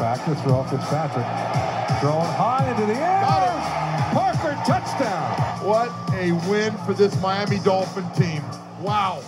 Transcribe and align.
Back 0.00 0.24
to 0.24 0.34
throw 0.42 0.64
Fitzpatrick. 0.64 1.24
Throwing 2.00 2.26
high 2.34 2.68
into 2.68 2.84
the 2.84 2.98
air. 2.98 3.22
Parker 4.12 4.60
touchdown. 4.66 5.64
What 5.64 5.88
a 6.14 6.32
win 6.50 6.76
for 6.78 6.94
this 6.94 7.20
Miami 7.22 7.60
Dolphin 7.60 8.04
team. 8.10 8.42
Wow. 8.80 9.22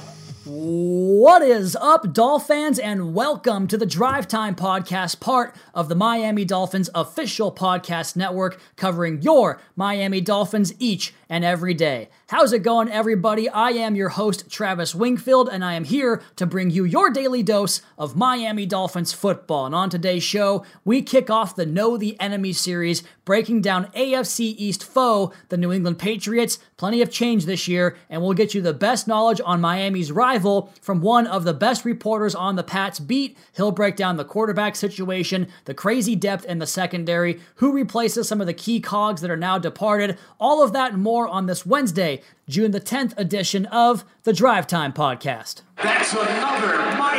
What 0.44 1.42
is 1.42 1.76
up, 1.76 2.12
Dolphins, 2.12 2.80
and 2.80 3.14
welcome 3.14 3.68
to 3.68 3.76
the 3.76 3.86
Drive 3.86 4.26
Time 4.26 4.56
Podcast, 4.56 5.20
part 5.20 5.54
of 5.72 5.88
the 5.88 5.94
Miami 5.94 6.44
Dolphins 6.44 6.90
official 6.94 7.52
podcast 7.52 8.16
network, 8.16 8.60
covering 8.76 9.22
your 9.22 9.60
Miami 9.76 10.20
Dolphins 10.20 10.72
each 10.80 11.14
and 11.28 11.44
every 11.44 11.74
day. 11.74 12.08
How's 12.28 12.52
it 12.52 12.60
going, 12.60 12.88
everybody? 12.88 13.48
I 13.48 13.70
am 13.70 13.94
your 13.94 14.10
host, 14.10 14.50
Travis 14.50 14.94
Wingfield, 14.94 15.48
and 15.48 15.64
I 15.64 15.74
am 15.74 15.84
here 15.84 16.22
to 16.36 16.46
bring 16.46 16.70
you 16.70 16.84
your 16.84 17.10
daily 17.10 17.42
dose 17.42 17.82
of 17.98 18.16
Miami 18.16 18.66
Dolphins 18.66 19.12
football. 19.12 19.66
And 19.66 19.74
on 19.74 19.90
today's 19.90 20.22
show, 20.22 20.64
we 20.84 21.02
kick 21.02 21.30
off 21.30 21.56
the 21.56 21.66
Know 21.66 21.96
the 21.96 22.18
Enemy 22.20 22.52
series, 22.52 23.02
breaking 23.24 23.60
down 23.60 23.86
AFC 23.92 24.54
East 24.56 24.84
foe, 24.84 25.32
the 25.48 25.56
New 25.56 25.72
England 25.72 25.98
Patriots. 25.98 26.58
Plenty 26.76 27.00
of 27.00 27.10
change 27.10 27.46
this 27.46 27.66
year, 27.66 27.96
and 28.10 28.20
we'll 28.20 28.34
get 28.34 28.54
you 28.54 28.60
the 28.60 28.74
best 28.74 29.08
knowledge 29.08 29.40
on 29.44 29.60
Miami's 29.60 30.12
rival 30.12 30.72
from 30.82 31.00
one 31.00 31.26
of 31.26 31.44
the 31.44 31.54
best 31.54 31.84
reporters 31.84 32.34
on 32.34 32.56
the 32.56 32.62
Pats 32.62 33.00
beat. 33.00 33.36
He'll 33.56 33.72
break 33.72 33.96
down 33.96 34.16
the 34.16 34.24
quarterback 34.24 34.76
situation, 34.76 35.48
the 35.64 35.74
crazy 35.74 36.14
depth 36.14 36.44
in 36.44 36.58
the 36.58 36.66
secondary, 36.66 37.40
who 37.56 37.72
replaces 37.72 38.28
some 38.28 38.40
of 38.40 38.46
the 38.46 38.52
key 38.52 38.80
cogs 38.80 39.22
that 39.22 39.30
are 39.30 39.36
now 39.36 39.58
departed, 39.58 40.18
all 40.38 40.62
of 40.62 40.74
that 40.74 40.92
and 40.92 41.02
more 41.02 41.15
on 41.24 41.46
this 41.46 41.64
Wednesday, 41.64 42.20
June 42.48 42.72
the 42.72 42.80
10th 42.80 43.16
edition 43.16 43.64
of 43.66 44.04
the 44.24 44.32
Drive 44.32 44.66
Time 44.66 44.92
Podcast. 44.92 45.62
That's 45.82 46.12
another. 46.12 47.15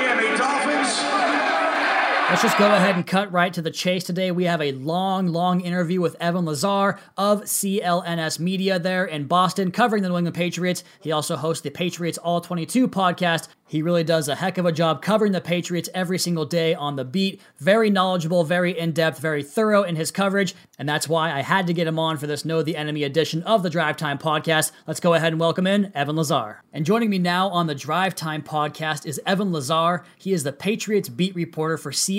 Let's 2.30 2.42
just 2.42 2.58
go 2.58 2.68
ahead 2.68 2.96
and 2.96 3.08
cut 3.08 3.32
right 3.32 3.54
to 3.54 3.62
the 3.62 3.72
chase 3.72 4.04
today. 4.04 4.32
We 4.32 4.44
have 4.44 4.62
a 4.62 4.74
long, 4.74 5.28
long 5.28 5.62
interview 5.62 6.02
with 6.02 6.18
Evan 6.20 6.44
Lazar 6.44 7.00
of 7.16 7.44
CLNS 7.44 8.38
Media 8.38 8.78
there 8.80 9.06
in 9.06 9.28
Boston, 9.28 9.72
covering 9.72 10.04
the 10.04 10.10
New 10.10 10.18
England 10.18 10.36
Patriots. 10.36 10.84
He 11.00 11.14
also 11.14 11.38
hosts 11.38 11.62
the 11.62 11.70
Patriots 11.70 12.18
All 12.18 12.42
22 12.42 12.90
podcast. 12.90 13.48
He 13.70 13.82
really 13.82 14.06
does 14.06 14.30
a 14.30 14.36
heck 14.36 14.58
of 14.58 14.66
a 14.66 14.72
job 14.72 15.02
covering 15.02 15.34
the 15.34 15.42
Patriots 15.42 15.90
every 15.94 16.18
single 16.18 16.46
day 16.46 16.74
on 16.74 16.96
the 16.96 17.04
beat. 17.04 17.42
Very 17.60 17.90
knowledgeable, 17.90 18.46
very 18.46 18.78
in 18.78 18.94
depth, 18.94 19.20
very 19.20 19.44
thorough 19.44 19.84
in 19.84 19.98
his 19.98 20.10
coverage. 20.10 20.56
And 20.80 20.88
that's 20.88 21.10
why 21.10 21.34
I 21.34 21.42
had 21.42 21.68
to 21.68 21.74
get 21.74 21.88
him 21.88 22.00
on 22.00 22.18
for 22.18 22.28
this 22.28 22.46
Know 22.46 22.62
the 22.62 22.78
Enemy 22.78 23.04
edition 23.04 23.44
of 23.44 23.64
the 23.64 23.70
Drive 23.70 23.98
Time 23.98 24.18
podcast. 24.18 24.72
Let's 24.86 25.02
go 25.02 25.16
ahead 25.16 25.34
and 25.34 25.40
welcome 25.40 25.68
in 25.68 25.92
Evan 25.94 26.16
Lazar. 26.16 26.64
And 26.72 26.86
joining 26.86 27.10
me 27.10 27.20
now 27.20 27.50
on 27.50 27.68
the 27.68 27.76
Drive 27.76 28.16
Time 28.16 28.42
podcast 28.42 29.06
is 29.06 29.20
Evan 29.26 29.52
Lazar. 29.52 30.06
He 30.18 30.32
is 30.32 30.44
the 30.44 30.54
Patriots 30.54 31.10
beat 31.10 31.36
reporter 31.36 31.78
for 31.78 31.92
CLNS 31.92 32.17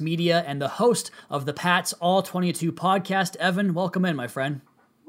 Media 0.00 0.44
and 0.46 0.60
the 0.60 0.68
host 0.68 1.10
of 1.28 1.46
the 1.46 1.52
Pats 1.52 1.92
All 1.94 2.22
22 2.22 2.72
podcast. 2.72 3.36
Evan, 3.36 3.74
welcome 3.74 4.04
in, 4.04 4.16
my 4.16 4.26
friend. 4.26 4.60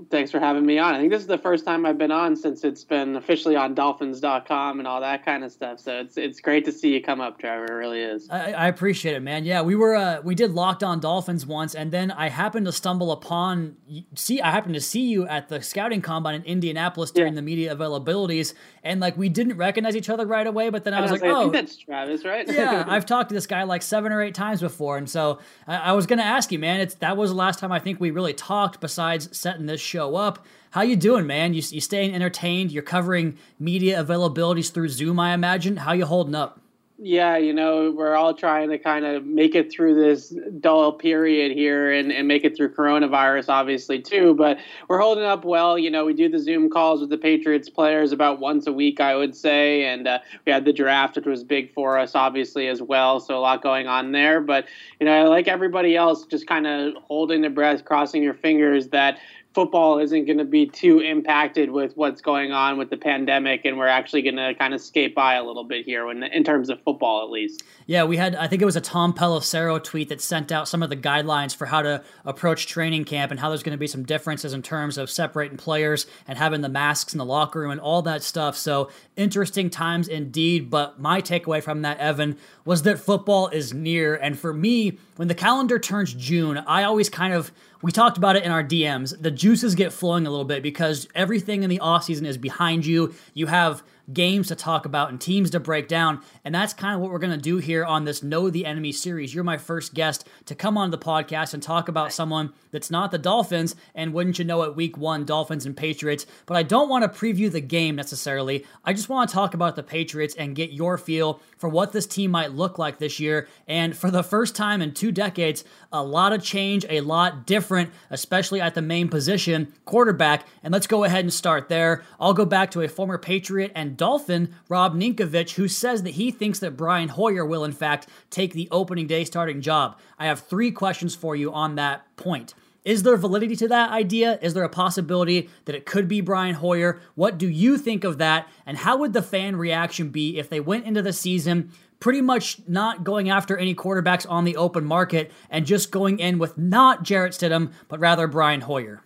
Thanks 0.10 0.32
for 0.32 0.40
having 0.40 0.66
me 0.66 0.80
on. 0.80 0.94
I 0.96 1.00
think 1.00 1.12
this 1.12 1.22
is 1.22 1.28
the 1.28 1.38
first 1.38 1.66
time 1.66 1.86
I've 1.86 1.98
been 1.98 2.12
on 2.12 2.36
since 2.36 2.64
it's 2.64 2.84
been 2.84 3.16
officially 3.16 3.56
on 3.56 3.74
dolphins.com 3.74 4.80
and 4.80 4.88
all 4.88 5.02
that 5.02 5.26
kind 5.26 5.44
of 5.44 5.52
stuff. 5.52 5.80
So 5.80 6.00
it's 6.00 6.18
it's 6.18 6.40
great 6.40 6.66
to 6.66 6.72
see 6.72 6.94
you 6.94 7.02
come 7.02 7.22
up, 7.22 7.40
Trevor. 7.40 7.66
It 7.66 7.76
really 7.76 8.02
is. 8.02 8.30
I, 8.30 8.54
I 8.54 8.68
appreciate 8.68 9.16
it, 9.16 9.22
man. 9.22 9.46
Yeah, 9.46 9.62
we 9.62 9.76
were 9.76 9.96
uh, 9.96 10.22
we 10.22 10.36
did 10.36 10.52
Locked 10.52 10.84
On 10.84 11.00
Dolphins 11.00 11.46
once, 11.46 11.76
and 11.76 11.92
then 11.92 12.12
I 12.12 12.30
happened 12.30 12.66
to 12.66 12.72
stumble 12.72 13.12
upon 13.12 13.76
see 14.16 14.42
I 14.42 14.52
happened 14.52 14.76
to 14.76 14.82
see 14.82 15.02
you 15.02 15.28
at 15.28 15.50
the 15.50 15.62
scouting 15.62 16.02
combine 16.02 16.36
in 16.36 16.44
Indianapolis 16.44 17.12
during 17.12 17.34
yeah. 17.34 17.38
the 17.38 17.42
media 17.42 17.76
availabilities, 17.76 18.54
and 18.84 19.00
like 19.00 19.18
we 19.18 19.30
didn't 19.30 19.58
recognize 19.58 19.96
each 19.96 20.10
other 20.10 20.26
right 20.26 20.48
away. 20.48 20.70
But 20.70 20.84
then 20.84 20.94
I, 20.94 21.00
I 21.00 21.02
was, 21.02 21.12
like, 21.12 21.24
oh, 21.24 21.50
that's 21.50 21.76
Travis, 21.78 22.24
right? 22.26 22.48
yeah, 22.48 22.86
I've 22.88 23.06
talked 23.06 23.30
to 23.30 23.36
this 23.36 23.48
guy 23.48 23.64
like 23.64 23.82
seven 23.82 24.12
or 24.12 24.22
eight 24.22 24.36
times 24.36 24.62
before, 24.62 24.98
and 24.98 25.10
so 25.10 25.40
I, 25.68 25.78
I 25.78 25.92
was 25.92 26.06
gonna 26.06 26.24
ask 26.24 26.52
you, 26.52 26.60
man. 26.60 26.80
It's 26.80 26.96
that 26.96 27.18
was 27.18 27.32
the 27.32 27.36
last 27.36 27.60
time 27.60 27.72
I 27.72 27.80
think 27.80 28.00
we 28.00 28.12
really 28.12 28.34
talked 28.34 28.80
besides 28.80 29.38
setting 29.38 29.66
this 29.66 29.82
show 29.92 30.16
up. 30.16 30.46
How 30.72 30.84
you 30.84 30.96
doing, 30.96 31.28
man? 31.28 31.54
You 31.54 31.62
you 31.70 31.82
staying 31.82 32.16
entertained? 32.16 32.72
You're 32.72 32.82
covering 32.82 33.38
media 33.60 34.02
availabilities 34.02 34.72
through 34.72 34.88
Zoom, 34.88 35.20
I 35.20 35.34
imagine. 35.34 35.78
How 35.78 35.92
you 35.92 36.06
holding 36.06 36.34
up? 36.34 36.62
Yeah, 37.04 37.36
you 37.36 37.52
know, 37.52 37.92
we're 37.98 38.14
all 38.14 38.36
trying 38.36 38.70
to 38.70 38.78
kind 38.78 39.06
of 39.06 39.26
make 39.26 39.56
it 39.56 39.72
through 39.72 39.96
this 39.96 40.36
dull 40.60 40.94
period 40.94 41.52
here 41.52 41.92
and, 41.92 42.12
and 42.12 42.28
make 42.28 42.44
it 42.44 42.56
through 42.56 42.76
coronavirus, 42.76 43.50
obviously, 43.50 44.00
too. 44.00 44.36
But 44.36 44.60
we're 44.88 45.00
holding 45.00 45.24
up 45.24 45.44
well. 45.44 45.80
You 45.80 45.90
know, 45.90 46.06
we 46.06 46.14
do 46.14 46.30
the 46.30 46.38
Zoom 46.38 46.70
calls 46.70 47.02
with 47.02 47.10
the 47.10 47.18
Patriots 47.18 47.72
players 47.72 48.12
about 48.12 48.40
once 48.40 48.68
a 48.68 48.72
week, 48.72 49.00
I 49.00 49.16
would 49.16 49.36
say. 49.36 49.86
And 49.86 50.08
uh, 50.08 50.20
we 50.46 50.52
had 50.52 50.64
the 50.64 50.74
draft, 50.74 51.16
which 51.16 51.26
was 51.26 51.44
big 51.44 51.74
for 51.74 51.98
us, 51.98 52.14
obviously, 52.14 52.68
as 52.68 52.84
well. 52.84 53.20
So 53.20 53.36
a 53.36 53.42
lot 53.42 53.64
going 53.64 53.88
on 53.88 54.12
there. 54.12 54.40
But, 54.40 54.68
you 55.00 55.08
know, 55.08 55.28
like 55.28 55.48
everybody 55.48 55.96
else, 55.96 56.28
just 56.28 56.46
kind 56.46 56.68
of 56.68 56.94
holding 57.02 57.42
the 57.42 57.50
breath, 57.50 57.84
crossing 57.84 58.22
your 58.22 58.36
fingers 58.36 58.90
that 58.90 59.18
football 59.54 60.00
isn't 60.00 60.26
going 60.26 60.38
to 60.38 60.46
be 60.46 60.66
too 60.66 61.00
impacted 61.00 61.72
with 61.72 61.96
what's 61.98 62.22
going 62.22 62.52
on 62.54 62.78
with 62.78 62.90
the 62.90 62.96
pandemic 62.96 63.66
and 63.66 63.78
we're 63.78 63.88
actually 63.88 64.22
going 64.22 64.38
to 64.38 64.54
kind 64.56 64.74
of 64.74 64.80
skate 64.80 65.14
by 65.14 65.36
a 65.36 65.44
little 65.44 65.66
bit 65.66 65.86
here 65.86 66.06
when, 66.06 66.24
in 66.24 66.44
terms 66.44 66.70
of 66.70 66.82
football 66.84 67.24
at 67.24 67.30
least. 67.30 67.64
Yeah 67.86 68.06
we 68.06 68.16
had 68.16 68.36
i 68.36 68.48
think 68.48 68.62
it 68.62 68.66
was 68.66 68.78
a 68.78 68.82
tom 68.82 69.14
pelissero 69.14 69.84
tweet 69.84 70.10
that 70.10 70.22
sent 70.22 70.52
out 70.52 70.68
some 70.68 70.82
of 70.82 70.90
the 70.90 70.96
guidelines 70.96 71.54
for 71.56 71.66
how 71.66 71.82
to 71.82 72.02
approach 72.24 72.68
training 72.68 73.04
camp 73.04 73.32
and 73.32 73.40
how 73.40 73.50
there's 73.50 73.64
going 73.64 73.76
to 73.76 73.80
be 73.80 73.88
some 73.88 74.04
differences 74.04 74.54
in 74.54 74.62
terms 74.62 74.98
of 74.98 75.10
separating 75.10 75.58
players 75.58 76.06
and 76.28 76.38
having 76.38 76.62
the 76.62 76.70
masks 76.70 77.14
in 77.14 77.18
the 77.18 77.26
locker 77.26 77.60
room 77.60 77.72
and 77.72 77.82
all 77.82 78.02
that 78.02 78.24
stuff. 78.24 78.56
So 78.56 78.90
interesting 79.18 79.70
times 79.70 80.08
indeed 80.08 80.70
but 80.70 81.00
my 81.00 81.22
takeaway 81.22 81.62
from 81.62 81.82
that 81.82 81.98
evan 81.98 82.38
was 82.64 82.84
that 82.84 83.00
football 83.00 83.48
is 83.50 83.74
near. 83.74 84.16
And 84.16 84.40
for 84.40 84.54
me 84.54 84.98
when 85.18 85.28
the 85.28 85.36
calendar 85.36 85.78
turns 85.78 86.14
june 86.14 86.58
i 86.60 86.84
always 86.84 87.10
kind 87.10 87.34
of 87.34 87.52
we 87.82 87.92
talked 87.92 88.18
about 88.18 88.36
it 88.36 88.44
in 88.44 88.52
our 88.52 88.64
DMs. 88.64 89.20
The 89.20 89.32
juices 89.32 89.76
get 89.76 89.92
flowing 89.92 90.28
a 90.28 90.30
little 90.30 90.46
bit 90.46 90.64
because 90.64 91.08
everything 91.16 91.64
in 91.64 91.70
the 91.70 91.80
offseason 91.80 92.26
is 92.26 92.38
behind 92.38 92.86
you. 92.86 93.14
You 93.34 93.48
have 93.48 93.84
games 94.14 94.48
to 94.48 94.56
talk 94.56 94.86
about 94.86 95.10
and 95.10 95.20
teams 95.20 95.50
to 95.52 95.60
break 95.60 95.88
down. 95.88 96.22
And 96.44 96.54
that's 96.54 96.74
kind 96.74 96.96
of 96.96 97.02
what 97.02 97.12
we're 97.12 97.20
going 97.20 97.32
to 97.32 97.38
do 97.38 97.58
here 97.58 97.86
on 97.86 98.06
this 98.06 98.24
Know 98.24 98.50
the 98.50 98.66
Enemy 98.66 98.92
series. 98.92 99.34
You're 99.34 99.44
my 99.44 99.58
first 99.58 99.94
guest 99.94 100.28
to 100.46 100.56
come 100.56 100.78
on 100.78 100.92
the 100.92 100.98
podcast 100.98 101.54
and 101.54 101.62
talk 101.62 101.88
about 101.88 102.14
someone 102.14 102.54
that's 102.72 102.92
not 102.92 103.12
the 103.12 103.18
Dolphins. 103.18 103.76
And 103.96 104.14
wouldn't 104.14 104.40
you 104.40 104.46
know 104.46 104.64
it, 104.64 104.76
week 104.76 104.98
one, 104.98 105.26
Dolphins 105.26 105.66
and 105.66 105.76
Patriots. 105.76 106.26
But 106.46 106.58
I 106.58 106.64
don't 106.64 106.90
want 106.90 107.04
to 107.04 107.20
preview 107.20 107.52
the 107.52 107.62
game 107.62 107.96
necessarily. 107.96 108.66
I 108.84 108.94
just 108.94 109.10
want 109.10 109.30
to 109.30 109.34
talk 109.34 109.54
about 109.54 109.76
the 109.76 109.84
Patriots 109.84 110.36
and 110.36 110.56
get 110.56 110.72
your 110.72 110.98
feel 110.98 111.42
for 111.58 111.70
what 111.70 111.92
this 111.92 112.08
team 112.08 112.32
might 112.32 112.52
look 112.52 112.78
like 112.78 112.98
this 112.98 113.20
year. 113.20 113.48
And 113.68 113.96
for 113.96 114.10
the 114.12 114.24
first 114.24 114.56
time 114.56 114.82
in 114.82 114.94
two 114.94 115.12
decades, 115.12 115.64
a 115.92 116.04
lot 116.04 116.34
of 116.34 116.44
change, 116.44 116.86
a 116.90 117.02
lot 117.02 117.46
different, 117.46 117.92
especially 118.10 118.62
at 118.62 118.76
the 118.76 118.82
main 118.82 119.10
position, 119.10 119.74
quarterback. 119.86 120.46
And 120.64 120.74
let's 120.74 120.88
go 120.88 121.04
ahead 121.04 121.26
and 121.26 121.34
start 121.34 121.70
there. 121.70 122.04
I'll 122.20 122.34
go 122.34 122.46
back 122.46 122.72
to 122.72 122.82
a 122.82 122.88
former 122.88 123.18
Patriot 123.18 123.72
and 123.76 123.98
Dolphin, 124.02 124.56
Rob 124.68 124.96
Ninkovich, 124.96 125.52
who 125.52 125.68
says 125.68 126.02
that 126.02 126.16
he 126.16 126.32
thinks 126.32 126.58
that 126.58 126.76
Brian 126.76 127.10
Hoyer 127.10 127.46
will, 127.46 127.64
in 127.64 127.72
fact, 127.72 128.08
take 128.32 128.52
the 128.52 128.68
opening 128.72 129.06
day 129.06 129.24
starting 129.24 129.62
job. 129.62 130.00
I 130.18 130.26
have 130.26 130.40
three 130.40 130.72
questions 130.72 131.14
for 131.14 131.36
you 131.36 131.54
on 131.54 131.76
that 131.76 132.08
point. 132.16 132.56
Is 132.84 133.04
there 133.04 133.16
validity 133.16 133.56
to 133.58 133.68
that 133.68 133.92
idea? 133.92 134.40
Is 134.42 134.56
there 134.56 134.64
a 134.64 134.70
possibility 134.70 135.52
that 135.66 135.76
it 135.76 135.86
could 135.86 136.08
be 136.08 136.20
Brian 136.20 136.56
Hoyer? 136.56 137.00
What 137.14 137.38
do 137.38 137.48
you 137.48 137.78
think 137.78 138.04
of 138.04 138.18
that? 138.18 138.48
And 138.66 138.76
how 138.76 138.98
would 138.98 139.14
the 139.14 139.22
fan 139.22 139.56
reaction 139.56 140.10
be 140.10 140.40
if 140.40 140.50
they 140.50 140.60
went 140.60 140.86
into 140.86 141.04
the 141.04 141.14
season 141.14 141.70
pretty 142.00 142.22
much 142.22 142.58
not 142.68 143.04
going 143.04 143.30
after 143.30 143.56
any 143.56 143.76
quarterbacks 143.76 144.26
on 144.28 144.46
the 144.46 144.58
open 144.58 144.84
market 144.84 145.32
and 145.52 145.68
just 145.68 145.92
going 145.92 146.18
in 146.18 146.40
with 146.40 146.58
not 146.58 147.04
Jarrett 147.04 147.34
Stidham, 147.34 147.72
but 147.88 148.00
rather 148.00 148.26
Brian 148.26 148.62
Hoyer? 148.62 149.04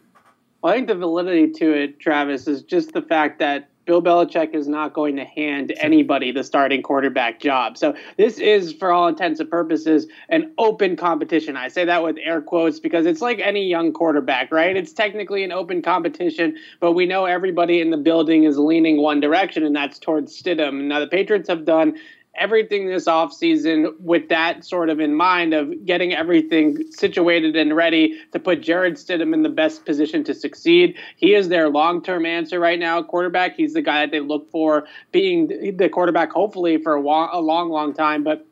I 0.63 0.71
think 0.71 0.87
the 0.87 0.95
validity 0.95 1.51
to 1.51 1.73
it, 1.73 1.99
Travis, 1.99 2.47
is 2.47 2.63
just 2.63 2.93
the 2.93 3.01
fact 3.01 3.39
that 3.39 3.69
Bill 3.85 4.01
Belichick 4.01 4.55
is 4.55 4.67
not 4.67 4.93
going 4.93 5.15
to 5.17 5.25
hand 5.25 5.73
anybody 5.77 6.31
the 6.31 6.43
starting 6.43 6.81
quarterback 6.81 7.39
job. 7.39 7.77
So 7.77 7.95
this 8.17 8.39
is, 8.39 8.73
for 8.73 8.91
all 8.91 9.07
intents 9.07 9.39
and 9.39 9.49
purposes, 9.49 10.07
an 10.29 10.51
open 10.57 10.95
competition. 10.95 11.55
I 11.55 11.67
say 11.67 11.85
that 11.85 12.03
with 12.03 12.17
air 12.21 12.41
quotes 12.41 12.79
because 12.79 13.05
it's 13.05 13.21
like 13.21 13.39
any 13.39 13.67
young 13.67 13.93
quarterback, 13.93 14.51
right? 14.51 14.75
It's 14.75 14.91
technically 14.91 15.43
an 15.43 15.51
open 15.51 15.81
competition, 15.81 16.57
but 16.79 16.93
we 16.93 17.05
know 17.05 17.25
everybody 17.25 17.79
in 17.79 17.91
the 17.91 17.97
building 17.97 18.43
is 18.43 18.57
leaning 18.57 19.01
one 19.01 19.19
direction, 19.19 19.63
and 19.63 19.75
that's 19.75 19.99
towards 19.99 20.41
Stidham. 20.41 20.85
Now 20.85 20.99
the 20.99 21.07
Patriots 21.07 21.47
have 21.49 21.65
done 21.65 21.97
everything 22.37 22.87
this 22.87 23.05
offseason 23.05 23.99
with 23.99 24.29
that 24.29 24.65
sort 24.65 24.89
of 24.89 24.99
in 24.99 25.15
mind 25.15 25.53
of 25.53 25.85
getting 25.85 26.13
everything 26.13 26.83
situated 26.91 27.55
and 27.55 27.75
ready 27.75 28.19
to 28.31 28.39
put 28.39 28.61
Jarrett 28.61 28.95
Stidham 28.95 29.33
in 29.33 29.43
the 29.43 29.49
best 29.49 29.85
position 29.85 30.23
to 30.25 30.33
succeed. 30.33 30.95
He 31.15 31.33
is 31.33 31.49
their 31.49 31.69
long-term 31.69 32.25
answer 32.25 32.59
right 32.59 32.79
now, 32.79 33.01
quarterback. 33.03 33.55
He's 33.55 33.73
the 33.73 33.81
guy 33.81 34.01
that 34.01 34.11
they 34.11 34.19
look 34.19 34.49
for 34.51 34.85
being 35.11 35.75
the 35.77 35.89
quarterback 35.89 36.31
hopefully 36.31 36.77
for 36.77 36.95
a 36.95 37.01
long, 37.01 37.29
a 37.31 37.39
long, 37.39 37.69
long 37.69 37.93
time, 37.93 38.23
but 38.23 38.45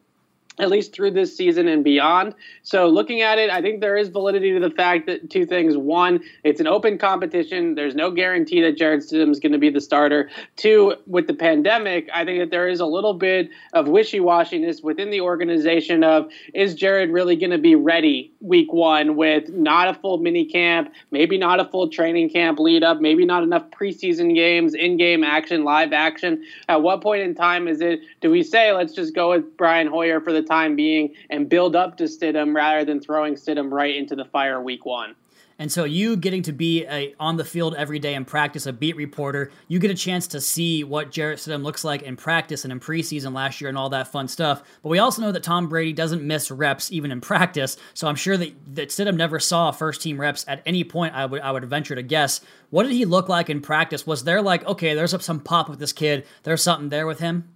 at 0.59 0.69
least 0.69 0.93
through 0.93 1.11
this 1.11 1.35
season 1.35 1.67
and 1.67 1.83
beyond. 1.83 2.35
So 2.61 2.87
looking 2.87 3.21
at 3.21 3.39
it, 3.39 3.49
I 3.49 3.61
think 3.61 3.81
there 3.81 3.97
is 3.97 4.09
validity 4.09 4.53
to 4.53 4.59
the 4.59 4.69
fact 4.69 5.07
that 5.07 5.29
two 5.29 5.45
things. 5.45 5.75
One, 5.75 6.21
it's 6.43 6.59
an 6.59 6.67
open 6.67 6.97
competition. 6.97 7.75
There's 7.75 7.95
no 7.95 8.11
guarantee 8.11 8.61
that 8.61 8.77
Jarrett 8.77 9.01
Stidham 9.01 9.31
is 9.31 9.39
going 9.39 9.53
to 9.53 9.57
be 9.57 9.69
the 9.69 9.81
starter. 9.81 10.29
Two, 10.55 10.95
with 11.07 11.27
the 11.27 11.33
pandemic, 11.33 12.07
I 12.13 12.23
think 12.23 12.39
that 12.39 12.51
there 12.51 12.67
is 12.67 12.79
a 12.79 12.85
little 12.85 13.15
bit 13.15 13.49
of 13.73 13.87
wishy-washiness 13.87 14.83
within 14.83 15.09
the 15.09 15.21
organization 15.21 16.03
of 16.03 16.29
is 16.53 16.75
Jarrett 16.75 17.09
really 17.09 17.35
going 17.35 17.51
to 17.51 17.57
be 17.57 17.75
ready 17.75 18.31
week 18.39 18.71
one 18.71 19.15
with 19.15 19.49
not 19.49 19.87
a 19.87 19.93
full 19.95 20.19
mini 20.19 20.45
camp, 20.45 20.93
maybe 21.11 21.37
not 21.37 21.59
a 21.59 21.65
full 21.65 21.89
training 21.89 22.29
camp 22.29 22.59
lead 22.59 22.83
up, 22.83 23.01
maybe 23.01 23.25
not 23.25 23.41
enough 23.41 23.63
preseason 23.71 24.35
games, 24.35 24.75
in-game 24.75 25.23
action, 25.23 25.63
live 25.63 25.93
action. 25.93 26.43
At 26.69 26.83
what 26.83 27.01
point 27.01 27.23
in 27.23 27.33
time 27.33 27.67
is 27.67 27.81
it, 27.81 28.01
do 28.21 28.29
we 28.29 28.43
say, 28.43 28.71
let's 28.71 28.93
just 28.93 29.15
go 29.15 29.31
with 29.31 29.57
Brian 29.57 29.87
Hoyer 29.87 30.21
for 30.21 30.31
the 30.31 30.42
time 30.43 30.75
being 30.75 31.13
and 31.29 31.49
build 31.49 31.75
up 31.75 31.97
to 31.97 32.03
Stidham 32.03 32.55
rather 32.55 32.85
than 32.85 32.99
throwing 32.99 33.35
Stidham 33.35 33.71
right 33.71 33.95
into 33.95 34.15
the 34.15 34.25
fire 34.25 34.61
week 34.61 34.85
one. 34.85 35.15
And 35.59 35.71
so 35.71 35.83
you 35.83 36.17
getting 36.17 36.41
to 36.43 36.51
be 36.51 36.85
a 36.85 37.13
on 37.19 37.37
the 37.37 37.45
field 37.45 37.75
every 37.75 37.99
day 37.99 38.15
in 38.15 38.25
practice, 38.25 38.65
a 38.65 38.73
beat 38.73 38.95
reporter, 38.95 39.51
you 39.67 39.79
get 39.79 39.91
a 39.91 39.95
chance 39.95 40.27
to 40.27 40.41
see 40.41 40.83
what 40.83 41.11
Jarrett 41.11 41.39
Stidham 41.39 41.63
looks 41.63 41.83
like 41.83 42.01
in 42.01 42.15
practice 42.15 42.65
and 42.65 42.71
in 42.71 42.79
preseason 42.79 43.33
last 43.33 43.61
year 43.61 43.69
and 43.69 43.77
all 43.77 43.89
that 43.89 44.07
fun 44.07 44.27
stuff. 44.27 44.63
But 44.81 44.89
we 44.89 44.99
also 44.99 45.21
know 45.21 45.31
that 45.31 45.43
Tom 45.43 45.69
Brady 45.69 45.93
doesn't 45.93 46.23
miss 46.23 46.49
reps 46.49 46.91
even 46.91 47.11
in 47.11 47.21
practice. 47.21 47.77
So 47.93 48.07
I'm 48.07 48.15
sure 48.15 48.35
that, 48.37 48.53
that 48.75 48.89
Stidham 48.89 49.15
never 49.15 49.39
saw 49.39 49.71
first 49.71 50.01
team 50.01 50.19
reps 50.19 50.43
at 50.47 50.61
any 50.65 50.83
point, 50.83 51.13
I 51.13 51.25
would 51.25 51.41
I 51.41 51.51
would 51.51 51.65
venture 51.65 51.95
to 51.95 52.03
guess. 52.03 52.41
What 52.69 52.83
did 52.83 52.93
he 52.93 53.05
look 53.05 53.29
like 53.29 53.49
in 53.49 53.61
practice? 53.61 54.07
Was 54.07 54.23
there 54.23 54.41
like, 54.41 54.65
okay, 54.65 54.95
there's 54.95 55.23
some 55.23 55.39
pop 55.39 55.69
with 55.69 55.79
this 55.79 55.93
kid, 55.93 56.25
there's 56.43 56.63
something 56.63 56.89
there 56.89 57.05
with 57.05 57.19
him? 57.19 57.52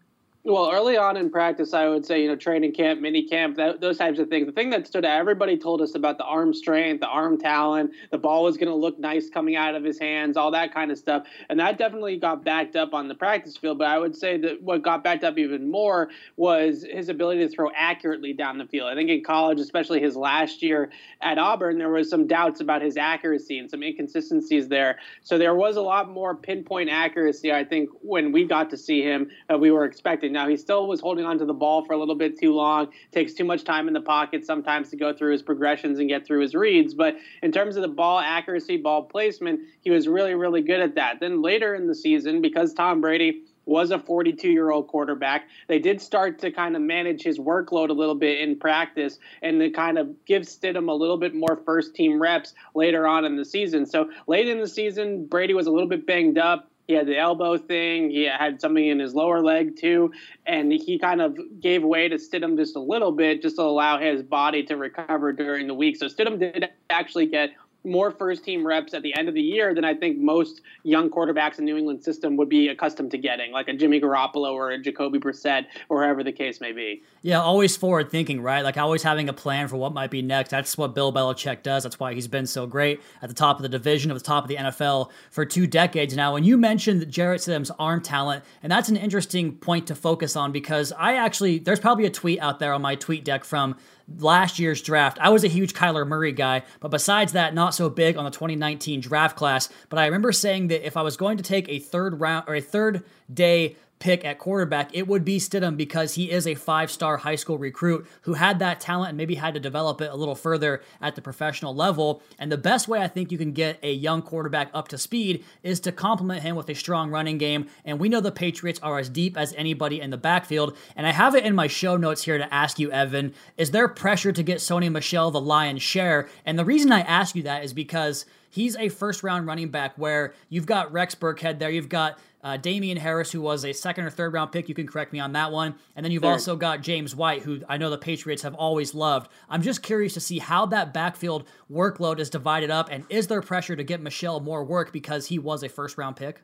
Well, 0.49 0.71
early 0.71 0.95
on 0.95 1.17
in 1.17 1.29
practice, 1.29 1.73
I 1.73 1.89
would 1.89 2.05
say, 2.05 2.21
you 2.21 2.29
know, 2.29 2.37
training 2.37 2.71
camp, 2.71 3.01
mini 3.01 3.27
camp, 3.27 3.57
that, 3.57 3.81
those 3.81 3.97
types 3.97 4.17
of 4.17 4.29
things. 4.29 4.45
The 4.45 4.53
thing 4.53 4.69
that 4.69 4.87
stood 4.87 5.03
out, 5.03 5.19
everybody 5.19 5.57
told 5.57 5.81
us 5.81 5.93
about 5.93 6.17
the 6.17 6.23
arm 6.23 6.53
strength, 6.53 7.01
the 7.01 7.07
arm 7.07 7.37
talent, 7.37 7.91
the 8.11 8.17
ball 8.17 8.45
was 8.45 8.55
going 8.55 8.69
to 8.69 8.73
look 8.73 8.97
nice 8.97 9.29
coming 9.29 9.57
out 9.57 9.75
of 9.75 9.83
his 9.83 9.99
hands, 9.99 10.37
all 10.37 10.51
that 10.51 10.73
kind 10.73 10.89
of 10.89 10.97
stuff. 10.97 11.27
And 11.49 11.59
that 11.59 11.77
definitely 11.77 12.15
got 12.15 12.45
backed 12.45 12.77
up 12.77 12.93
on 12.93 13.09
the 13.09 13.13
practice 13.13 13.57
field. 13.57 13.77
But 13.77 13.89
I 13.89 13.99
would 13.99 14.15
say 14.15 14.37
that 14.37 14.61
what 14.61 14.83
got 14.83 15.03
backed 15.03 15.25
up 15.25 15.37
even 15.37 15.69
more 15.69 16.07
was 16.37 16.85
his 16.89 17.09
ability 17.09 17.45
to 17.45 17.49
throw 17.49 17.69
accurately 17.75 18.31
down 18.31 18.57
the 18.57 18.67
field. 18.67 18.87
I 18.87 18.95
think 18.95 19.09
in 19.09 19.25
college, 19.25 19.59
especially 19.59 19.99
his 19.99 20.15
last 20.15 20.63
year 20.63 20.91
at 21.19 21.37
Auburn, 21.37 21.77
there 21.77 21.89
was 21.89 22.09
some 22.09 22.25
doubts 22.25 22.61
about 22.61 22.81
his 22.81 22.95
accuracy 22.95 23.59
and 23.59 23.69
some 23.69 23.83
inconsistencies 23.83 24.69
there. 24.69 24.99
So 25.23 25.37
there 25.37 25.55
was 25.55 25.75
a 25.75 25.81
lot 25.81 26.09
more 26.09 26.33
pinpoint 26.35 26.89
accuracy, 26.89 27.51
I 27.51 27.65
think, 27.65 27.89
when 28.01 28.31
we 28.31 28.45
got 28.45 28.69
to 28.69 28.77
see 28.77 29.01
him 29.01 29.29
that 29.49 29.59
we 29.59 29.71
were 29.71 29.83
expecting. 29.83 30.36
Now, 30.37 30.47
he 30.47 30.55
still 30.55 30.85
was 30.85 31.01
holding 31.01 31.25
onto 31.25 31.47
the 31.47 31.53
ball 31.55 31.83
for 31.83 31.93
a 31.93 31.97
little 31.97 32.13
bit 32.13 32.39
too 32.39 32.53
long, 32.53 32.89
takes 33.11 33.33
too 33.33 33.43
much 33.43 33.63
time 33.63 33.87
in 33.87 33.95
the 33.95 34.01
pocket 34.01 34.45
sometimes 34.45 34.91
to 34.91 34.95
go 34.95 35.11
through 35.11 35.31
his 35.31 35.41
progressions 35.41 35.97
and 35.97 36.07
get 36.07 36.27
through 36.27 36.41
his 36.41 36.53
reads. 36.53 36.93
But 36.93 37.15
in 37.41 37.51
terms 37.51 37.75
of 37.75 37.81
the 37.81 37.87
ball 37.87 38.19
accuracy, 38.19 38.77
ball 38.77 39.01
placement, 39.01 39.61
he 39.81 39.89
was 39.89 40.07
really, 40.07 40.35
really 40.35 40.61
good 40.61 40.79
at 40.79 40.93
that. 40.93 41.19
Then 41.19 41.41
later 41.41 41.73
in 41.73 41.87
the 41.87 41.95
season, 41.95 42.39
because 42.39 42.71
Tom 42.71 43.01
Brady 43.01 43.45
was 43.65 43.89
a 43.89 43.97
42 43.97 44.47
year 44.47 44.69
old 44.69 44.87
quarterback. 44.89 45.47
They 45.67 45.79
did 45.79 45.99
start 46.01 46.37
to 46.39 46.51
kind 46.51 46.75
of 46.75 46.83
manage 46.83 47.23
his 47.23 47.39
workload 47.39 47.89
a 47.89 47.93
little 47.93 48.13
bit 48.13 48.39
in 48.39 48.59
practice 48.59 49.17
and 49.41 49.59
to 49.59 49.71
kind 49.71 49.97
of 49.97 50.23
give 50.25 50.43
Stidham 50.43 50.87
a 50.87 50.93
little 50.93 51.17
bit 51.17 51.33
more 51.33 51.59
first 51.65 51.95
team 51.95 52.21
reps 52.21 52.53
later 52.75 53.07
on 53.07 53.25
in 53.25 53.37
the 53.37 53.43
season. 53.43 53.87
So 53.87 54.11
late 54.27 54.47
in 54.47 54.59
the 54.59 54.67
season, 54.67 55.25
Brady 55.25 55.55
was 55.55 55.65
a 55.65 55.71
little 55.71 55.89
bit 55.89 56.05
banged 56.05 56.37
up. 56.37 56.69
He 56.87 56.93
had 56.93 57.05
the 57.05 57.17
elbow 57.17 57.57
thing. 57.57 58.09
He 58.09 58.23
had 58.23 58.61
something 58.61 58.87
in 58.87 58.99
his 58.99 59.13
lower 59.13 59.43
leg 59.43 59.75
too, 59.77 60.13
and 60.45 60.71
he 60.71 60.97
kind 60.97 61.21
of 61.21 61.37
gave 61.59 61.83
way 61.83 62.07
to 62.07 62.15
Stidham 62.15 62.55
just 62.55 62.77
a 62.77 62.79
little 62.79 63.11
bit, 63.11 63.41
just 63.41 63.57
to 63.57 63.63
allow 63.63 63.99
his 63.99 64.23
body 64.23 64.63
to 64.63 64.77
recover 64.77 65.33
during 65.33 65.67
the 65.67 65.73
week. 65.73 65.97
So 65.97 66.05
Stidham 66.05 66.39
did 66.39 66.69
actually 66.89 67.25
get 67.25 67.51
more 67.83 68.11
first 68.11 68.43
team 68.43 68.65
reps 68.65 68.93
at 68.93 69.01
the 69.01 69.15
end 69.17 69.27
of 69.27 69.33
the 69.33 69.41
year 69.41 69.73
than 69.73 69.85
I 69.85 69.93
think 69.93 70.17
most 70.17 70.61
young 70.83 71.09
quarterbacks 71.09 71.59
in 71.59 71.65
New 71.65 71.77
England 71.77 72.03
system 72.03 72.35
would 72.37 72.49
be 72.49 72.67
accustomed 72.67 73.11
to 73.11 73.17
getting, 73.17 73.51
like 73.51 73.67
a 73.67 73.73
Jimmy 73.73 74.01
Garoppolo 74.01 74.53
or 74.53 74.71
a 74.71 74.79
Jacoby 74.81 75.19
Brissett 75.19 75.65
or 75.89 76.03
whoever 76.03 76.23
the 76.23 76.31
case 76.31 76.59
may 76.59 76.71
be. 76.71 77.03
Yeah, 77.21 77.41
always 77.41 77.77
forward 77.77 78.11
thinking, 78.11 78.41
right? 78.41 78.63
Like 78.63 78.77
always 78.77 79.03
having 79.03 79.29
a 79.29 79.33
plan 79.33 79.67
for 79.67 79.77
what 79.77 79.93
might 79.93 80.11
be 80.11 80.21
next. 80.21 80.49
That's 80.49 80.77
what 80.77 80.93
Bill 80.93 81.13
Belichick 81.13 81.63
does. 81.63 81.83
That's 81.83 81.99
why 81.99 82.13
he's 82.13 82.27
been 82.27 82.47
so 82.47 82.67
great 82.67 83.01
at 83.21 83.29
the 83.29 83.35
top 83.35 83.57
of 83.57 83.63
the 83.63 83.69
division, 83.69 84.11
at 84.11 84.17
the 84.17 84.23
top 84.23 84.43
of 84.43 84.49
the 84.49 84.55
NFL 84.55 85.11
for 85.31 85.45
two 85.45 85.67
decades 85.67 86.15
now. 86.15 86.35
And 86.35 86.45
you 86.45 86.57
mentioned 86.57 87.09
Jarrett 87.09 87.41
Sims' 87.41 87.71
arm 87.79 88.01
talent, 88.01 88.43
and 88.61 88.71
that's 88.71 88.89
an 88.89 88.97
interesting 88.97 89.55
point 89.55 89.87
to 89.87 89.95
focus 89.95 90.35
on 90.35 90.51
because 90.51 90.91
I 90.97 91.15
actually 91.15 91.59
there's 91.59 91.79
probably 91.79 92.05
a 92.05 92.11
tweet 92.11 92.39
out 92.39 92.59
there 92.59 92.73
on 92.73 92.81
my 92.81 92.95
tweet 92.95 93.23
deck 93.23 93.43
from 93.43 93.75
last 94.19 94.59
year's 94.59 94.81
draft. 94.81 95.17
I 95.19 95.29
was 95.29 95.43
a 95.43 95.49
huge 95.49 95.73
Kyler 95.73 96.07
Murray 96.07 96.31
guy, 96.31 96.63
but 96.79 96.91
besides 96.91 97.33
that, 97.33 97.53
not 97.53 97.75
so 97.75 97.89
big 97.89 98.17
on 98.17 98.25
the 98.25 98.31
2019 98.31 99.01
draft 99.01 99.35
class. 99.35 99.69
But 99.89 99.99
I 99.99 100.05
remember 100.05 100.31
saying 100.31 100.67
that 100.67 100.85
if 100.85 100.95
I 100.95 101.01
was 101.01 101.17
going 101.17 101.37
to 101.37 101.43
take 101.43 101.67
a 101.69 101.79
third 101.79 102.19
round 102.19 102.45
or 102.47 102.55
a 102.55 102.61
third 102.61 103.03
day 103.33 103.75
pick 103.99 104.23
at 104.23 104.39
quarterback, 104.39 104.93
it 104.93 105.07
would 105.07 105.25
be 105.25 105.39
Stidham 105.39 105.75
because 105.77 106.15
he 106.15 106.31
is 106.31 106.45
a 106.45 106.55
five 106.55 106.91
star 106.91 107.17
high 107.17 107.35
school 107.35 107.57
recruit 107.57 108.07
who 108.21 108.33
had 108.33 108.59
that 108.59 108.79
talent 108.79 109.09
and 109.09 109.17
maybe 109.17 109.35
had 109.35 109.53
to 109.53 109.59
develop 109.59 110.01
it 110.01 110.11
a 110.11 110.15
little 110.15 110.35
further 110.35 110.81
at 111.01 111.15
the 111.15 111.21
professional 111.21 111.73
level. 111.73 112.21
And 112.37 112.51
the 112.51 112.57
best 112.57 112.87
way 112.87 113.01
I 113.01 113.07
think 113.07 113.31
you 113.31 113.37
can 113.37 113.51
get 113.53 113.79
a 113.83 113.91
young 113.91 114.21
quarterback 114.21 114.69
up 114.73 114.87
to 114.89 114.97
speed 114.97 115.43
is 115.63 115.79
to 115.81 115.91
complement 115.91 116.43
him 116.43 116.55
with 116.55 116.69
a 116.69 116.75
strong 116.75 117.09
running 117.09 117.37
game. 117.37 117.67
And 117.85 117.99
we 117.99 118.09
know 118.09 118.21
the 118.21 118.31
Patriots 118.31 118.79
are 118.83 118.99
as 118.99 119.09
deep 119.09 119.37
as 119.37 119.53
anybody 119.53 119.99
in 119.99 120.09
the 120.09 120.17
backfield. 120.17 120.77
And 120.95 121.07
I 121.07 121.11
have 121.11 121.35
it 121.35 121.45
in 121.45 121.55
my 121.55 121.67
show 121.67 121.97
notes 121.97 122.23
here 122.23 122.37
to 122.37 122.53
ask 122.53 122.79
you, 122.79 122.91
Evan, 122.91 123.33
is 123.57 123.71
there 123.71 123.87
pressure 123.87 124.31
to 124.31 124.43
get 124.43 124.57
Sony 124.57 124.91
Michel 124.91 125.31
the 125.31 125.41
lion's 125.41 125.81
share? 125.81 126.27
And 126.45 126.57
the 126.57 126.65
reason 126.65 126.91
I 126.91 127.01
ask 127.01 127.35
you 127.35 127.43
that 127.43 127.63
is 127.63 127.73
because 127.73 128.25
he's 128.49 128.75
a 128.75 128.89
first 128.89 129.23
round 129.23 129.47
running 129.47 129.69
back 129.69 129.97
where 129.97 130.33
you've 130.49 130.65
got 130.65 130.91
Rex 130.91 131.15
Burkhead 131.15 131.59
there, 131.59 131.69
you've 131.69 131.89
got 131.89 132.19
uh, 132.47 132.55
Damien 132.55 132.95
Harris, 132.95 133.29
who 133.29 133.41
was 133.41 133.65
a 133.65 133.73
second 133.73 134.05
or 134.05 134.09
third 134.09 134.31
round 134.31 134.53
pick. 134.53 134.69
You 134.69 134.75
can 134.75 134.87
correct 134.87 135.11
me 135.11 135.19
on 135.19 135.33
that 135.33 135.51
one. 135.51 135.75
And 135.97 136.05
then 136.05 136.13
you've 136.13 136.23
third. 136.23 136.31
also 136.31 136.55
got 136.55 136.81
James 136.81 137.13
White, 137.13 137.41
who 137.41 137.61
I 137.67 137.75
know 137.75 137.89
the 137.89 137.97
Patriots 137.97 138.43
have 138.43 138.55
always 138.55 138.95
loved. 138.95 139.29
I'm 139.49 139.61
just 139.61 139.83
curious 139.83 140.13
to 140.13 140.21
see 140.21 140.39
how 140.39 140.65
that 140.67 140.93
backfield 140.93 141.43
workload 141.69 142.19
is 142.19 142.29
divided 142.29 142.71
up, 142.71 142.87
and 142.89 143.03
is 143.09 143.27
there 143.27 143.41
pressure 143.41 143.75
to 143.75 143.83
get 143.83 144.01
Michel 144.01 144.39
more 144.39 144.63
work 144.63 144.93
because 144.93 145.27
he 145.27 145.37
was 145.37 145.61
a 145.61 145.67
first 145.67 145.97
round 145.97 146.15
pick? 146.15 146.41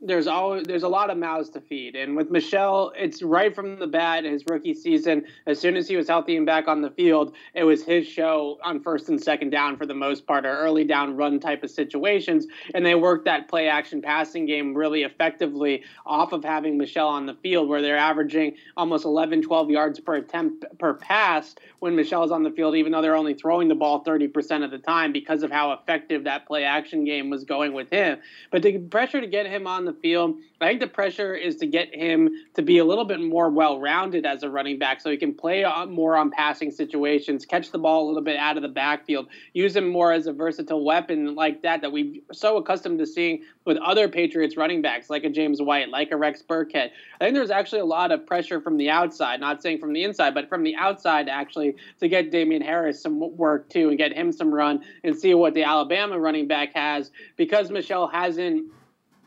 There's 0.00 0.28
always 0.28 0.64
there's 0.64 0.84
a 0.84 0.88
lot 0.88 1.10
of 1.10 1.18
mouths 1.18 1.50
to 1.50 1.60
feed. 1.60 1.96
And 1.96 2.16
with 2.16 2.30
Michel 2.30 2.92
it's 2.96 3.22
right 3.22 3.54
from 3.54 3.78
the 3.78 3.86
bat 3.86 4.24
his 4.24 4.44
rookie 4.48 4.74
season 4.74 5.24
as 5.46 5.58
soon 5.58 5.76
as 5.76 5.88
he 5.88 5.96
was 5.96 6.08
healthy 6.08 6.36
and 6.36 6.46
back 6.46 6.68
on 6.68 6.82
the 6.82 6.90
field 6.90 7.34
it 7.54 7.64
was 7.64 7.82
his 7.82 8.06
show 8.06 8.58
on 8.62 8.80
first 8.80 9.08
and 9.08 9.20
second 9.20 9.50
down 9.50 9.76
for 9.76 9.86
the 9.86 9.94
most 9.94 10.26
part 10.26 10.46
or 10.46 10.56
early 10.56 10.84
down 10.84 11.16
run 11.16 11.40
type 11.40 11.64
of 11.64 11.70
situations. 11.70 12.46
And 12.74 12.86
they 12.86 12.94
worked 12.94 13.24
that 13.24 13.48
play 13.48 13.68
action 13.68 14.00
passing 14.00 14.46
game 14.46 14.74
really 14.74 15.02
effectively 15.02 15.82
off 16.06 16.32
of 16.32 16.44
having 16.44 16.78
Michel 16.78 17.08
on 17.08 17.26
the 17.26 17.34
field 17.34 17.68
where 17.68 17.82
they're 17.82 17.96
averaging 17.96 18.54
almost 18.76 19.04
11 19.04 19.42
12 19.42 19.70
yards 19.70 19.98
per 19.98 20.14
attempt 20.14 20.64
per 20.78 20.94
pass 20.94 21.54
when 21.80 21.94
michel's 21.96 22.30
on 22.30 22.42
the 22.42 22.50
field 22.50 22.74
even 22.74 22.92
though 22.92 23.02
they're 23.02 23.16
only 23.16 23.34
throwing 23.34 23.68
the 23.68 23.74
ball 23.74 24.04
30% 24.04 24.64
of 24.64 24.70
the 24.70 24.78
time 24.78 25.12
because 25.12 25.42
of 25.42 25.50
how 25.50 25.72
effective 25.72 26.24
that 26.24 26.46
play 26.46 26.64
action 26.64 27.04
game 27.04 27.30
was 27.30 27.44
going 27.44 27.72
with 27.72 27.90
him. 27.90 28.18
But 28.50 28.62
the 28.62 28.78
pressure 28.78 29.20
to 29.20 29.26
get 29.26 29.46
him 29.46 29.66
on 29.66 29.87
the 29.88 30.00
field. 30.00 30.36
I 30.60 30.66
think 30.68 30.80
the 30.80 30.88
pressure 30.88 31.34
is 31.34 31.56
to 31.56 31.66
get 31.66 31.94
him 31.94 32.30
to 32.54 32.62
be 32.62 32.78
a 32.78 32.84
little 32.84 33.04
bit 33.04 33.20
more 33.20 33.48
well 33.48 33.80
rounded 33.80 34.26
as 34.26 34.42
a 34.42 34.50
running 34.50 34.78
back 34.78 35.00
so 35.00 35.10
he 35.10 35.16
can 35.16 35.32
play 35.32 35.64
more 35.88 36.16
on 36.16 36.30
passing 36.30 36.70
situations, 36.72 37.46
catch 37.46 37.70
the 37.70 37.78
ball 37.78 38.04
a 38.04 38.06
little 38.08 38.22
bit 38.22 38.36
out 38.36 38.56
of 38.56 38.62
the 38.62 38.68
backfield, 38.68 39.28
use 39.52 39.76
him 39.76 39.88
more 39.88 40.12
as 40.12 40.26
a 40.26 40.32
versatile 40.32 40.84
weapon 40.84 41.36
like 41.36 41.62
that 41.62 41.80
that 41.82 41.92
we're 41.92 42.20
so 42.32 42.56
accustomed 42.56 42.98
to 42.98 43.06
seeing 43.06 43.42
with 43.64 43.76
other 43.78 44.08
Patriots 44.08 44.56
running 44.56 44.82
backs 44.82 45.08
like 45.08 45.22
a 45.22 45.30
James 45.30 45.62
White, 45.62 45.90
like 45.90 46.10
a 46.10 46.16
Rex 46.16 46.42
Burkhead. 46.42 46.90
I 47.20 47.24
think 47.24 47.34
there's 47.34 47.50
actually 47.50 47.80
a 47.80 47.86
lot 47.86 48.10
of 48.10 48.26
pressure 48.26 48.60
from 48.60 48.78
the 48.78 48.90
outside, 48.90 49.40
not 49.40 49.62
saying 49.62 49.78
from 49.78 49.92
the 49.92 50.02
inside, 50.02 50.34
but 50.34 50.48
from 50.48 50.64
the 50.64 50.74
outside 50.74 51.28
actually 51.28 51.76
to 52.00 52.08
get 52.08 52.32
Damien 52.32 52.62
Harris 52.62 53.00
some 53.00 53.36
work 53.36 53.68
too 53.68 53.90
and 53.90 53.98
get 53.98 54.12
him 54.12 54.32
some 54.32 54.52
run 54.52 54.82
and 55.04 55.16
see 55.16 55.34
what 55.34 55.54
the 55.54 55.62
Alabama 55.62 56.18
running 56.18 56.48
back 56.48 56.74
has 56.74 57.12
because 57.36 57.70
Michel 57.70 58.08
hasn't 58.08 58.72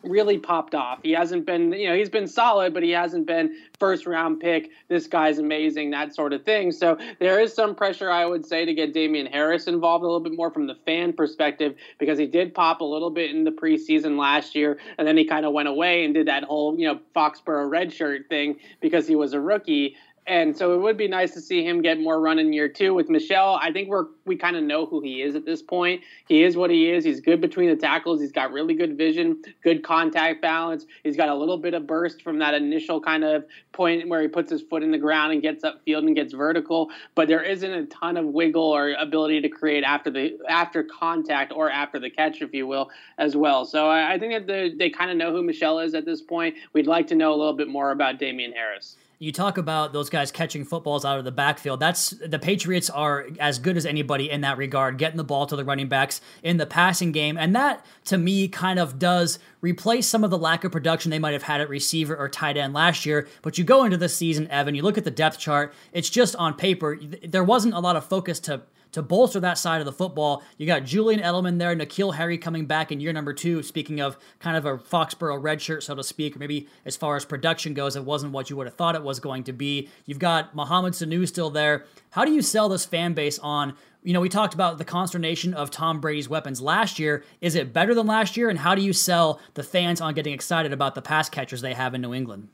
really 0.03 0.38
popped 0.38 0.75
off. 0.75 1.00
He 1.03 1.12
hasn't 1.12 1.46
been, 1.46 1.72
you 1.74 1.89
know, 1.89 1.96
he's 1.96 2.10
been 2.10 2.27
solid, 2.27 2.74
but 2.74 2.84
he 2.84 2.91
hasn't 2.91 3.27
been 3.27 3.55
first 3.79 4.05
round 4.05 4.39
pick. 4.39 4.72
This 4.88 5.08
guy's 5.08 5.38
amazing, 5.38 5.91
that 5.91 6.15
sort 6.15 6.34
of 6.34 6.43
thing. 6.43 6.72
So 6.72 6.98
there 7.20 7.39
is 7.39 7.53
some 7.53 7.75
pressure, 7.75 8.10
I 8.10 8.25
would 8.25 8.46
say, 8.46 8.65
to 8.65 8.74
get 8.74 8.93
Damien 8.93 9.25
Harris 9.25 9.67
involved 9.67 10.03
a 10.03 10.08
little 10.08 10.20
bit 10.20 10.36
more 10.36 10.51
from 10.51 10.67
the 10.67 10.75
fan 10.86 11.13
perspective 11.13 11.75
because 12.00 12.17
he 12.17 12.25
did 12.25 12.53
pop 12.53 12.81
a 12.81 12.86
little 12.86 13.10
bit 13.10 13.31
in 13.31 13.43
the 13.43 13.51
preseason 13.51 14.17
last 14.17 14.55
year, 14.55 14.77
and 14.98 15.08
then 15.08 15.17
he 15.17 15.25
kind 15.25 15.46
of 15.46 15.53
went 15.53 15.67
away 15.67 16.03
and 16.05 16.13
did 16.13 16.27
that 16.27 16.43
whole, 16.43 16.77
you 16.79 16.88
know, 16.88 17.00
Foxborough 17.15 17.70
redshirt 17.70 18.27
thing 18.27 18.58
because 18.79 19.08
he 19.08 19.15
was 19.15 19.34
a 19.34 19.39
rookie 19.39 19.96
And 20.27 20.55
so 20.55 20.75
it 20.75 20.77
would 20.77 20.97
be 20.97 21.07
nice 21.07 21.33
to 21.33 21.41
see 21.41 21.65
him 21.65 21.81
get 21.81 21.99
more 21.99 22.21
run 22.21 22.37
in 22.37 22.53
year 22.53 22.69
two 22.69 22.93
with 22.93 23.09
Michel. 23.09 23.57
I 23.59 23.71
think 23.71 23.89
we're 23.89 24.05
we 24.25 24.35
kind 24.35 24.55
of 24.55 24.63
know 24.63 24.85
who 24.85 25.01
he 25.01 25.23
is 25.23 25.33
at 25.33 25.45
this 25.45 25.63
point. 25.63 26.01
He 26.27 26.43
is 26.43 26.55
what 26.55 26.69
he 26.69 26.91
is. 26.91 27.03
He's 27.03 27.19
good 27.19 27.41
between 27.41 27.69
the 27.69 27.75
tackles. 27.75 28.21
He's 28.21 28.31
got 28.31 28.51
really 28.51 28.75
good 28.75 28.95
vision, 28.95 29.41
good 29.63 29.83
contact 29.83 30.39
balance. 30.39 30.85
He's 31.03 31.17
got 31.17 31.29
a 31.29 31.33
little 31.33 31.57
bit 31.57 31.73
of 31.73 31.87
burst 31.87 32.21
from 32.21 32.37
that 32.37 32.53
initial 32.53 33.01
kind 33.01 33.23
of 33.23 33.45
point 33.71 34.07
where 34.09 34.21
he 34.21 34.27
puts 34.27 34.51
his 34.51 34.61
foot 34.61 34.83
in 34.83 34.91
the 34.91 34.97
ground 34.99 35.33
and 35.33 35.41
gets 35.41 35.63
upfield 35.63 36.05
and 36.05 36.15
gets 36.15 36.33
vertical. 36.33 36.91
But 37.15 37.27
there 37.27 37.41
isn't 37.41 37.71
a 37.71 37.87
ton 37.87 38.15
of 38.15 38.25
wiggle 38.27 38.61
or 38.61 38.93
ability 38.93 39.41
to 39.41 39.49
create 39.49 39.83
after 39.83 40.11
the 40.11 40.37
after 40.47 40.83
contact 40.83 41.51
or 41.51 41.71
after 41.71 41.99
the 41.99 42.11
catch, 42.11 42.43
if 42.43 42.53
you 42.53 42.67
will, 42.67 42.91
as 43.17 43.35
well. 43.35 43.65
So 43.65 43.89
I, 43.89 44.13
I 44.13 44.19
think 44.19 44.33
that 44.33 44.45
the, 44.45 44.75
they 44.77 44.91
kind 44.91 45.09
of 45.09 45.17
know 45.17 45.31
who 45.31 45.41
Michel 45.41 45.79
is 45.79 45.95
at 45.95 46.05
this 46.05 46.21
point. 46.21 46.53
We'd 46.73 46.85
like 46.85 47.07
to 47.07 47.15
know 47.15 47.33
a 47.33 47.37
little 47.37 47.53
bit 47.53 47.69
more 47.69 47.89
about 47.89 48.19
Damien 48.19 48.51
Harris 48.51 48.97
you 49.21 49.31
talk 49.31 49.59
about 49.59 49.93
those 49.93 50.09
guys 50.09 50.31
catching 50.31 50.65
footballs 50.65 51.05
out 51.05 51.19
of 51.19 51.25
the 51.25 51.31
backfield. 51.31 51.79
That's 51.79 52.09
the 52.09 52.39
Patriots 52.39 52.89
are 52.89 53.27
as 53.39 53.59
good 53.59 53.77
as 53.77 53.85
anybody 53.85 54.31
in 54.31 54.41
that 54.41 54.57
regard, 54.57 54.97
getting 54.97 55.17
the 55.17 55.23
ball 55.23 55.45
to 55.45 55.55
the 55.55 55.63
running 55.63 55.87
backs 55.87 56.21
in 56.41 56.57
the 56.57 56.65
passing 56.65 57.11
game. 57.11 57.37
And 57.37 57.55
that 57.55 57.85
to 58.05 58.17
me 58.17 58.47
kind 58.47 58.79
of 58.79 58.97
does 58.97 59.37
replace 59.61 60.07
some 60.07 60.23
of 60.23 60.31
the 60.31 60.39
lack 60.39 60.63
of 60.63 60.71
production 60.71 61.11
they 61.11 61.19
might 61.19 61.33
have 61.33 61.43
had 61.43 61.61
at 61.61 61.69
receiver 61.69 62.17
or 62.17 62.29
tight 62.29 62.57
end 62.57 62.73
last 62.73 63.05
year. 63.05 63.27
But 63.43 63.59
you 63.59 63.63
go 63.63 63.85
into 63.85 63.95
this 63.95 64.15
season, 64.15 64.47
Evan, 64.47 64.73
you 64.73 64.81
look 64.81 64.97
at 64.97 65.03
the 65.03 65.11
depth 65.11 65.37
chart, 65.37 65.71
it's 65.93 66.09
just 66.09 66.35
on 66.37 66.55
paper. 66.55 66.97
There 67.23 67.43
wasn't 67.43 67.75
a 67.75 67.79
lot 67.79 67.95
of 67.95 68.03
focus 68.03 68.39
to 68.39 68.63
to 68.91 69.01
bolster 69.01 69.39
that 69.39 69.57
side 69.57 69.79
of 69.79 69.86
the 69.86 69.91
football. 69.91 70.43
You 70.57 70.67
got 70.67 70.83
Julian 70.83 71.21
Edelman 71.21 71.57
there, 71.57 71.75
N'Keal 71.75 72.15
Harry 72.15 72.38
coming 72.38 72.65
back 72.65 72.91
in 72.91 73.00
year 73.00 73.13
number 73.13 73.33
two. 73.33 73.63
Speaking 73.63 74.00
of 74.00 74.17
kind 74.39 74.57
of 74.57 74.65
a 74.65 74.77
Foxborough 74.77 75.41
red 75.41 75.62
shirt, 75.62 75.83
so 75.83 75.95
to 75.95 76.03
speak, 76.03 76.38
maybe 76.38 76.67
as 76.86 76.95
far 76.95 77.15
as 77.15 77.25
production 77.25 77.74
goes, 77.74 77.95
it 77.95 78.03
wasn't 78.03 78.33
what 78.33 78.50
you 78.50 78.55
would 78.55 78.67
have 78.67 78.75
thought 78.75 78.95
it 78.95 79.03
was 79.03 79.19
going 79.19 79.43
to 79.45 79.53
be. 79.53 79.89
You've 80.05 80.19
got 80.19 80.55
Mohamed 80.55 80.93
Sanu 80.93 81.27
still 81.27 81.50
there. 81.50 81.86
How 82.12 82.25
do 82.25 82.31
you 82.31 82.41
sell 82.41 82.69
this 82.69 82.86
fan 82.86 83.13
base 83.13 83.39
on? 83.39 83.75
You 84.03 84.13
know, 84.13 84.21
we 84.21 84.29
talked 84.29 84.55
about 84.55 84.79
the 84.79 84.86
consternation 84.86 85.53
of 85.53 85.69
Tom 85.69 86.01
Brady's 86.01 86.27
weapons 86.27 86.60
last 86.60 86.98
year. 86.98 87.24
Is 87.39 87.55
it 87.55 87.71
better 87.71 87.93
than 87.93 88.07
last 88.07 88.36
year? 88.36 88.50
And 88.50 88.57
how 88.57 88.74
do 88.74 88.81
you 88.81 88.93
sell 88.93 89.39
the 89.53 89.63
fans 89.63 90.01
on 90.01 90.15
getting 90.15 90.33
excited 90.33 90.74
about 90.74 90.95
the 90.95 91.03
pass 91.03 91.29
catchers 91.29 91.62
they 91.62 91.75
have 91.75 91.93
in 91.93 92.01
New 92.01 92.13
England? 92.13 92.50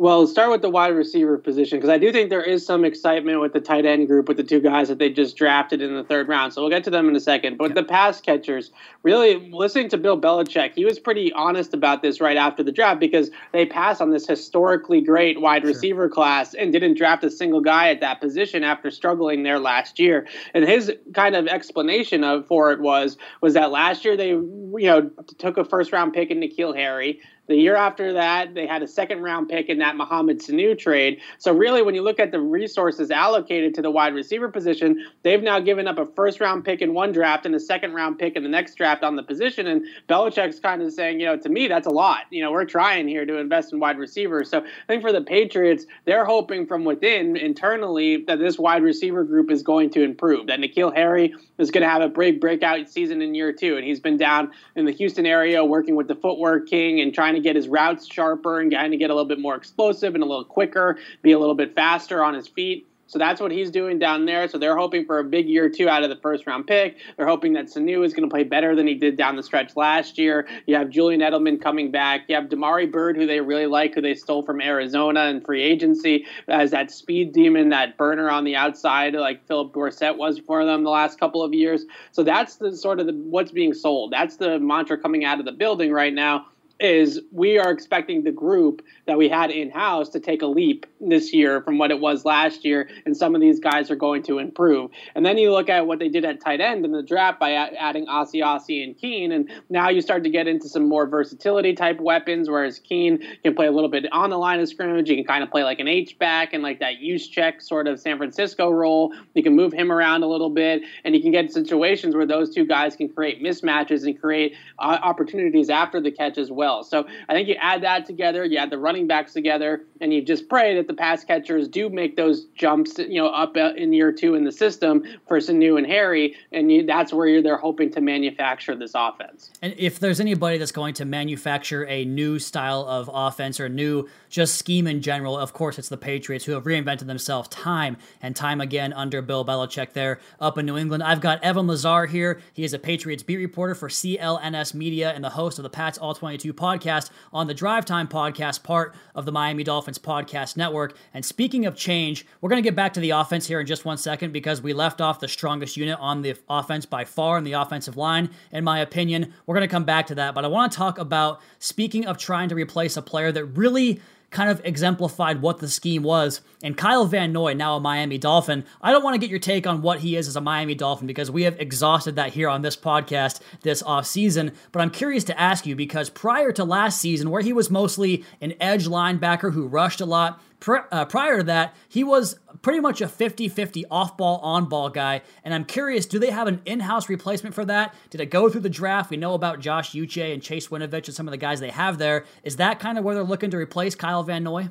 Well, 0.00 0.28
start 0.28 0.52
with 0.52 0.62
the 0.62 0.70
wide 0.70 0.94
receiver 0.94 1.36
position 1.38 1.78
because 1.78 1.90
I 1.90 1.98
do 1.98 2.12
think 2.12 2.30
there 2.30 2.40
is 2.40 2.64
some 2.64 2.84
excitement 2.84 3.40
with 3.40 3.52
the 3.52 3.60
tight 3.60 3.84
end 3.84 4.06
group 4.06 4.28
with 4.28 4.36
the 4.36 4.44
two 4.44 4.60
guys 4.60 4.86
that 4.86 5.00
they 5.00 5.10
just 5.10 5.36
drafted 5.36 5.82
in 5.82 5.92
the 5.96 6.04
third 6.04 6.28
round. 6.28 6.52
So 6.52 6.62
we'll 6.62 6.70
get 6.70 6.84
to 6.84 6.90
them 6.90 7.08
in 7.08 7.16
a 7.16 7.20
second. 7.20 7.58
But 7.58 7.74
the 7.74 7.82
pass 7.82 8.20
catchers, 8.20 8.70
really 9.02 9.50
listening 9.50 9.88
to 9.88 9.98
Bill 9.98 10.16
Belichick, 10.16 10.74
he 10.76 10.84
was 10.84 11.00
pretty 11.00 11.32
honest 11.32 11.74
about 11.74 12.02
this 12.02 12.20
right 12.20 12.36
after 12.36 12.62
the 12.62 12.70
draft 12.70 13.00
because 13.00 13.30
they 13.50 13.66
passed 13.66 14.00
on 14.00 14.12
this 14.12 14.24
historically 14.24 15.00
great 15.00 15.40
wide 15.40 15.62
sure. 15.62 15.72
receiver 15.72 16.08
class 16.08 16.54
and 16.54 16.72
didn't 16.72 16.96
draft 16.96 17.24
a 17.24 17.30
single 17.30 17.60
guy 17.60 17.88
at 17.88 17.98
that 17.98 18.20
position 18.20 18.62
after 18.62 18.92
struggling 18.92 19.42
there 19.42 19.58
last 19.58 19.98
year. 19.98 20.28
And 20.54 20.64
his 20.64 20.92
kind 21.12 21.34
of 21.34 21.48
explanation 21.48 22.22
of 22.22 22.46
for 22.46 22.70
it 22.70 22.78
was 22.78 23.16
was 23.40 23.54
that 23.54 23.72
last 23.72 24.04
year 24.04 24.16
they 24.16 24.28
you 24.28 24.78
know 24.78 25.10
took 25.38 25.58
a 25.58 25.64
first 25.64 25.92
round 25.92 26.12
pick 26.12 26.30
in 26.30 26.38
N'Keal 26.38 26.76
Harry. 26.76 27.20
The 27.48 27.56
year 27.56 27.76
after 27.76 28.12
that, 28.12 28.54
they 28.54 28.66
had 28.66 28.82
a 28.82 28.86
second 28.86 29.22
round 29.22 29.48
pick 29.48 29.70
in 29.70 29.78
that 29.78 29.96
Mohamed 29.96 30.40
Sanu 30.40 30.78
trade. 30.78 31.20
So, 31.38 31.52
really, 31.52 31.82
when 31.82 31.94
you 31.94 32.02
look 32.02 32.20
at 32.20 32.30
the 32.30 32.40
resources 32.40 33.10
allocated 33.10 33.74
to 33.74 33.82
the 33.82 33.90
wide 33.90 34.14
receiver 34.14 34.50
position, 34.50 35.02
they've 35.22 35.42
now 35.42 35.58
given 35.58 35.88
up 35.88 35.98
a 35.98 36.04
first 36.04 36.40
round 36.40 36.66
pick 36.66 36.82
in 36.82 36.92
one 36.92 37.10
draft 37.10 37.46
and 37.46 37.54
a 37.54 37.60
second 37.60 37.94
round 37.94 38.18
pick 38.18 38.36
in 38.36 38.42
the 38.42 38.50
next 38.50 38.74
draft 38.74 39.02
on 39.02 39.16
the 39.16 39.22
position. 39.22 39.66
And 39.66 39.82
Belichick's 40.08 40.60
kind 40.60 40.82
of 40.82 40.92
saying, 40.92 41.20
you 41.20 41.26
know, 41.26 41.38
to 41.38 41.48
me, 41.48 41.68
that's 41.68 41.86
a 41.86 41.90
lot. 41.90 42.24
You 42.30 42.42
know, 42.42 42.52
we're 42.52 42.66
trying 42.66 43.08
here 43.08 43.24
to 43.24 43.38
invest 43.38 43.72
in 43.72 43.80
wide 43.80 43.98
receivers. 43.98 44.50
So, 44.50 44.58
I 44.58 44.86
think 44.86 45.02
for 45.02 45.12
the 45.12 45.22
Patriots, 45.22 45.86
they're 46.04 46.26
hoping 46.26 46.66
from 46.66 46.84
within 46.84 47.34
internally 47.34 48.24
that 48.26 48.38
this 48.38 48.58
wide 48.58 48.82
receiver 48.82 49.24
group 49.24 49.50
is 49.50 49.62
going 49.62 49.88
to 49.90 50.02
improve, 50.02 50.48
that 50.48 50.60
N'Keal 50.60 50.94
Harry 50.94 51.34
is 51.56 51.70
going 51.70 51.82
to 51.82 51.88
have 51.88 52.02
a 52.02 52.08
big 52.08 52.42
breakout 52.42 52.88
season 52.90 53.22
in 53.22 53.34
year 53.34 53.54
two. 53.54 53.76
And 53.76 53.86
he's 53.86 54.00
been 54.00 54.18
down 54.18 54.50
in 54.76 54.84
the 54.84 54.92
Houston 54.92 55.24
area 55.24 55.64
working 55.64 55.96
with 55.96 56.08
the 56.08 56.14
footwork 56.14 56.68
king 56.68 57.00
and 57.00 57.14
trying 57.14 57.34
to 57.34 57.37
get 57.40 57.56
his 57.56 57.68
routes 57.68 58.06
sharper 58.06 58.60
and 58.60 58.70
trying 58.70 58.90
to 58.90 58.96
get 58.96 59.10
a 59.10 59.14
little 59.14 59.28
bit 59.28 59.40
more 59.40 59.54
explosive 59.54 60.14
and 60.14 60.22
a 60.22 60.26
little 60.26 60.44
quicker, 60.44 60.98
be 61.22 61.32
a 61.32 61.38
little 61.38 61.54
bit 61.54 61.74
faster 61.74 62.22
on 62.22 62.34
his 62.34 62.48
feet. 62.48 62.88
So 63.08 63.18
that's 63.18 63.40
what 63.40 63.50
he's 63.50 63.70
doing 63.70 63.98
down 63.98 64.26
there. 64.26 64.48
So 64.48 64.58
they're 64.58 64.76
hoping 64.76 65.06
for 65.06 65.18
a 65.18 65.24
big 65.24 65.48
year 65.48 65.70
two 65.70 65.88
out 65.88 66.02
of 66.02 66.10
the 66.10 66.16
first 66.16 66.46
round 66.46 66.66
pick. 66.66 66.98
They're 67.16 67.26
hoping 67.26 67.54
that 67.54 67.66
Sanu 67.66 68.04
is 68.04 68.12
going 68.12 68.28
to 68.28 68.32
play 68.32 68.44
better 68.44 68.76
than 68.76 68.86
he 68.86 68.94
did 68.94 69.16
down 69.16 69.36
the 69.36 69.42
stretch 69.42 69.74
last 69.76 70.18
year. 70.18 70.46
You 70.66 70.76
have 70.76 70.90
Julian 70.90 71.22
Edelman 71.22 71.60
coming 71.60 71.90
back. 71.90 72.24
You 72.28 72.34
have 72.34 72.50
Damiere 72.50 72.86
Byrd, 72.86 73.16
who 73.16 73.26
they 73.26 73.40
really 73.40 73.66
like, 73.66 73.94
who 73.94 74.02
they 74.02 74.14
stole 74.14 74.42
from 74.42 74.60
Arizona 74.60 75.24
in 75.24 75.40
free 75.40 75.62
agency 75.62 76.26
as 76.48 76.70
that 76.72 76.90
speed 76.90 77.32
demon, 77.32 77.70
that 77.70 77.96
burner 77.96 78.28
on 78.28 78.44
the 78.44 78.56
outside, 78.56 79.14
like 79.14 79.46
Phillip 79.48 79.72
Dorsett 79.72 80.18
was 80.18 80.38
for 80.40 80.66
them 80.66 80.84
the 80.84 80.90
last 80.90 81.18
couple 81.18 81.42
of 81.42 81.54
years. 81.54 81.86
So 82.12 82.22
that's 82.22 82.56
the 82.56 82.76
sort 82.76 83.00
of 83.00 83.06
the, 83.06 83.14
what's 83.14 83.52
being 83.52 83.72
sold. 83.72 84.12
That's 84.12 84.36
the 84.36 84.58
mantra 84.58 84.98
coming 84.98 85.24
out 85.24 85.38
of 85.38 85.46
the 85.46 85.52
building 85.52 85.92
right 85.92 86.12
now 86.12 86.46
is 86.80 87.20
we 87.32 87.58
are 87.58 87.70
expecting 87.70 88.22
the 88.22 88.30
group 88.30 88.82
that 89.06 89.18
we 89.18 89.28
had 89.28 89.50
in 89.50 89.70
house 89.70 90.08
to 90.10 90.20
take 90.20 90.42
a 90.42 90.46
leap 90.46 90.86
this 91.00 91.32
year 91.32 91.60
from 91.62 91.78
what 91.78 91.90
it 91.90 91.98
was 91.98 92.24
last 92.24 92.64
year, 92.64 92.88
and 93.04 93.16
some 93.16 93.34
of 93.34 93.40
these 93.40 93.58
guys 93.58 93.90
are 93.90 93.96
going 93.96 94.22
to 94.22 94.38
improve. 94.38 94.90
And 95.14 95.26
then 95.26 95.38
you 95.38 95.50
look 95.50 95.68
at 95.68 95.86
what 95.86 95.98
they 95.98 96.08
did 96.08 96.24
at 96.24 96.40
tight 96.40 96.60
end 96.60 96.84
in 96.84 96.92
the 96.92 97.02
draft 97.02 97.40
by 97.40 97.52
adding 97.52 98.06
Asiasi 98.06 98.84
and 98.84 98.96
Keene, 98.96 99.32
and 99.32 99.50
now 99.68 99.88
you 99.88 100.00
start 100.00 100.22
to 100.24 100.30
get 100.30 100.46
into 100.46 100.68
some 100.68 100.88
more 100.88 101.06
versatility 101.06 101.74
type 101.74 102.00
weapons, 102.00 102.48
whereas 102.48 102.78
Keene 102.78 103.18
can 103.42 103.54
play 103.54 103.66
a 103.66 103.72
little 103.72 103.90
bit 103.90 104.06
on 104.12 104.30
the 104.30 104.38
line 104.38 104.60
of 104.60 104.68
scrimmage. 104.68 105.08
He 105.08 105.16
can 105.16 105.24
kind 105.24 105.42
of 105.42 105.50
play 105.50 105.64
like 105.64 105.80
an 105.80 105.88
H 105.88 106.18
back 106.18 106.52
and 106.52 106.62
like 106.62 106.78
that 106.80 106.94
Juszczyk 107.02 107.60
sort 107.60 107.88
of 107.88 107.98
San 107.98 108.18
Francisco 108.18 108.70
role. 108.70 109.12
You 109.34 109.42
can 109.42 109.56
move 109.56 109.72
him 109.72 109.90
around 109.90 110.22
a 110.22 110.28
little 110.28 110.50
bit, 110.50 110.82
and 111.04 111.14
you 111.14 111.22
can 111.22 111.32
get 111.32 111.52
situations 111.52 112.14
where 112.14 112.26
those 112.26 112.54
two 112.54 112.66
guys 112.66 112.94
can 112.94 113.08
create 113.08 113.42
mismatches 113.42 114.04
and 114.04 114.20
create 114.20 114.54
uh, 114.78 114.98
opportunities 115.02 115.70
after 115.70 116.00
the 116.00 116.12
catch 116.12 116.38
as 116.38 116.52
well. 116.52 116.67
So 116.82 117.06
I 117.28 117.32
think 117.32 117.48
you 117.48 117.54
add 117.54 117.82
that 117.82 118.06
together, 118.06 118.44
you 118.44 118.58
add 118.58 118.70
the 118.70 118.78
running 118.78 119.06
backs 119.06 119.32
together, 119.32 119.82
and 120.00 120.12
you 120.12 120.22
just 120.22 120.48
pray 120.48 120.76
that 120.76 120.86
the 120.86 120.94
pass 120.94 121.24
catchers 121.24 121.68
do 121.68 121.88
make 121.88 122.16
those 122.16 122.44
jumps, 122.54 122.98
you 122.98 123.20
know, 123.20 123.28
up 123.28 123.56
uh, 123.56 123.72
in 123.76 123.92
year 123.92 124.12
two 124.12 124.34
in 124.34 124.44
the 124.44 124.52
system 124.52 125.02
for 125.26 125.38
Sanu 125.38 125.78
and 125.78 125.86
Harry, 125.86 126.36
and 126.52 126.70
you, 126.70 126.86
that's 126.86 127.12
where 127.12 127.42
they're 127.42 127.56
hoping 127.56 127.90
to 127.92 128.00
manufacture 128.00 128.76
this 128.76 128.92
offense. 128.94 129.50
And 129.62 129.74
if 129.76 129.98
there's 129.98 130.20
anybody 130.20 130.58
that's 130.58 130.72
going 130.72 130.94
to 130.94 131.04
manufacture 131.04 131.86
a 131.86 132.04
new 132.04 132.38
style 132.38 132.84
of 132.86 133.10
offense 133.12 133.60
or 133.60 133.68
new 133.68 134.08
just 134.28 134.56
scheme 134.56 134.86
in 134.86 135.00
general, 135.00 135.36
of 135.36 135.52
course, 135.52 135.78
it's 135.78 135.88
the 135.88 135.96
Patriots 135.96 136.44
who 136.44 136.52
have 136.52 136.64
reinvented 136.64 137.06
themselves 137.06 137.48
time 137.48 137.96
and 138.22 138.36
time 138.36 138.60
again 138.60 138.92
under 138.92 139.22
Bill 139.22 139.44
Belichick 139.44 139.92
there 139.92 140.20
up 140.40 140.58
in 140.58 140.66
New 140.66 140.76
England. 140.76 141.02
I've 141.02 141.20
got 141.20 141.42
Evan 141.42 141.66
Lazar 141.66 142.06
here. 142.06 142.40
He 142.52 142.64
is 142.64 142.74
a 142.74 142.78
Patriots 142.78 143.22
beat 143.22 143.36
reporter 143.36 143.74
for 143.74 143.88
CLNS 143.88 144.74
Media 144.74 145.12
and 145.12 145.24
the 145.24 145.30
host 145.30 145.58
of 145.58 145.62
the 145.62 145.70
Pats 145.70 145.98
All 145.98 146.14
22 146.14 146.52
podcast 146.58 147.10
on 147.32 147.46
the 147.46 147.54
Drive 147.54 147.84
Time 147.84 148.08
podcast, 148.08 148.62
part 148.62 148.94
of 149.14 149.24
the 149.24 149.32
Miami 149.32 149.64
Dolphins 149.64 149.98
podcast 149.98 150.56
network. 150.56 150.96
And 151.14 151.24
speaking 151.24 151.64
of 151.64 151.76
change, 151.76 152.26
we're 152.40 152.50
going 152.50 152.62
to 152.62 152.66
get 152.66 152.76
back 152.76 152.92
to 152.94 153.00
the 153.00 153.10
offense 153.10 153.46
here 153.46 153.60
in 153.60 153.66
just 153.66 153.84
one 153.84 153.96
second 153.96 154.32
because 154.32 154.60
we 154.60 154.72
left 154.72 155.00
off 155.00 155.20
the 155.20 155.28
strongest 155.28 155.76
unit 155.76 155.98
on 156.00 156.22
the 156.22 156.36
offense 156.48 156.84
by 156.84 157.04
far 157.04 157.38
in 157.38 157.44
the 157.44 157.52
offensive 157.52 157.96
line, 157.96 158.30
in 158.52 158.64
my 158.64 158.80
opinion. 158.80 159.32
We're 159.46 159.54
going 159.54 159.68
to 159.68 159.72
come 159.72 159.84
back 159.84 160.08
to 160.08 160.16
that, 160.16 160.34
but 160.34 160.44
I 160.44 160.48
want 160.48 160.72
to 160.72 160.78
talk 160.78 160.98
about 160.98 161.40
speaking 161.58 162.06
of 162.06 162.18
trying 162.18 162.48
to 162.48 162.54
replace 162.54 162.96
a 162.96 163.02
player 163.02 163.32
that 163.32 163.44
really 163.44 164.00
kind 164.30 164.50
of 164.50 164.60
exemplified 164.64 165.40
what 165.40 165.58
the 165.58 165.68
scheme 165.68 166.02
was. 166.02 166.40
And 166.62 166.76
Kyle 166.76 167.06
Van 167.06 167.32
Noy, 167.32 167.54
now 167.54 167.76
a 167.76 167.80
Miami 167.80 168.18
Dolphin, 168.18 168.64
I 168.82 168.92
don't 168.92 169.02
want 169.02 169.14
to 169.14 169.18
get 169.18 169.30
your 169.30 169.38
take 169.38 169.66
on 169.66 169.80
what 169.80 170.00
he 170.00 170.16
is 170.16 170.28
as 170.28 170.36
a 170.36 170.40
Miami 170.40 170.74
Dolphin 170.74 171.06
because 171.06 171.30
we 171.30 171.44
have 171.44 171.58
exhausted 171.58 172.16
that 172.16 172.32
here 172.32 172.48
on 172.48 172.62
this 172.62 172.76
podcast 172.76 173.40
this 173.62 173.82
offseason. 173.82 174.54
But 174.70 174.82
I'm 174.82 174.90
curious 174.90 175.24
to 175.24 175.40
ask 175.40 175.66
you 175.66 175.74
because 175.74 176.10
prior 176.10 176.52
to 176.52 176.64
last 176.64 177.00
season, 177.00 177.30
where 177.30 177.42
he 177.42 177.52
was 177.52 177.70
mostly 177.70 178.24
an 178.40 178.54
edge 178.60 178.86
linebacker 178.86 179.52
who 179.52 179.66
rushed 179.66 180.00
a 180.00 180.06
lot, 180.06 180.42
uh, 180.66 181.04
prior 181.04 181.38
to 181.38 181.42
that, 181.44 181.74
he 181.88 182.04
was 182.04 182.38
pretty 182.62 182.80
much 182.80 183.00
a 183.00 183.08
50 183.08 183.48
50 183.48 183.86
off 183.90 184.16
ball, 184.16 184.38
on 184.38 184.68
ball 184.68 184.90
guy. 184.90 185.22
And 185.44 185.54
I'm 185.54 185.64
curious, 185.64 186.06
do 186.06 186.18
they 186.18 186.30
have 186.30 186.46
an 186.48 186.60
in 186.64 186.80
house 186.80 187.08
replacement 187.08 187.54
for 187.54 187.64
that? 187.66 187.94
Did 188.10 188.20
it 188.20 188.26
go 188.26 188.48
through 188.48 188.62
the 188.62 188.68
draft? 188.68 189.10
We 189.10 189.16
know 189.16 189.34
about 189.34 189.60
Josh 189.60 189.92
Uche 189.92 190.32
and 190.32 190.42
Chase 190.42 190.68
Winovich 190.68 191.06
and 191.06 191.14
some 191.14 191.28
of 191.28 191.32
the 191.32 191.38
guys 191.38 191.60
they 191.60 191.70
have 191.70 191.98
there. 191.98 192.24
Is 192.42 192.56
that 192.56 192.80
kind 192.80 192.98
of 192.98 193.04
where 193.04 193.14
they're 193.14 193.24
looking 193.24 193.50
to 193.50 193.56
replace 193.56 193.94
Kyle 193.94 194.22
Van 194.22 194.42
Noy? 194.44 194.68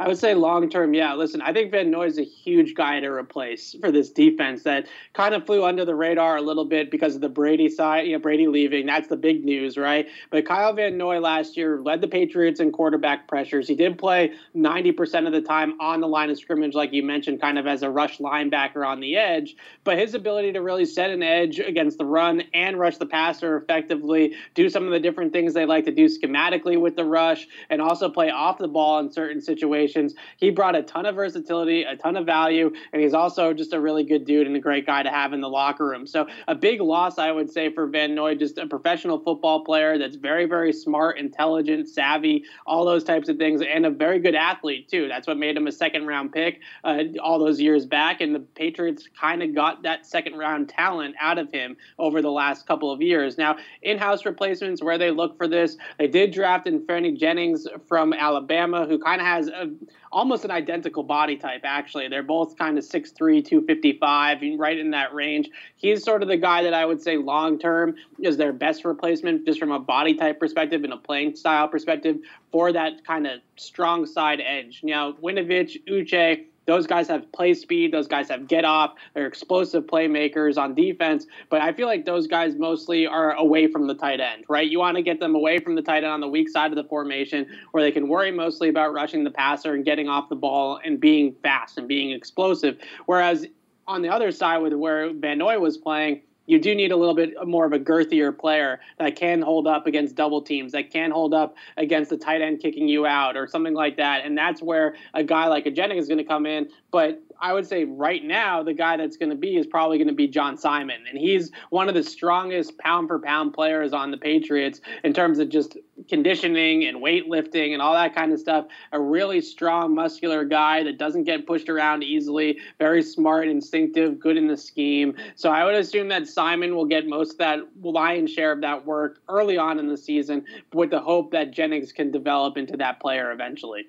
I 0.00 0.08
would 0.08 0.16
say 0.16 0.32
long 0.32 0.70
term, 0.70 0.94
yeah. 0.94 1.12
Listen, 1.12 1.42
I 1.42 1.52
think 1.52 1.72
Van 1.72 1.90
Noy 1.90 2.06
is 2.06 2.18
a 2.18 2.24
huge 2.24 2.74
guy 2.74 3.00
to 3.00 3.08
replace 3.08 3.76
for 3.82 3.92
this 3.92 4.08
defense 4.08 4.62
that 4.62 4.86
kind 5.12 5.34
of 5.34 5.44
flew 5.44 5.62
under 5.62 5.84
the 5.84 5.94
radar 5.94 6.38
a 6.38 6.40
little 6.40 6.64
bit 6.64 6.90
because 6.90 7.14
of 7.14 7.20
the 7.20 7.28
Brady 7.28 7.68
side, 7.68 8.06
you 8.06 8.14
know, 8.14 8.18
Brady 8.18 8.46
leaving. 8.46 8.86
That's 8.86 9.08
the 9.08 9.18
big 9.18 9.44
news, 9.44 9.76
right? 9.76 10.08
But 10.30 10.46
Kyle 10.46 10.72
Van 10.72 10.96
Noy 10.96 11.20
last 11.20 11.54
year 11.54 11.82
led 11.82 12.00
the 12.00 12.08
Patriots 12.08 12.60
in 12.60 12.72
quarterback 12.72 13.28
pressures. 13.28 13.68
He 13.68 13.74
did 13.74 13.98
play 13.98 14.32
90% 14.56 15.26
of 15.26 15.34
the 15.34 15.42
time 15.42 15.78
on 15.82 16.00
the 16.00 16.08
line 16.08 16.30
of 16.30 16.38
scrimmage, 16.38 16.74
like 16.74 16.94
you 16.94 17.02
mentioned, 17.02 17.38
kind 17.38 17.58
of 17.58 17.66
as 17.66 17.82
a 17.82 17.90
rush 17.90 18.16
linebacker 18.20 18.86
on 18.86 19.00
the 19.00 19.18
edge. 19.18 19.54
But 19.84 19.98
his 19.98 20.14
ability 20.14 20.54
to 20.54 20.62
really 20.62 20.86
set 20.86 21.10
an 21.10 21.22
edge 21.22 21.58
against 21.58 21.98
the 21.98 22.06
run 22.06 22.44
and 22.54 22.78
rush 22.78 22.96
the 22.96 23.04
passer 23.04 23.54
effectively, 23.58 24.34
do 24.54 24.70
some 24.70 24.86
of 24.86 24.92
the 24.92 25.00
different 25.00 25.34
things 25.34 25.52
they 25.52 25.66
like 25.66 25.84
to 25.84 25.92
do 25.92 26.06
schematically 26.06 26.80
with 26.80 26.96
the 26.96 27.04
rush, 27.04 27.46
and 27.68 27.82
also 27.82 28.08
play 28.08 28.30
off 28.30 28.56
the 28.56 28.66
ball 28.66 28.98
in 28.98 29.12
certain 29.12 29.42
situations 29.42 29.89
formations. 29.90 30.14
He 30.36 30.50
brought 30.50 30.76
a 30.76 30.82
ton 30.82 31.06
of 31.06 31.14
versatility, 31.14 31.82
a 31.82 31.96
ton 31.96 32.16
of 32.16 32.26
value, 32.26 32.72
and 32.92 33.02
he's 33.02 33.14
also 33.14 33.52
just 33.52 33.72
a 33.72 33.80
really 33.80 34.04
good 34.04 34.24
dude 34.24 34.46
and 34.46 34.56
a 34.56 34.60
great 34.60 34.86
guy 34.86 35.02
to 35.02 35.10
have 35.10 35.32
in 35.32 35.40
the 35.40 35.48
locker 35.48 35.86
room. 35.86 36.06
So 36.06 36.26
a 36.48 36.54
big 36.54 36.80
loss, 36.80 37.18
I 37.18 37.32
would 37.32 37.50
say, 37.50 37.72
for 37.72 37.86
Van 37.86 38.14
Noy, 38.14 38.34
just 38.34 38.58
a 38.58 38.66
professional 38.66 39.18
football 39.18 39.64
player 39.64 39.98
that's 39.98 40.16
very, 40.16 40.46
very 40.46 40.72
smart, 40.72 41.18
intelligent, 41.18 41.88
savvy, 41.88 42.44
all 42.66 42.84
those 42.84 43.04
types 43.04 43.28
of 43.28 43.36
things, 43.36 43.62
and 43.62 43.86
a 43.86 43.90
very 43.90 44.18
good 44.18 44.34
athlete 44.34 44.88
too. 44.88 45.08
That's 45.08 45.26
what 45.26 45.38
made 45.38 45.56
him 45.56 45.66
a 45.66 45.72
second 45.72 46.06
round 46.06 46.32
pick 46.32 46.60
uh, 46.84 47.04
all 47.22 47.38
those 47.38 47.60
years 47.60 47.86
back, 47.86 48.20
and 48.20 48.34
the 48.34 48.40
Patriots 48.40 49.08
kind 49.18 49.42
of 49.42 49.54
got 49.54 49.82
that 49.82 50.06
second 50.06 50.36
round 50.36 50.68
talent 50.68 51.14
out 51.20 51.38
of 51.38 51.50
him 51.50 51.76
over 51.98 52.22
the 52.22 52.30
last 52.30 52.66
couple 52.66 52.90
of 52.90 53.02
years. 53.02 53.38
Now, 53.38 53.56
in-house 53.82 54.24
replacements, 54.24 54.82
where 54.82 54.98
they 54.98 55.10
look 55.10 55.36
for 55.36 55.48
this, 55.48 55.76
they 55.98 56.06
did 56.06 56.32
draft 56.32 56.66
in 56.66 56.80
Anfernee 56.80 57.18
Jennings 57.18 57.66
from 57.88 58.12
Alabama, 58.12 58.86
who 58.86 58.98
kind 58.98 59.20
of 59.20 59.26
has 59.26 59.48
a, 59.48 59.69
almost 60.12 60.44
an 60.44 60.50
identical 60.50 61.02
body 61.02 61.36
type. 61.36 61.62
Actually, 61.64 62.08
they're 62.08 62.22
both 62.22 62.56
kind 62.58 62.78
of 62.78 62.84
6'3", 62.84 63.44
255, 63.44 64.38
right 64.58 64.78
in 64.78 64.90
that 64.90 65.14
range. 65.14 65.48
He's 65.76 66.04
sort 66.04 66.22
of 66.22 66.28
the 66.28 66.36
guy 66.36 66.62
that 66.62 66.74
I 66.74 66.84
would 66.84 67.02
say 67.02 67.16
long 67.16 67.58
term 67.58 67.94
is 68.20 68.36
their 68.36 68.52
best 68.52 68.84
replacement, 68.84 69.46
just 69.46 69.58
from 69.58 69.72
a 69.72 69.78
body 69.78 70.14
type 70.14 70.40
perspective 70.40 70.84
and 70.84 70.92
a 70.92 70.96
playing 70.96 71.36
style 71.36 71.68
perspective 71.68 72.18
for 72.52 72.72
that 72.72 73.04
kind 73.04 73.26
of 73.26 73.40
strong 73.56 74.06
side 74.06 74.40
edge. 74.44 74.80
Now, 74.82 75.12
Winovich, 75.12 75.76
Uche 75.88 76.46
those 76.70 76.86
guys 76.86 77.08
have 77.08 77.30
play 77.32 77.52
speed. 77.52 77.92
Those 77.92 78.06
guys 78.06 78.28
have 78.28 78.46
get 78.46 78.64
off. 78.64 78.94
They're 79.14 79.26
explosive 79.26 79.84
playmakers 79.84 80.56
on 80.56 80.74
defense. 80.74 81.26
But 81.48 81.62
I 81.62 81.72
feel 81.72 81.88
like 81.88 82.04
those 82.04 82.28
guys 82.28 82.54
mostly 82.54 83.08
are 83.08 83.32
away 83.32 83.66
from 83.66 83.88
the 83.88 83.94
tight 83.94 84.20
end, 84.20 84.44
right? 84.48 84.70
You 84.70 84.78
want 84.78 84.96
to 84.96 85.02
get 85.02 85.18
them 85.18 85.34
away 85.34 85.58
from 85.58 85.74
the 85.74 85.82
tight 85.82 86.04
end 86.04 86.12
on 86.12 86.20
the 86.20 86.28
weak 86.28 86.48
side 86.48 86.70
of 86.70 86.76
the 86.76 86.84
formation 86.84 87.46
where 87.72 87.82
they 87.82 87.90
can 87.90 88.06
worry 88.06 88.30
mostly 88.30 88.68
about 88.68 88.92
rushing 88.92 89.24
the 89.24 89.32
passer 89.32 89.74
and 89.74 89.84
getting 89.84 90.08
off 90.08 90.28
the 90.28 90.36
ball 90.36 90.78
and 90.84 91.00
being 91.00 91.34
fast 91.42 91.76
and 91.76 91.88
being 91.88 92.12
explosive. 92.12 92.78
Whereas 93.06 93.46
on 93.88 94.02
the 94.02 94.08
other 94.08 94.30
side, 94.30 94.58
with 94.58 94.72
where 94.72 95.12
Van 95.12 95.38
Noy 95.38 95.58
was 95.58 95.76
playing, 95.76 96.22
you 96.50 96.58
do 96.58 96.74
need 96.74 96.90
a 96.90 96.96
little 96.96 97.14
bit 97.14 97.34
more 97.46 97.64
of 97.64 97.72
a 97.72 97.78
girthier 97.78 98.36
player 98.36 98.80
that 98.98 99.14
can 99.14 99.40
hold 99.40 99.68
up 99.68 99.86
against 99.86 100.16
double 100.16 100.42
teams, 100.42 100.72
that 100.72 100.90
can 100.90 101.12
hold 101.12 101.32
up 101.32 101.54
against 101.76 102.10
the 102.10 102.16
tight 102.16 102.42
end 102.42 102.60
kicking 102.60 102.88
you 102.88 103.06
out 103.06 103.36
or 103.36 103.46
something 103.46 103.74
like 103.74 103.96
that. 103.98 104.24
And 104.24 104.36
that's 104.36 104.60
where 104.60 104.96
a 105.14 105.22
guy 105.22 105.46
like 105.46 105.66
a 105.66 105.70
Jennings 105.70 106.02
is 106.02 106.08
going 106.08 106.18
to 106.18 106.24
come 106.24 106.46
in. 106.46 106.68
But 106.90 107.22
I 107.40 107.52
would 107.52 107.66
say 107.66 107.84
right 107.84 108.22
now, 108.22 108.62
the 108.62 108.74
guy 108.74 108.96
that's 108.96 109.16
going 109.16 109.30
to 109.30 109.36
be 109.36 109.56
is 109.56 109.66
probably 109.66 109.96
going 109.98 110.08
to 110.08 110.14
be 110.14 110.28
John 110.28 110.58
Simon. 110.58 111.04
And 111.08 111.18
he's 111.18 111.50
one 111.70 111.88
of 111.88 111.94
the 111.94 112.02
strongest 112.02 112.76
pound 112.78 113.08
for 113.08 113.18
pound 113.18 113.54
players 113.54 113.92
on 113.92 114.10
the 114.10 114.18
Patriots 114.18 114.80
in 115.04 115.14
terms 115.14 115.38
of 115.38 115.48
just 115.48 115.78
conditioning 116.08 116.84
and 116.84 116.98
weightlifting 116.98 117.72
and 117.72 117.80
all 117.80 117.94
that 117.94 118.14
kind 118.14 118.32
of 118.32 118.40
stuff. 118.40 118.66
A 118.92 119.00
really 119.00 119.40
strong, 119.40 119.94
muscular 119.94 120.44
guy 120.44 120.82
that 120.82 120.98
doesn't 120.98 121.24
get 121.24 121.46
pushed 121.46 121.68
around 121.68 122.02
easily, 122.02 122.58
very 122.78 123.02
smart, 123.02 123.48
instinctive, 123.48 124.20
good 124.20 124.36
in 124.36 124.46
the 124.46 124.56
scheme. 124.56 125.16
So 125.34 125.50
I 125.50 125.64
would 125.64 125.74
assume 125.74 126.08
that 126.08 126.26
Simon 126.28 126.74
will 126.74 126.86
get 126.86 127.06
most 127.06 127.32
of 127.32 127.38
that 127.38 127.60
lion's 127.80 128.30
share 128.30 128.52
of 128.52 128.60
that 128.60 128.84
work 128.84 129.20
early 129.28 129.56
on 129.56 129.78
in 129.78 129.88
the 129.88 129.96
season 129.96 130.44
with 130.72 130.90
the 130.90 131.00
hope 131.00 131.32
that 131.32 131.52
Jennings 131.52 131.92
can 131.92 132.10
develop 132.10 132.58
into 132.58 132.76
that 132.76 133.00
player 133.00 133.32
eventually. 133.32 133.86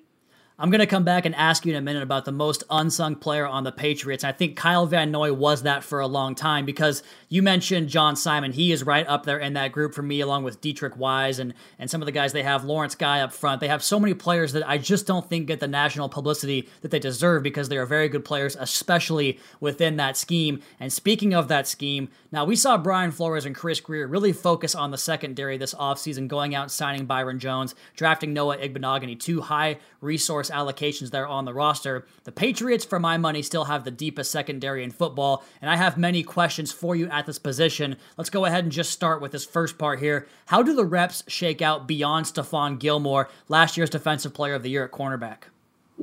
I'm 0.62 0.70
going 0.70 0.78
to 0.78 0.86
come 0.86 1.02
back 1.02 1.26
and 1.26 1.34
ask 1.34 1.66
you 1.66 1.72
in 1.72 1.76
a 1.76 1.82
minute 1.82 2.04
about 2.04 2.24
the 2.24 2.30
most 2.30 2.62
unsung 2.70 3.16
player 3.16 3.44
on 3.48 3.64
the 3.64 3.72
Patriots. 3.72 4.22
I 4.22 4.30
think 4.30 4.56
Kyle 4.56 4.86
Van 4.86 5.10
Noy 5.10 5.32
was 5.32 5.64
that 5.64 5.82
for 5.82 5.98
a 5.98 6.06
long 6.06 6.36
time 6.36 6.64
because 6.64 7.02
you 7.28 7.42
mentioned 7.42 7.88
John 7.88 8.14
Simon. 8.14 8.52
He 8.52 8.70
is 8.70 8.84
right 8.84 9.04
up 9.08 9.26
there 9.26 9.40
in 9.40 9.54
that 9.54 9.72
group 9.72 9.92
for 9.92 10.02
me, 10.02 10.20
along 10.20 10.44
with 10.44 10.60
Deatrich 10.60 10.96
Wise 10.96 11.40
and, 11.40 11.54
and 11.80 11.90
some 11.90 12.00
of 12.00 12.06
the 12.06 12.12
guys 12.12 12.32
they 12.32 12.44
have, 12.44 12.62
Lawrence 12.62 12.94
Guy 12.94 13.22
up 13.22 13.32
front. 13.32 13.60
They 13.60 13.66
have 13.66 13.82
so 13.82 13.98
many 13.98 14.14
players 14.14 14.52
that 14.52 14.68
I 14.68 14.78
just 14.78 15.04
don't 15.04 15.28
think 15.28 15.48
get 15.48 15.58
the 15.58 15.66
national 15.66 16.08
publicity 16.08 16.68
that 16.82 16.92
they 16.92 17.00
deserve 17.00 17.42
because 17.42 17.68
they 17.68 17.76
are 17.76 17.84
very 17.84 18.08
good 18.08 18.24
players, 18.24 18.56
especially 18.60 19.40
within 19.58 19.96
that 19.96 20.16
scheme. 20.16 20.62
And 20.78 20.92
speaking 20.92 21.34
of 21.34 21.48
that 21.48 21.66
scheme, 21.66 22.08
now 22.30 22.44
we 22.44 22.54
saw 22.54 22.78
Brian 22.78 23.10
Flores 23.10 23.46
and 23.46 23.56
Chris 23.56 23.80
Grier 23.80 24.06
really 24.06 24.32
focus 24.32 24.76
on 24.76 24.92
the 24.92 24.98
secondary 24.98 25.58
this 25.58 25.74
offseason, 25.74 26.28
going 26.28 26.54
out 26.54 26.62
and 26.62 26.70
signing 26.70 27.06
Byron 27.06 27.40
Jones, 27.40 27.74
drafting 27.96 28.32
Noah 28.32 28.58
Igbinoghene, 28.58 29.18
two 29.18 29.40
high 29.40 29.78
resource 30.00 30.51
allocations 30.52 31.10
there 31.10 31.26
on 31.26 31.44
the 31.44 31.52
roster. 31.54 32.06
The 32.24 32.32
Patriots, 32.32 32.84
for 32.84 33.00
my 33.00 33.16
money, 33.16 33.42
still 33.42 33.64
have 33.64 33.84
the 33.84 33.90
deepest 33.90 34.30
secondary 34.30 34.84
in 34.84 34.90
football, 34.90 35.44
and 35.60 35.70
I 35.70 35.76
have 35.76 35.98
many 35.98 36.22
questions 36.22 36.70
for 36.70 36.94
you 36.94 37.08
at 37.08 37.26
this 37.26 37.38
position. 37.38 37.96
Let's 38.16 38.30
go 38.30 38.44
ahead 38.44 38.64
and 38.64 38.72
just 38.72 38.90
start 38.90 39.20
with 39.20 39.32
this 39.32 39.44
first 39.44 39.78
part 39.78 39.98
here. 39.98 40.28
How 40.46 40.62
do 40.62 40.74
the 40.74 40.84
reps 40.84 41.24
shake 41.26 41.62
out 41.62 41.88
beyond 41.88 42.26
Stephon 42.26 42.78
Gilmore, 42.78 43.28
last 43.48 43.76
year's 43.76 43.90
Defensive 43.90 44.34
Player 44.34 44.54
of 44.54 44.62
the 44.62 44.70
Year 44.70 44.84
at 44.84 44.92
cornerback? 44.92 45.51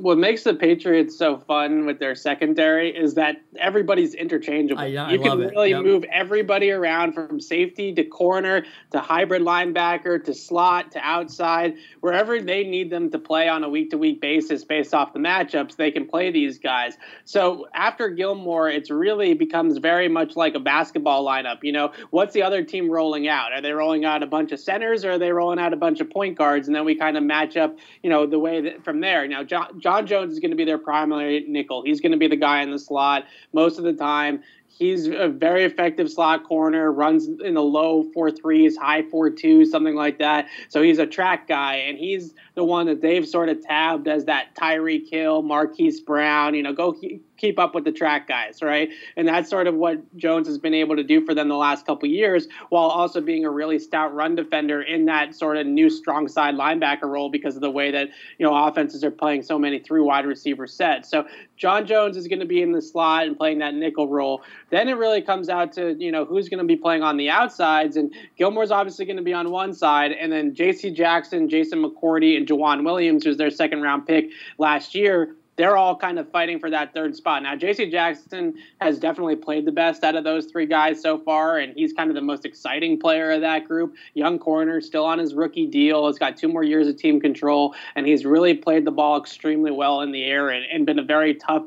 What 0.00 0.16
makes 0.16 0.44
the 0.44 0.54
Patriots 0.54 1.16
so 1.16 1.36
fun 1.36 1.84
with 1.84 1.98
their 1.98 2.14
secondary 2.14 2.96
is 2.96 3.14
that 3.14 3.36
everybody's 3.58 4.14
interchangeable. 4.14 4.80
I, 4.80 4.94
I 4.94 5.12
you 5.12 5.20
can 5.20 5.38
really 5.38 5.70
yep. 5.70 5.82
move 5.82 6.04
everybody 6.10 6.70
around 6.70 7.12
from 7.12 7.38
safety 7.38 7.92
to 7.94 8.04
corner 8.04 8.64
to 8.92 9.00
hybrid 9.00 9.42
linebacker 9.42 10.24
to 10.24 10.32
slot 10.32 10.92
to 10.92 10.98
outside, 11.00 11.74
wherever 12.00 12.40
they 12.40 12.64
need 12.64 12.90
them 12.90 13.10
to 13.10 13.18
play 13.18 13.48
on 13.48 13.62
a 13.62 13.68
week 13.68 13.90
to 13.90 13.98
week 13.98 14.20
basis 14.20 14.64
based 14.64 14.94
off 14.94 15.12
the 15.12 15.18
matchups, 15.18 15.76
they 15.76 15.90
can 15.90 16.06
play 16.06 16.30
these 16.30 16.58
guys. 16.58 16.94
So 17.26 17.68
after 17.74 18.08
Gilmore, 18.08 18.70
it's 18.70 18.90
really 18.90 19.34
becomes 19.34 19.78
very 19.78 20.08
much 20.08 20.34
like 20.34 20.54
a 20.54 20.60
basketball 20.60 21.26
lineup. 21.26 21.58
You 21.62 21.72
know, 21.72 21.92
what's 22.08 22.32
the 22.32 22.42
other 22.42 22.64
team 22.64 22.90
rolling 22.90 23.28
out? 23.28 23.52
Are 23.52 23.60
they 23.60 23.72
rolling 23.72 24.06
out 24.06 24.22
a 24.22 24.26
bunch 24.26 24.52
of 24.52 24.60
centers 24.60 25.04
or 25.04 25.12
are 25.12 25.18
they 25.18 25.32
rolling 25.32 25.58
out 25.58 25.74
a 25.74 25.76
bunch 25.76 26.00
of 26.00 26.08
point 26.08 26.38
guards? 26.38 26.68
And 26.68 26.74
then 26.74 26.86
we 26.86 26.94
kind 26.94 27.18
of 27.18 27.22
match 27.22 27.56
up, 27.58 27.76
you 28.02 28.08
know, 28.08 28.26
the 28.26 28.38
way 28.38 28.62
that 28.62 28.82
from 28.82 29.00
there. 29.00 29.28
Now, 29.28 29.44
John, 29.44 29.78
John 29.78 29.89
John 29.90 30.06
Jones 30.06 30.32
is 30.32 30.38
going 30.38 30.52
to 30.52 30.56
be 30.56 30.64
their 30.64 30.78
primary 30.78 31.44
nickel. 31.48 31.82
He's 31.84 32.00
going 32.00 32.12
to 32.12 32.18
be 32.18 32.28
the 32.28 32.36
guy 32.36 32.62
in 32.62 32.70
the 32.70 32.78
slot 32.78 33.24
most 33.52 33.76
of 33.76 33.82
the 33.82 33.92
time. 33.92 34.40
He's 34.68 35.08
a 35.08 35.26
very 35.26 35.64
effective 35.64 36.08
slot 36.08 36.44
corner, 36.44 36.92
runs 36.92 37.26
in 37.26 37.54
the 37.54 37.62
low 37.62 38.04
four 38.14 38.30
threes, 38.30 38.76
high 38.76 39.02
four 39.02 39.30
twos, 39.30 39.68
something 39.68 39.96
like 39.96 40.18
that. 40.20 40.46
So 40.68 40.80
he's 40.80 41.00
a 41.00 41.06
track 41.06 41.48
guy, 41.48 41.74
and 41.74 41.98
he's 41.98 42.34
the 42.60 42.64
one 42.64 42.84
that 42.84 43.00
they've 43.00 43.26
sort 43.26 43.48
of 43.48 43.62
tabbed 43.62 44.06
as 44.06 44.26
that 44.26 44.54
Tyreek 44.54 45.08
Hill, 45.08 45.40
Marquise 45.40 45.98
Brown, 45.98 46.54
you 46.54 46.62
know, 46.62 46.74
go 46.74 46.94
keep 47.40 47.58
up 47.58 47.74
with 47.74 47.84
the 47.84 47.92
track 47.92 48.28
guys, 48.28 48.60
right? 48.60 48.90
And 49.16 49.26
that's 49.26 49.48
sort 49.48 49.66
of 49.66 49.74
what 49.74 50.14
Jones 50.16 50.46
has 50.46 50.58
been 50.58 50.74
able 50.74 50.96
to 50.96 51.02
do 51.02 51.24
for 51.24 51.34
them 51.34 51.48
the 51.48 51.56
last 51.56 51.86
couple 51.86 52.08
years, 52.08 52.46
while 52.68 52.84
also 52.84 53.22
being 53.22 53.46
a 53.46 53.50
really 53.50 53.78
stout 53.78 54.14
run 54.14 54.34
defender 54.34 54.82
in 54.82 55.06
that 55.06 55.34
sort 55.34 55.56
of 55.56 55.66
new 55.66 55.88
strong 55.88 56.28
side 56.28 56.54
linebacker 56.54 57.04
role 57.04 57.30
because 57.30 57.56
of 57.56 57.62
the 57.62 57.70
way 57.70 57.90
that 57.90 58.10
you 58.38 58.46
know 58.46 58.54
offenses 58.54 59.02
are 59.02 59.10
playing 59.10 59.42
so 59.42 59.58
many 59.58 59.78
three 59.78 60.02
wide 60.02 60.26
receiver 60.26 60.66
sets. 60.66 61.10
So 61.10 61.24
John 61.56 61.86
Jones 61.86 62.16
is 62.16 62.28
going 62.28 62.40
to 62.40 62.46
be 62.46 62.60
in 62.60 62.72
the 62.72 62.82
slot 62.82 63.26
and 63.26 63.36
playing 63.36 63.60
that 63.60 63.74
nickel 63.74 64.08
role. 64.08 64.42
Then 64.68 64.88
it 64.88 64.98
really 64.98 65.22
comes 65.22 65.48
out 65.48 65.72
to 65.72 65.96
you 65.98 66.12
know 66.12 66.26
who's 66.26 66.50
going 66.50 66.58
to 66.58 66.66
be 66.66 66.76
playing 66.76 67.02
on 67.02 67.16
the 67.16 67.30
outsides, 67.30 67.96
and 67.96 68.12
Gilmore's 68.36 68.70
obviously 68.70 69.06
going 69.06 69.16
to 69.16 69.22
be 69.22 69.32
on 69.32 69.50
one 69.50 69.72
side, 69.72 70.12
and 70.12 70.30
then 70.30 70.54
J.C. 70.54 70.90
Jackson, 70.90 71.48
Jason 71.48 71.82
McCourty, 71.82 72.36
and 72.36 72.46
Joejuan 72.50 72.84
Williams, 72.84 73.24
who's 73.24 73.36
their 73.36 73.50
second 73.50 73.82
round 73.82 74.06
pick 74.06 74.30
last 74.58 74.94
year 74.94 75.36
they're 75.60 75.76
all 75.76 75.94
kind 75.94 76.18
of 76.18 76.30
fighting 76.30 76.58
for 76.58 76.70
that 76.70 76.94
third 76.94 77.14
spot. 77.14 77.42
Now, 77.42 77.54
J.C. 77.54 77.90
Jackson 77.90 78.54
has 78.80 78.98
definitely 78.98 79.36
played 79.36 79.66
the 79.66 79.72
best 79.72 80.02
out 80.02 80.16
of 80.16 80.24
those 80.24 80.46
three 80.46 80.64
guys 80.64 81.02
so 81.02 81.18
far, 81.18 81.58
and 81.58 81.74
he's 81.76 81.92
kind 81.92 82.08
of 82.08 82.14
the 82.14 82.22
most 82.22 82.46
exciting 82.46 82.98
player 82.98 83.30
of 83.30 83.42
that 83.42 83.68
group. 83.68 83.94
Young 84.14 84.38
corner, 84.38 84.80
still 84.80 85.04
on 85.04 85.18
his 85.18 85.34
rookie 85.34 85.66
deal, 85.66 86.06
has 86.06 86.18
got 86.18 86.38
two 86.38 86.48
more 86.48 86.62
years 86.62 86.88
of 86.88 86.96
team 86.96 87.20
control, 87.20 87.74
and 87.94 88.06
he's 88.06 88.24
really 88.24 88.54
played 88.54 88.86
the 88.86 88.90
ball 88.90 89.20
extremely 89.20 89.70
well 89.70 90.00
in 90.00 90.12
the 90.12 90.24
air 90.24 90.48
and, 90.48 90.64
and 90.72 90.86
been 90.86 90.98
a 90.98 91.04
very 91.04 91.34
tough 91.34 91.64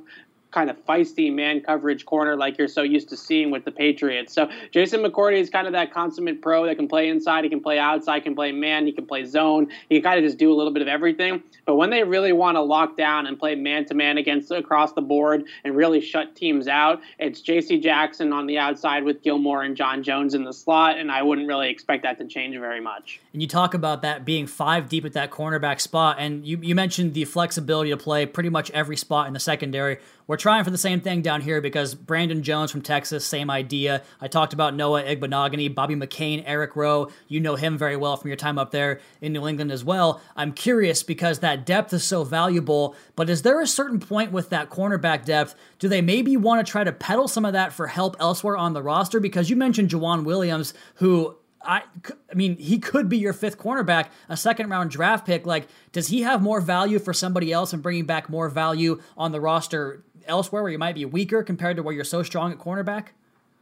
kind 0.54 0.70
of 0.70 0.78
feisty 0.86 1.34
man 1.34 1.62
coverage 1.62 2.06
corner 2.06 2.36
like 2.38 2.58
you're 2.58 2.68
so 2.68 2.84
used 2.84 3.10
to 3.10 3.18
seeing 3.18 3.52
with 3.52 3.66
the 3.66 3.72
Patriots. 3.72 4.34
So 4.34 4.50
Jason 4.72 5.02
McCourty 5.02 5.40
is 5.40 5.50
kind 5.50 5.68
of 5.68 5.74
that 5.74 5.92
consummate 5.92 6.42
pro 6.42 6.66
that 6.66 6.76
can 6.76 6.88
play 6.88 7.10
inside, 7.10 7.44
he 7.44 7.50
can 7.50 7.62
play 7.62 7.80
outside, 7.80 8.24
can 8.24 8.36
play 8.36 8.52
man, 8.52 8.86
he 8.86 8.92
can 8.92 9.06
play 9.06 9.26
zone, 9.26 9.68
he 9.90 9.96
can 9.96 10.04
kind 10.04 10.20
of 10.20 10.26
just 10.26 10.38
do 10.38 10.54
a 10.54 10.56
little 10.56 10.72
bit 10.72 10.82
of 10.82 10.88
everything. 10.88 11.42
But 11.66 11.76
when 11.76 11.90
they 11.90 12.04
really 12.04 12.34
want 12.34 12.56
to 12.56 12.62
lock 12.62 12.98
down 12.98 13.28
and 13.28 13.38
play 13.38 13.56
man 13.56 13.86
to 13.86 13.94
man 13.94 14.18
against 14.18 14.52
across 14.52 14.94
the 14.94 15.02
board 15.02 15.46
and 15.64 15.76
really 15.76 16.02
shut 16.02 16.36
teams 16.36 16.68
out, 16.68 17.02
it's 17.20 17.42
J.C. 17.42 17.80
Jackson 17.80 18.32
on 18.32 18.46
the 18.46 18.58
outside 18.58 19.04
with 19.04 19.22
Gilmore 19.24 19.64
and 19.64 19.76
John 19.76 20.04
Jones 20.04 20.34
in 20.34 20.44
the 20.44 20.54
slot, 20.54 20.98
and 20.98 21.12
I 21.12 21.24
wouldn't 21.24 21.48
really 21.48 21.70
expect 21.70 22.04
that 22.04 22.18
to 22.20 22.28
change 22.28 22.58
very 22.58 22.82
much. 22.82 23.20
And 23.32 23.42
you 23.42 23.48
talk 23.48 23.74
about 23.74 24.02
that 24.04 24.26
being 24.26 24.46
five 24.46 24.90
deep 24.90 25.06
at 25.06 25.14
that 25.14 25.32
cornerback 25.32 25.82
spot, 25.82 26.18
and 26.20 26.46
you, 26.46 26.60
you 26.62 26.76
mentioned 26.76 27.14
the 27.14 27.26
flexibility 27.26 27.90
to 27.90 27.98
play 27.98 28.26
pretty 28.26 28.50
much 28.50 28.70
every 28.72 28.98
spot 28.98 29.28
in 29.28 29.34
the 29.34 29.40
secondary. 29.40 29.98
We're 30.26 30.38
trying 30.38 30.64
for 30.64 30.72
the 30.72 30.78
same 30.78 31.02
thing 31.02 31.22
down 31.22 31.42
here 31.42 31.60
because 31.60 31.96
Brandon 31.96 32.44
Jones 32.44 32.72
from 32.72 32.82
Texas, 32.82 33.26
same 33.26 33.50
idea. 33.50 34.04
I 34.22 34.28
talked 34.28 34.54
about 34.54 34.74
Noah 34.74 35.04
Igbinoghene, 35.04 35.76
Bobby 35.76 35.96
McCain, 35.96 36.44
Eric 36.46 36.76
Rowe. 36.76 37.10
You 37.28 37.40
know 37.40 37.56
him 37.56 37.78
very 37.78 37.98
well 37.98 38.16
from 38.16 38.30
your 38.30 38.38
time 38.38 38.58
up 38.58 38.72
there 38.72 39.02
in 39.22 39.34
New 39.34 39.48
England 39.48 39.72
as 39.72 39.84
well. 39.84 40.22
I'm 40.36 40.54
curious 40.54 41.04
because 41.04 41.40
that 41.40 41.66
depth 41.66 41.94
is 41.94 42.04
so 42.04 42.24
valuable, 42.24 42.96
but 43.16 43.30
is 43.30 43.42
there 43.42 43.60
a 43.60 43.68
certain 43.68 44.00
point 44.00 44.32
with 44.32 44.50
that 44.50 44.70
cornerback 44.70 45.26
depth? 45.26 45.56
Do 45.80 45.90
they 45.90 46.02
maybe 46.02 46.38
want 46.38 46.66
to 46.66 46.72
try 46.72 46.84
to 46.84 46.92
peddle 46.92 47.28
some 47.28 47.44
of 47.46 47.54
that 47.54 47.74
for 47.74 47.88
help 47.88 48.16
elsewhere 48.20 48.56
on 48.56 48.74
the 48.74 48.82
roster? 48.82 49.20
Because 49.20 49.50
you 49.50 49.56
mentioned 49.56 49.90
Joejuan 49.90 50.24
Williams, 50.24 50.74
who 50.96 51.38
I, 51.66 51.84
I 52.32 52.36
mean, 52.36 52.58
he 52.58 52.78
could 52.80 53.10
be 53.10 53.18
your 53.18 53.34
fifth 53.34 53.58
cornerback, 53.58 54.08
a 54.28 54.36
second 54.36 54.70
round 54.70 54.92
draft 54.92 55.26
pick. 55.26 55.46
Like, 55.46 55.68
does 55.92 56.08
he 56.08 56.22
have 56.22 56.42
more 56.42 56.62
value 56.62 57.00
for 57.00 57.14
somebody 57.14 57.52
else 57.52 57.74
and 57.74 57.82
bringing 57.82 58.06
back 58.06 58.30
more 58.30 58.50
value 58.50 59.02
on 59.18 59.32
the 59.32 59.40
roster 59.40 60.04
elsewhere 60.28 60.64
where 60.64 60.72
you 60.72 60.78
might 60.78 60.96
be 60.96 61.06
weaker 61.06 61.44
compared 61.44 61.78
to 61.78 61.84
where 61.84 61.94
you're 61.94 62.04
so 62.04 62.24
strong 62.24 62.52
at 62.52 62.60
cornerback? 62.60 63.08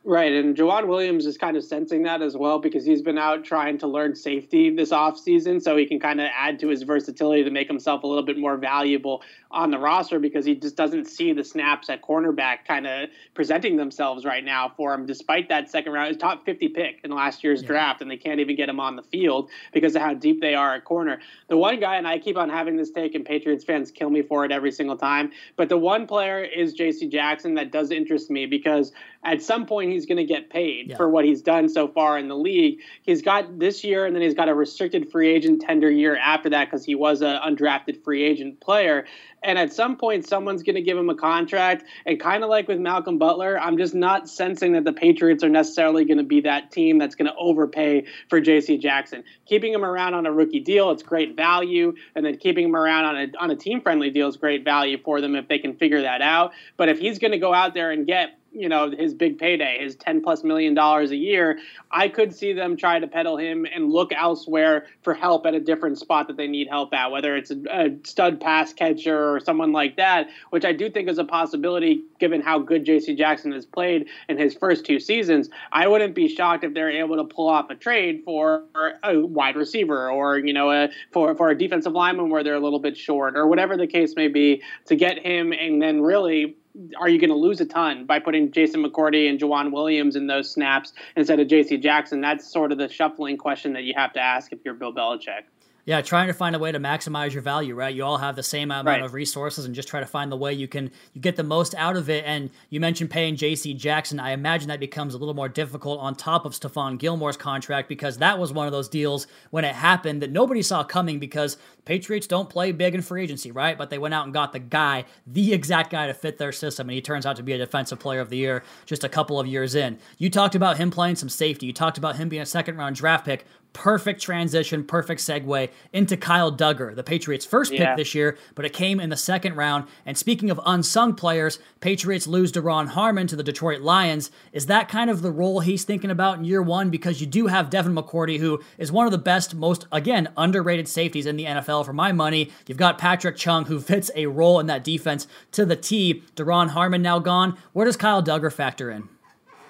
Right, 0.04 0.32
and 0.32 0.58
Joejuan 0.58 0.88
Williams 0.88 1.28
is 1.28 1.38
kind 1.38 1.56
of 1.56 1.64
sensing 1.64 2.02
that 2.04 2.24
as 2.24 2.36
well 2.36 2.58
because 2.58 2.84
he's 2.84 3.04
been 3.04 3.20
out 3.20 3.44
trying 3.44 3.78
to 3.80 3.88
learn 3.88 4.16
safety 4.16 4.76
this 4.76 4.90
offseason 4.90 5.62
so 5.62 5.78
he 5.78 5.86
can 5.86 6.00
kind 6.00 6.20
of 6.20 6.28
add 6.36 6.58
to 6.62 6.70
his 6.70 6.82
versatility 6.82 7.44
to 7.44 7.52
make 7.52 7.68
himself 7.68 8.02
a 8.02 8.08
little 8.08 8.24
bit 8.24 8.40
more 8.40 8.58
valuable 8.58 9.22
on 9.52 9.70
the 9.70 9.78
roster 9.78 10.18
because 10.18 10.44
he 10.44 10.56
just 10.56 10.76
doesn't 10.76 11.06
see 11.06 11.34
the 11.34 11.44
snaps 11.44 11.88
at 11.88 12.02
cornerback 12.02 12.66
kind 12.68 12.88
of 12.88 13.10
presenting 13.36 13.76
themselves 13.76 14.26
right 14.26 14.44
now 14.44 14.72
for 14.76 14.92
him 14.92 15.06
despite 15.06 15.50
that 15.50 15.70
second 15.70 15.92
round 15.92 16.20
top 16.20 16.46
50 16.46 16.70
pick 16.70 17.00
in 17.04 17.12
last 17.12 17.44
year's 17.44 17.62
yeah. 17.62 17.68
draft 17.68 18.02
and 18.02 18.10
they 18.10 18.18
can't 18.18 18.40
even 18.40 18.56
get 18.56 18.70
him 18.70 18.80
on 18.80 18.96
the 18.96 19.04
field 19.04 19.52
because 19.72 19.96
of 19.96 20.02
how 20.02 20.16
deep 20.16 20.42
they 20.42 20.56
are 20.56 20.74
at 20.74 20.84
corner. 20.84 21.20
The 21.48 21.58
one 21.58 21.80
guy 21.80 21.98
and 21.98 22.08
I 22.08 22.18
keep 22.18 22.38
on 22.38 22.50
having 22.50 22.76
this 22.76 22.90
take 22.90 23.14
and 23.14 23.24
Patriots 23.24 23.64
fans 23.64 23.92
kill 23.92 24.10
me 24.10 24.24
for 24.24 24.46
it 24.46 24.52
every 24.52 24.72
single 24.72 24.98
time, 24.98 25.32
but 25.58 25.70
the 25.70 25.78
one 25.78 26.08
player 26.08 26.44
is 26.44 26.74
JC 26.74 27.12
Jackson 27.12 27.54
that 27.54 27.72
does 27.72 27.92
interest 27.92 28.32
me 28.32 28.48
because 28.48 28.94
at 29.24 29.42
some 29.42 29.66
point 29.66 29.92
he's 29.92 30.06
going 30.06 30.18
to 30.18 30.26
get 30.26 30.50
paid 30.50 30.90
yeah. 30.90 30.98
for 30.98 31.08
what 31.08 31.26
he's 31.26 31.42
done 31.42 31.70
so 31.70 31.88
far 31.88 32.18
in 32.18 32.28
the 32.28 32.36
league. 32.36 32.80
He's 33.04 33.22
got 33.22 33.60
this 33.60 33.84
year, 33.84 34.06
and 34.06 34.16
then 34.16 34.24
he's 34.24 34.34
got 34.34 34.50
a 34.50 34.54
restricted 34.54 35.12
free 35.12 35.30
agent 35.30 35.62
tender 35.62 35.92
year 35.92 36.18
after 36.18 36.50
that 36.50 36.66
because 36.66 36.84
he 36.84 36.96
was 36.96 37.22
an 37.22 37.38
undrafted 37.38 38.04
free 38.04 38.24
agent 38.24 38.60
player. 38.62 39.06
And 39.44 39.58
at 39.58 39.74
some 39.74 39.98
point, 39.98 40.28
someone's 40.28 40.64
going 40.64 40.76
to 40.76 40.82
give 40.82 40.98
him 40.98 41.10
a 41.10 41.16
contract. 41.16 41.84
And 42.06 42.20
kind 42.20 42.44
of 42.44 42.50
like 42.50 42.68
with 42.68 42.80
Malcolm 42.80 43.18
Butler, 43.18 43.60
I'm 43.60 43.78
just 43.78 43.96
not 43.96 44.30
sensing 44.30 44.74
that 44.74 44.86
the 44.86 44.94
Patriots 44.94 45.44
are 45.44 45.50
necessarily 45.50 46.06
going 46.06 46.20
to 46.20 46.24
be 46.24 46.42
that 46.42 46.72
team 46.72 47.00
that's 47.00 47.16
going 47.16 47.26
to 47.26 47.36
overpay 47.36 48.06
for 48.30 48.40
J.C. 48.40 48.78
Jackson. 48.78 49.24
Keeping 49.48 49.74
him 49.74 49.84
around 49.84 50.14
on 50.14 50.26
a 50.26 50.32
rookie 50.32 50.60
deal, 50.60 50.92
it's 50.92 51.04
great 51.04 51.36
value. 51.36 51.94
And 52.16 52.26
then 52.26 52.38
keeping 52.38 52.66
him 52.66 52.76
around 52.76 53.06
on 53.06 53.16
a, 53.18 53.28
on 53.40 53.52
a 53.52 53.56
team 53.56 53.82
friendly 53.82 54.12
deal 54.12 54.28
is 54.28 54.38
great 54.38 54.64
value 54.64 55.00
for 55.04 55.22
them 55.22 55.36
if 55.36 55.48
they 55.48 55.58
can 55.58 55.76
figure 55.76 56.02
that 56.02 56.22
out. 56.22 56.52
But 56.78 56.90
if 56.90 57.00
he's 57.00 57.18
going 57.18 57.32
to 57.32 57.40
go 57.40 57.54
out 57.54 57.74
there 57.74 57.92
and 57.92 58.06
get 58.06 58.38
you 58.52 58.70
know 58.70 58.92
his 58.92 59.14
big 59.14 59.38
payday 59.38 59.78
his 59.82 59.96
10 59.96 60.22
plus 60.22 60.44
million 60.44 60.74
dollars 60.74 61.12
a 61.12 61.16
year 61.16 61.60
i 61.92 62.08
could 62.08 62.34
see 62.34 62.54
them 62.54 62.78
try 62.78 63.00
to 63.00 63.08
peddle 63.08 63.38
him 63.38 63.66
and 63.66 63.92
look 63.92 64.12
elsewhere 64.14 64.88
for 65.04 65.14
help 65.14 65.46
at 65.46 65.54
a 65.54 65.60
different 65.60 65.98
spot 65.98 66.28
that 66.28 66.38
they 66.38 66.48
need 66.48 66.68
help 66.68 66.94
at 66.94 67.12
whether 67.12 67.36
it's 67.36 67.52
a, 67.52 67.58
a 67.70 67.90
stud 68.04 68.40
pass 68.40 68.74
catcher 68.74 69.36
or 69.36 69.40
someone 69.40 69.72
like 69.72 69.98
that 69.98 70.28
which 70.50 70.66
i 70.66 70.74
do 70.74 70.90
think 70.90 71.10
is 71.10 71.18
a 71.18 71.24
possibility 71.24 72.04
given 72.20 72.42
how 72.42 72.60
good 72.60 72.86
jc 72.86 73.18
jackson 73.18 73.52
has 73.52 73.66
played 73.66 74.08
in 74.30 74.38
his 74.38 74.56
first 74.56 74.86
two 74.86 75.00
seasons. 75.00 75.50
I 75.72 75.88
wouldn't 75.88 76.16
be 76.16 76.28
shocked 76.28 76.64
if 76.64 76.74
they're 76.74 76.90
able 76.90 77.18
to 77.18 77.24
pull 77.24 77.50
off 77.50 77.70
a 77.70 77.76
trade 77.76 78.24
for 78.26 78.64
a 79.04 79.20
wide 79.20 79.56
receiver 79.56 80.10
or 80.10 80.38
you 80.38 80.54
know 80.54 80.72
a, 80.72 80.90
for, 81.12 81.36
for 81.36 81.50
a 81.50 81.58
defensive 81.58 81.94
lineman 81.94 82.30
where 82.30 82.44
they're 82.44 82.56
a 82.56 82.60
little 82.60 82.80
bit 82.80 82.98
short 82.98 83.36
or 83.36 83.48
whatever 83.48 83.78
the 83.78 83.88
case 83.88 84.16
may 84.16 84.28
be 84.28 84.62
to 84.86 84.96
get 84.96 85.20
him 85.20 85.52
and 85.54 85.82
then 85.82 86.02
really 86.02 86.56
are 87.00 87.10
you 87.10 87.20
going 87.20 87.30
to 87.30 87.36
lose 87.36 87.60
a 87.62 87.66
ton 87.66 88.06
by 88.06 88.20
putting 88.20 88.52
Jason 88.52 88.84
McCourty 88.84 89.30
and 89.30 89.40
Joejuan 89.40 89.72
Williams 89.72 90.16
in 90.16 90.28
those 90.28 90.50
snaps 90.52 90.94
instead 91.16 91.40
of 91.40 91.48
J.C. 91.48 91.78
Jackson? 91.78 92.22
That's 92.22 92.52
sort 92.52 92.72
of 92.72 92.78
the 92.78 92.88
shuffling 92.88 93.38
question 93.38 93.74
that 93.74 93.84
you 93.84 93.94
have 93.96 94.14
to 94.14 94.20
ask 94.20 94.52
if 94.52 94.60
you're 94.64 94.74
Bill 94.74 94.94
Belichick. 94.94 95.44
Yeah, 95.86 96.02
trying 96.02 96.28
to 96.28 96.34
find 96.34 96.56
a 96.56 96.60
way 96.60 96.72
to 96.72 96.80
maximize 96.80 97.34
your 97.34 97.42
value, 97.42 97.74
right? 97.74 97.94
You 97.94 98.04
all 98.04 98.18
have 98.18 98.36
the 98.36 98.44
same 98.44 98.70
amount 98.70 98.88
right. 98.88 99.02
of 99.02 99.14
resources 99.14 99.66
and 99.66 99.74
just 99.74 99.88
try 99.88 100.00
to 100.00 100.06
find 100.06 100.32
the 100.32 100.38
way 100.38 100.54
you 100.54 100.68
can 100.68 100.92
you 101.14 101.22
get 101.22 101.36
the 101.36 101.44
most 101.44 101.74
out 101.76 101.96
of 101.96 102.10
it. 102.10 102.24
And 102.26 102.52
you 102.70 102.80
mentioned 102.80 103.10
paying 103.10 103.36
JC 103.36 103.76
Jackson. 103.76 104.20
I 104.20 104.32
imagine 104.32 104.68
that 104.70 104.80
becomes 104.80 105.14
a 105.14 105.18
little 105.18 105.34
more 105.34 105.50
difficult 105.50 106.00
on 106.00 106.16
top 106.16 106.46
of 106.46 106.54
Stephon 106.54 107.00
Gilmore's 107.00 107.38
contract 107.38 107.90
because 107.90 108.18
that 108.20 108.38
was 108.38 108.54
one 108.54 108.68
of 108.68 108.72
those 108.72 108.90
deals 108.90 109.28
when 109.50 109.66
it 109.66 109.76
happened 109.76 110.22
that 110.22 110.32
nobody 110.32 110.62
saw 110.62 110.84
coming 110.84 111.20
because 111.20 111.58
Patriots 111.86 112.28
don't 112.28 112.50
play 112.50 112.72
big 112.72 112.94
in 112.94 113.02
free 113.02 113.24
agency, 113.24 113.52
right? 113.52 113.78
But 113.78 113.90
they 113.90 113.98
went 113.98 114.14
out 114.14 114.26
and 114.26 114.34
got 114.34 114.54
the 114.54 114.60
guy, 114.60 115.06
the 115.26 115.52
exact 115.52 115.92
guy 115.92 116.08
to 116.08 116.14
fit 116.14 116.38
their 116.38 116.52
system, 116.52 116.90
and 116.90 116.96
he 116.96 117.02
turns 117.02 117.26
out 117.26 117.38
to 117.38 117.44
be 117.44 117.54
a 117.54 117.58
defensive 117.58 118.00
player 118.00 118.20
of 118.20 118.30
the 118.30 118.38
year 118.38 118.64
just 118.86 119.04
a 119.04 119.10
couple 119.10 119.40
of 119.40 119.48
years 119.48 119.74
in. 119.74 119.98
You 120.18 120.30
talked 120.30 120.54
about 120.54 120.78
him 120.78 120.92
playing 120.92 121.16
some 121.16 121.30
safety. 121.30 121.66
You 121.66 121.74
talked 121.74 121.98
about 121.98 122.18
him 122.18 122.30
being 122.30 122.42
a 122.42 122.46
second 122.46 122.78
round 122.78 122.96
draft 122.96 123.26
pick 123.26 123.46
perfect 123.74 124.22
transition, 124.22 124.84
perfect 124.84 125.22
segue 125.22 125.70
into 125.94 126.18
Kyle 126.18 126.52
Dugger, 126.52 126.96
the 126.96 127.04
Patriots' 127.04 127.46
first 127.46 127.72
pick 127.72 127.80
yeah. 127.80 127.96
this 127.96 128.14
year, 128.14 128.38
but 128.56 128.66
it 128.66 128.74
came 128.74 129.00
in 129.00 129.10
the 129.10 129.18
second 129.18 129.56
round. 129.56 129.86
And 130.06 130.18
speaking 130.18 130.50
of 130.50 130.60
unsung 130.66 131.16
players, 131.16 131.60
Patriots 131.80 132.28
lose 132.28 132.52
Duron 132.52 132.90
Harmon 132.90 133.28
to 133.28 133.36
the 133.36 133.44
Detroit 133.44 133.82
Lions. 133.82 134.32
Is 134.52 134.66
that 134.68 134.90
kind 134.90 135.10
of 135.10 135.22
the 135.22 135.32
role 135.32 135.62
he's 135.62 135.84
thinking 135.84 136.12
about 136.12 136.38
in 136.38 136.46
year 136.46 136.62
one? 136.62 136.90
Because 136.90 137.22
you 137.22 137.28
do 137.28 137.48
have 137.48 137.70
Devin 137.70 137.96
McCourty, 137.96 138.40
who 138.40 138.62
is 138.78 138.92
one 138.92 139.06
of 139.06 139.12
the 139.12 139.18
best, 139.18 139.56
most, 139.56 139.88
again, 139.92 140.30
underrated 140.38 140.88
safeties 140.88 141.26
in 141.26 141.38
the 141.38 141.46
NFL 141.46 141.86
for 141.86 141.94
my 141.94 142.12
money. 142.12 142.52
You've 142.68 142.78
got 142.78 142.98
Patrick 142.98 143.38
Chung, 143.38 143.66
who 143.66 143.80
fits 143.80 144.12
a 144.16 144.26
role 144.28 144.60
in 144.60 144.68
that 144.68 144.84
defense 144.84 145.28
to 145.54 145.66
the 145.66 145.76
T. 145.76 146.24
Duron 146.36 146.70
Harmon 146.70 147.02
now 147.02 147.20
gone. 147.20 147.58
Where 147.74 147.86
does 147.86 147.98
Kyle 147.98 148.24
Dugger 148.24 148.52
factor 148.52 148.92
in? 148.92 149.10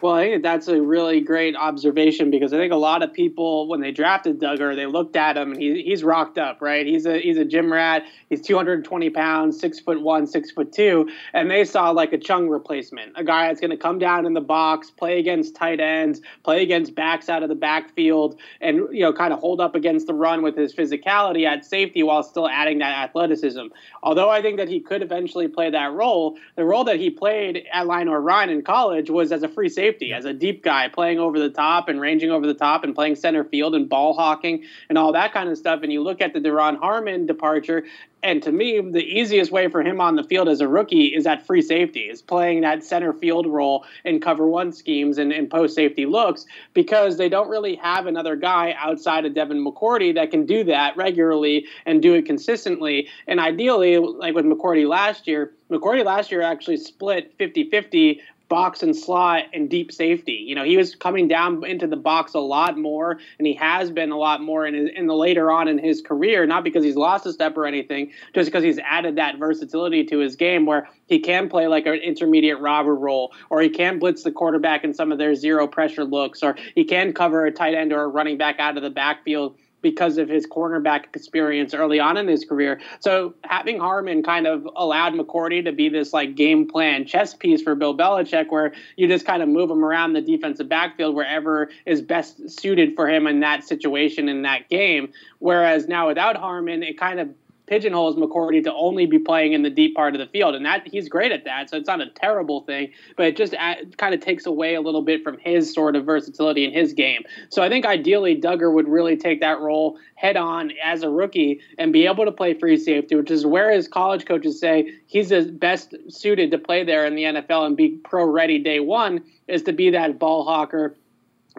Well, 0.02 0.16
I 0.16 0.30
think 0.30 0.42
that's 0.42 0.68
a 0.68 0.82
really 0.82 1.22
great 1.22 1.56
observation 1.56 2.32
because 2.32 2.54
I 2.54 2.58
think 2.58 2.74
a 2.74 2.78
lot 2.78 3.04
of 3.04 3.14
people, 3.14 3.68
when 3.68 3.82
they 3.82 3.92
drafted 3.92 4.40
Dugger, 4.40 4.76
they 4.76 4.88
looked 4.88 5.16
at 5.16 5.38
him 5.38 5.52
and 5.52 5.62
he, 5.62 5.84
he's 5.84 6.04
rocked 6.04 6.40
up, 6.40 6.60
right? 6.60 6.88
He's 6.88 7.06
a 7.06 7.20
he's 7.20 7.38
a 7.38 7.46
gym 7.46 7.72
rat. 7.72 8.04
He's 8.28 8.42
220 8.42 9.12
pounds, 9.12 9.60
six 9.60 9.80
foot 9.80 10.02
one, 10.02 10.26
six 10.26 10.50
foot 10.50 10.74
two, 10.74 11.08
and 11.34 11.52
they 11.52 11.66
saw 11.66 11.92
like 11.92 12.14
a 12.14 12.18
Chung 12.18 12.50
replacement, 12.50 13.14
a 13.16 13.24
guy 13.24 13.48
that's 13.48 13.62
going 13.62 13.72
to 13.72 13.78
come 13.78 14.00
down 14.00 14.26
in 14.26 14.34
the 14.34 14.42
box, 14.42 14.90
play 14.90 15.20
against 15.20 15.56
tight 15.56 15.80
ends, 15.80 16.20
play 16.44 16.64
against 16.64 16.96
backs 16.96 17.30
out 17.30 17.44
of 17.44 17.50
the 17.50 17.56
backfield, 17.56 18.40
and 18.60 18.78
you 18.92 19.02
know 19.02 19.14
kind 19.14 19.34
of 19.34 19.40
hold 19.40 19.62
up 19.62 19.76
against 19.76 20.08
the 20.08 20.16
run 20.16 20.42
with 20.42 20.58
his 20.58 20.74
physicality 20.74 21.46
at 21.46 21.64
safety 21.64 22.02
while 22.02 22.24
still 22.24 22.50
adding 22.50 22.80
that 22.80 22.98
athleticism. 23.08 23.68
Although 24.02 24.32
I 24.32 24.42
think 24.42 24.58
that 24.58 24.68
he 24.68 24.80
could 24.80 25.04
eventually 25.04 25.48
play 25.48 25.70
that 25.70 25.92
role, 25.94 26.40
the 26.56 26.66
role 26.66 26.86
that 26.86 26.96
he 26.96 27.12
played 27.12 27.68
at 27.72 27.86
Lenoir-Rhyne 27.86 28.50
in 28.50 28.64
college 28.64 29.12
was 29.12 29.32
as 29.32 29.44
a 29.44 29.48
free 29.48 29.70
safety 29.70 29.91
safety, 29.92 30.14
as 30.14 30.26
a 30.26 30.34
deep 30.34 30.64
guy, 30.64 30.88
playing 30.88 31.20
over 31.20 31.38
the 31.38 31.50
top 31.50 31.90
and 31.90 32.00
ranging 32.00 32.32
over 32.32 32.48
the 32.48 32.54
top 32.54 32.84
and 32.84 32.96
playing 32.96 33.16
center 33.16 33.44
field 33.44 33.76
and 33.76 33.90
ball 33.90 34.14
hawking 34.14 34.64
and 34.90 34.98
all 34.98 35.12
that 35.12 35.34
kind 35.34 35.50
of 35.50 35.58
stuff. 35.58 35.82
And 35.84 35.92
you 35.92 36.02
look 36.02 36.22
at 36.22 36.34
the 36.34 36.40
Duron 36.40 36.78
Harmon 36.78 37.26
departure, 37.26 37.84
and 38.24 38.42
to 38.44 38.52
me, 38.52 38.80
the 38.80 39.04
easiest 39.04 39.52
way 39.52 39.68
for 39.68 39.82
him 39.82 40.00
on 40.00 40.16
the 40.16 40.24
field 40.24 40.48
as 40.48 40.62
a 40.62 40.68
rookie 40.68 41.08
is 41.08 41.26
at 41.26 41.46
free 41.46 41.62
safety, 41.62 42.02
is 42.02 42.22
playing 42.22 42.62
that 42.62 42.84
center 42.84 43.14
field 43.14 43.48
role 43.48 43.84
in 44.06 44.22
cover 44.22 44.48
one 44.48 44.72
schemes 44.72 45.18
and, 45.18 45.34
and 45.34 45.50
post 45.50 45.76
safety 45.76 46.06
looks 46.06 46.46
because 46.74 47.18
they 47.18 47.28
don't 47.28 47.50
really 47.50 47.76
have 47.76 48.06
another 48.06 48.36
guy 48.36 48.76
outside 48.78 49.26
of 49.26 49.34
Devin 49.34 49.66
McCourty 49.66 50.14
that 50.16 50.30
can 50.30 50.46
do 50.46 50.64
that 50.66 50.96
regularly 50.96 51.66
and 51.86 52.02
do 52.02 52.14
it 52.14 52.26
consistently. 52.26 53.08
And 53.28 53.40
ideally, 53.40 53.98
like 53.98 54.36
with 54.36 54.46
McCourty 54.46 54.88
last 54.88 55.28
year, 55.28 55.52
McCourty 55.72 56.06
last 56.06 56.32
year 56.32 56.42
actually 56.42 56.78
split 56.78 57.34
50 57.40 57.70
50 57.70 58.22
box 58.52 58.84
and 58.84 58.94
slot 58.94 59.46
and 59.54 59.70
deep 59.70 59.94
safety. 59.94 60.34
You 60.34 60.56
know, 60.56 60.66
he 60.66 60.76
was 60.76 60.94
coming 60.94 61.30
down 61.30 61.66
into 61.66 61.88
the 61.88 61.96
box 61.96 62.34
a 62.34 62.40
lot 62.40 62.78
more, 62.78 63.18
and 63.40 63.48
he 63.48 63.54
has 63.54 63.90
been 63.90 64.12
a 64.12 64.18
lot 64.18 64.42
more 64.42 64.68
in, 64.68 64.74
his, 64.74 64.90
in 64.94 65.08
the 65.08 65.16
later 65.16 65.50
on 65.50 65.70
in 65.70 65.78
his 65.78 66.02
career. 66.02 66.46
Not 66.46 66.66
because 66.66 66.84
he's 66.84 66.98
lost 66.98 67.26
a 67.26 67.32
step 67.32 67.56
or 67.56 67.66
anything, 67.66 68.12
just 68.36 68.48
because 68.48 68.62
he's 68.62 68.78
added 68.80 69.16
that 69.16 69.38
versatility 69.38 70.04
to 70.04 70.18
his 70.18 70.36
game, 70.36 70.66
where 70.66 70.90
he 71.08 71.18
can 71.18 71.48
play 71.48 71.68
like 71.68 71.86
an 71.86 71.94
intermediate 71.94 72.60
robber 72.60 72.94
role, 72.94 73.32
or 73.50 73.62
he 73.62 73.70
can 73.70 74.00
blitz 74.00 74.24
the 74.24 74.32
quarterback 74.34 74.84
in 74.84 74.94
some 74.94 75.14
of 75.14 75.18
their 75.18 75.34
zero 75.34 75.66
pressure 75.66 76.04
looks, 76.04 76.44
or 76.44 76.58
he 76.76 76.84
can 76.84 77.14
cover 77.14 77.46
a 77.46 77.54
tight 77.54 77.74
end 77.74 77.94
or 77.94 78.04
a 78.04 78.08
running 78.10 78.38
back 78.38 78.60
out 78.60 78.76
of 78.76 78.84
the 78.84 78.90
backfield 78.90 79.56
because 79.82 80.18
of 80.18 80.30
his 80.30 80.46
cornerback 80.48 81.06
experience 81.16 81.74
early 81.74 82.00
on 82.00 82.18
in 82.18 82.28
his 82.28 82.46
career. 82.46 82.80
So 83.00 83.34
having 83.44 83.80
Harmon 83.80 84.24
kind 84.24 84.48
of 84.48 84.68
allowed 84.76 85.14
McCourty 85.14 85.64
to 85.66 85.72
be 85.72 85.90
this 85.90 86.14
like 86.14 86.36
game 86.36 86.68
plan 86.68 87.06
chess 87.06 87.34
piece 87.34 87.62
for 87.62 87.76
Bill 87.76 87.96
Belichick, 87.96 88.50
where 88.50 88.74
you 88.96 89.08
just 89.08 89.26
kind 89.26 89.42
of 89.42 89.50
move 89.50 89.70
him 89.70 89.84
around 89.84 90.14
the 90.14 90.22
defensive 90.22 90.70
backfield 90.70 91.16
wherever 91.16 91.70
is 91.86 92.02
best 92.02 92.50
suited 92.50 92.96
for 92.96 93.10
him 93.10 93.28
in 93.28 93.40
that 93.42 93.64
situation 93.64 94.30
in 94.30 94.44
that 94.44 94.70
game. 94.70 95.12
Whereas 95.40 95.88
now 95.88 96.08
without 96.08 96.38
Harmon, 96.38 96.84
it 96.84 96.98
kind 96.98 97.20
of 97.20 97.30
pigeonholes 97.68 98.16
McCourty 98.16 98.64
to 98.64 98.74
only 98.74 99.06
be 99.06 99.20
playing 99.20 99.54
in 99.54 99.62
the 99.62 99.70
deep 99.70 99.96
part 99.96 100.14
of 100.14 100.20
the 100.20 100.28
field, 100.28 100.56
and 100.56 100.66
that 100.66 100.88
he's 100.88 101.08
great 101.08 101.32
at 101.32 101.46
that. 101.46 101.70
So 101.70 101.78
it's 101.78 101.88
not 101.88 102.02
a 102.02 102.10
terrible 102.10 102.62
thing, 102.62 102.92
but 103.16 103.28
it 103.28 103.38
just 103.38 103.54
kind 103.98 104.14
of 104.14 104.20
takes 104.20 104.46
away 104.46 104.76
a 104.76 104.82
little 104.82 105.02
bit 105.02 105.24
from 105.24 105.38
his 105.38 105.74
sort 105.74 105.96
of 105.96 106.06
versatility 106.06 106.66
in 106.66 106.72
his 106.74 106.94
game. 106.94 107.24
So 107.50 107.62
I 107.62 107.70
think 107.70 107.86
ideally 107.86 108.40
Dugger 108.40 108.74
would 108.74 108.88
really 108.88 109.16
take 109.16 109.40
that 109.42 109.60
role 109.60 109.98
head 110.16 110.38
on 110.38 110.72
as 110.84 111.04
a 111.04 111.10
rookie 111.10 111.62
and 111.78 111.94
be 111.94 112.06
able 112.06 112.26
to 112.26 112.32
play 112.32 112.54
free 112.54 112.78
safety, 112.78 113.16
which 113.16 113.32
is 113.32 113.46
where 113.46 113.72
his 113.72 113.88
college 113.88 114.26
coaches 114.26 114.60
say 114.60 114.94
he's 115.08 115.30
the 115.30 115.44
best 115.44 115.96
suited 116.10 116.52
to 116.52 116.58
play 116.58 116.84
there 116.84 117.06
in 117.06 117.16
the 117.16 117.24
NFL 117.24 117.66
and 117.66 117.78
be 117.78 118.00
pro 118.04 118.26
ready 118.26 118.60
day 118.60 118.80
one 118.80 119.24
is 119.48 119.64
to 119.64 119.74
be 119.74 119.92
that 119.92 120.20
ball 120.20 120.44
hawker 120.44 120.96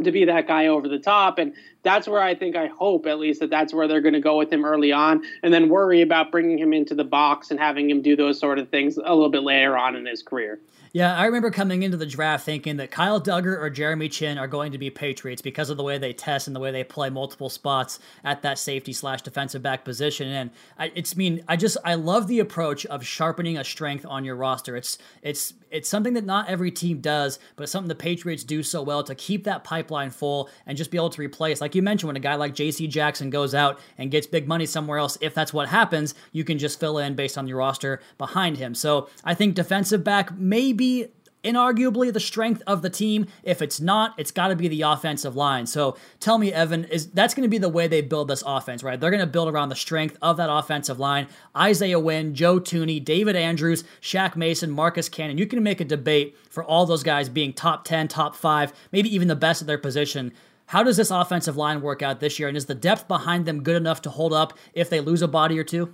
to 0.02 0.10
be 0.10 0.24
that 0.24 0.48
guy 0.48 0.68
over 0.68 0.88
the 0.88 0.98
top. 0.98 1.38
And 1.38 1.54
that's 1.82 2.06
where 2.06 2.20
I 2.20 2.34
think 2.34 2.56
I 2.56 2.66
hope 2.66 3.06
at 3.06 3.18
least 3.18 3.40
that 3.40 3.50
that's 3.50 3.74
where 3.74 3.88
they're 3.88 4.00
going 4.00 4.14
to 4.14 4.20
go 4.20 4.36
with 4.38 4.52
him 4.52 4.64
early 4.64 4.92
on 4.92 5.22
and 5.42 5.52
then 5.52 5.68
worry 5.68 6.00
about 6.00 6.30
bringing 6.30 6.58
him 6.58 6.72
into 6.72 6.94
the 6.94 7.04
box 7.04 7.50
and 7.50 7.58
having 7.58 7.90
him 7.90 8.02
do 8.02 8.16
those 8.16 8.38
sort 8.38 8.58
of 8.58 8.68
things 8.68 8.96
a 8.96 9.14
little 9.14 9.30
bit 9.30 9.42
later 9.42 9.76
on 9.76 9.96
in 9.96 10.06
his 10.06 10.22
career. 10.22 10.60
Yeah, 10.94 11.16
I 11.16 11.24
remember 11.24 11.50
coming 11.50 11.84
into 11.84 11.96
the 11.96 12.04
draft 12.04 12.44
thinking 12.44 12.76
that 12.76 12.90
Kyle 12.90 13.18
Dugger 13.18 13.58
or 13.58 13.70
Jeremy 13.70 14.10
Chinn 14.10 14.36
are 14.36 14.46
going 14.46 14.72
to 14.72 14.78
be 14.78 14.90
Patriots 14.90 15.40
because 15.40 15.70
of 15.70 15.78
the 15.78 15.82
way 15.82 15.96
they 15.96 16.12
test 16.12 16.46
and 16.46 16.54
the 16.54 16.60
way 16.60 16.70
they 16.70 16.84
play 16.84 17.08
multiple 17.08 17.48
spots 17.48 17.98
at 18.22 18.42
that 18.42 18.58
safety 18.58 18.92
slash 18.92 19.22
defensive 19.22 19.62
back 19.62 19.86
position. 19.86 20.28
And 20.28 20.50
I, 20.78 20.92
it's 20.94 21.16
mean, 21.16 21.44
I 21.48 21.56
just 21.56 21.78
I 21.82 21.94
love 21.94 22.26
the 22.26 22.40
approach 22.40 22.84
of 22.84 23.06
sharpening 23.06 23.56
a 23.56 23.64
strength 23.64 24.04
on 24.06 24.26
your 24.26 24.36
roster. 24.36 24.76
It's 24.76 24.98
it's 25.22 25.54
it's 25.70 25.88
something 25.88 26.12
that 26.12 26.26
not 26.26 26.50
every 26.50 26.70
team 26.70 27.00
does, 27.00 27.38
but 27.56 27.70
something 27.70 27.88
the 27.88 27.94
Patriots 27.94 28.44
do 28.44 28.62
so 28.62 28.82
well 28.82 29.02
to 29.04 29.14
keep 29.14 29.44
that 29.44 29.64
pipeline 29.64 30.10
full 30.10 30.50
and 30.66 30.76
just 30.76 30.90
be 30.90 30.98
able 30.98 31.08
to 31.08 31.22
replace. 31.22 31.62
Like 31.62 31.71
you 31.74 31.82
mentioned, 31.82 32.08
when 32.08 32.16
a 32.16 32.20
guy 32.20 32.34
like 32.34 32.54
J.C. 32.54 32.86
Jackson 32.86 33.30
goes 33.30 33.54
out 33.54 33.80
and 33.98 34.10
gets 34.10 34.26
big 34.26 34.46
money 34.46 34.66
somewhere 34.66 34.98
else, 34.98 35.16
if 35.20 35.34
that's 35.34 35.52
what 35.52 35.68
happens, 35.68 36.14
you 36.32 36.44
can 36.44 36.58
just 36.58 36.78
fill 36.78 36.98
in 36.98 37.14
based 37.14 37.38
on 37.38 37.46
your 37.46 37.58
roster 37.58 38.00
behind 38.18 38.58
him. 38.58 38.74
So 38.74 39.08
I 39.24 39.34
think 39.34 39.54
defensive 39.54 40.04
back 40.04 40.36
maybe 40.36 40.72
be 40.82 41.06
inarguably 41.44 42.12
the 42.12 42.20
strength 42.20 42.62
of 42.66 42.82
the 42.82 42.90
team. 42.90 43.26
If 43.42 43.62
it's 43.62 43.80
not, 43.80 44.14
it's 44.18 44.30
got 44.30 44.48
to 44.48 44.56
be 44.56 44.68
the 44.68 44.82
offensive 44.82 45.36
line. 45.36 45.66
So 45.66 45.96
tell 46.20 46.38
me, 46.38 46.52
Evan, 46.52 46.84
is 46.84 47.08
that's 47.10 47.34
going 47.34 47.42
to 47.42 47.48
be 47.48 47.58
the 47.58 47.68
way 47.68 47.88
they 47.88 48.00
build 48.00 48.28
this 48.28 48.42
offense, 48.46 48.82
right? 48.82 48.98
They're 48.98 49.10
going 49.10 49.20
to 49.20 49.26
build 49.26 49.48
around 49.48 49.68
the 49.68 49.76
strength 49.76 50.16
of 50.22 50.36
that 50.38 50.50
offensive 50.50 50.98
line. 50.98 51.28
Isaiah 51.56 51.98
Wynn, 51.98 52.34
Joe 52.34 52.60
Thuney, 52.60 53.04
David 53.04 53.36
Andrews, 53.36 53.84
Shaq 54.00 54.36
Mason, 54.36 54.70
Marcus 54.70 55.08
Cannon. 55.08 55.38
You 55.38 55.46
can 55.46 55.62
make 55.62 55.80
a 55.80 55.84
debate 55.84 56.36
for 56.50 56.64
all 56.64 56.86
those 56.86 57.02
guys 57.02 57.28
being 57.28 57.52
top 57.52 57.84
10, 57.84 58.08
top 58.08 58.34
5, 58.34 58.72
maybe 58.92 59.14
even 59.14 59.28
the 59.28 59.36
best 59.36 59.62
at 59.62 59.66
their 59.66 59.78
position. 59.78 60.32
How 60.72 60.82
does 60.82 60.96
this 60.96 61.10
offensive 61.10 61.58
line 61.58 61.82
work 61.82 62.00
out 62.00 62.20
this 62.20 62.38
year? 62.38 62.48
And 62.48 62.56
is 62.56 62.64
the 62.64 62.74
depth 62.74 63.06
behind 63.06 63.44
them 63.44 63.62
good 63.62 63.76
enough 63.76 64.00
to 64.02 64.10
hold 64.10 64.32
up 64.32 64.56
if 64.72 64.88
they 64.88 65.00
lose 65.00 65.20
a 65.20 65.28
body 65.28 65.58
or 65.58 65.64
two? 65.64 65.92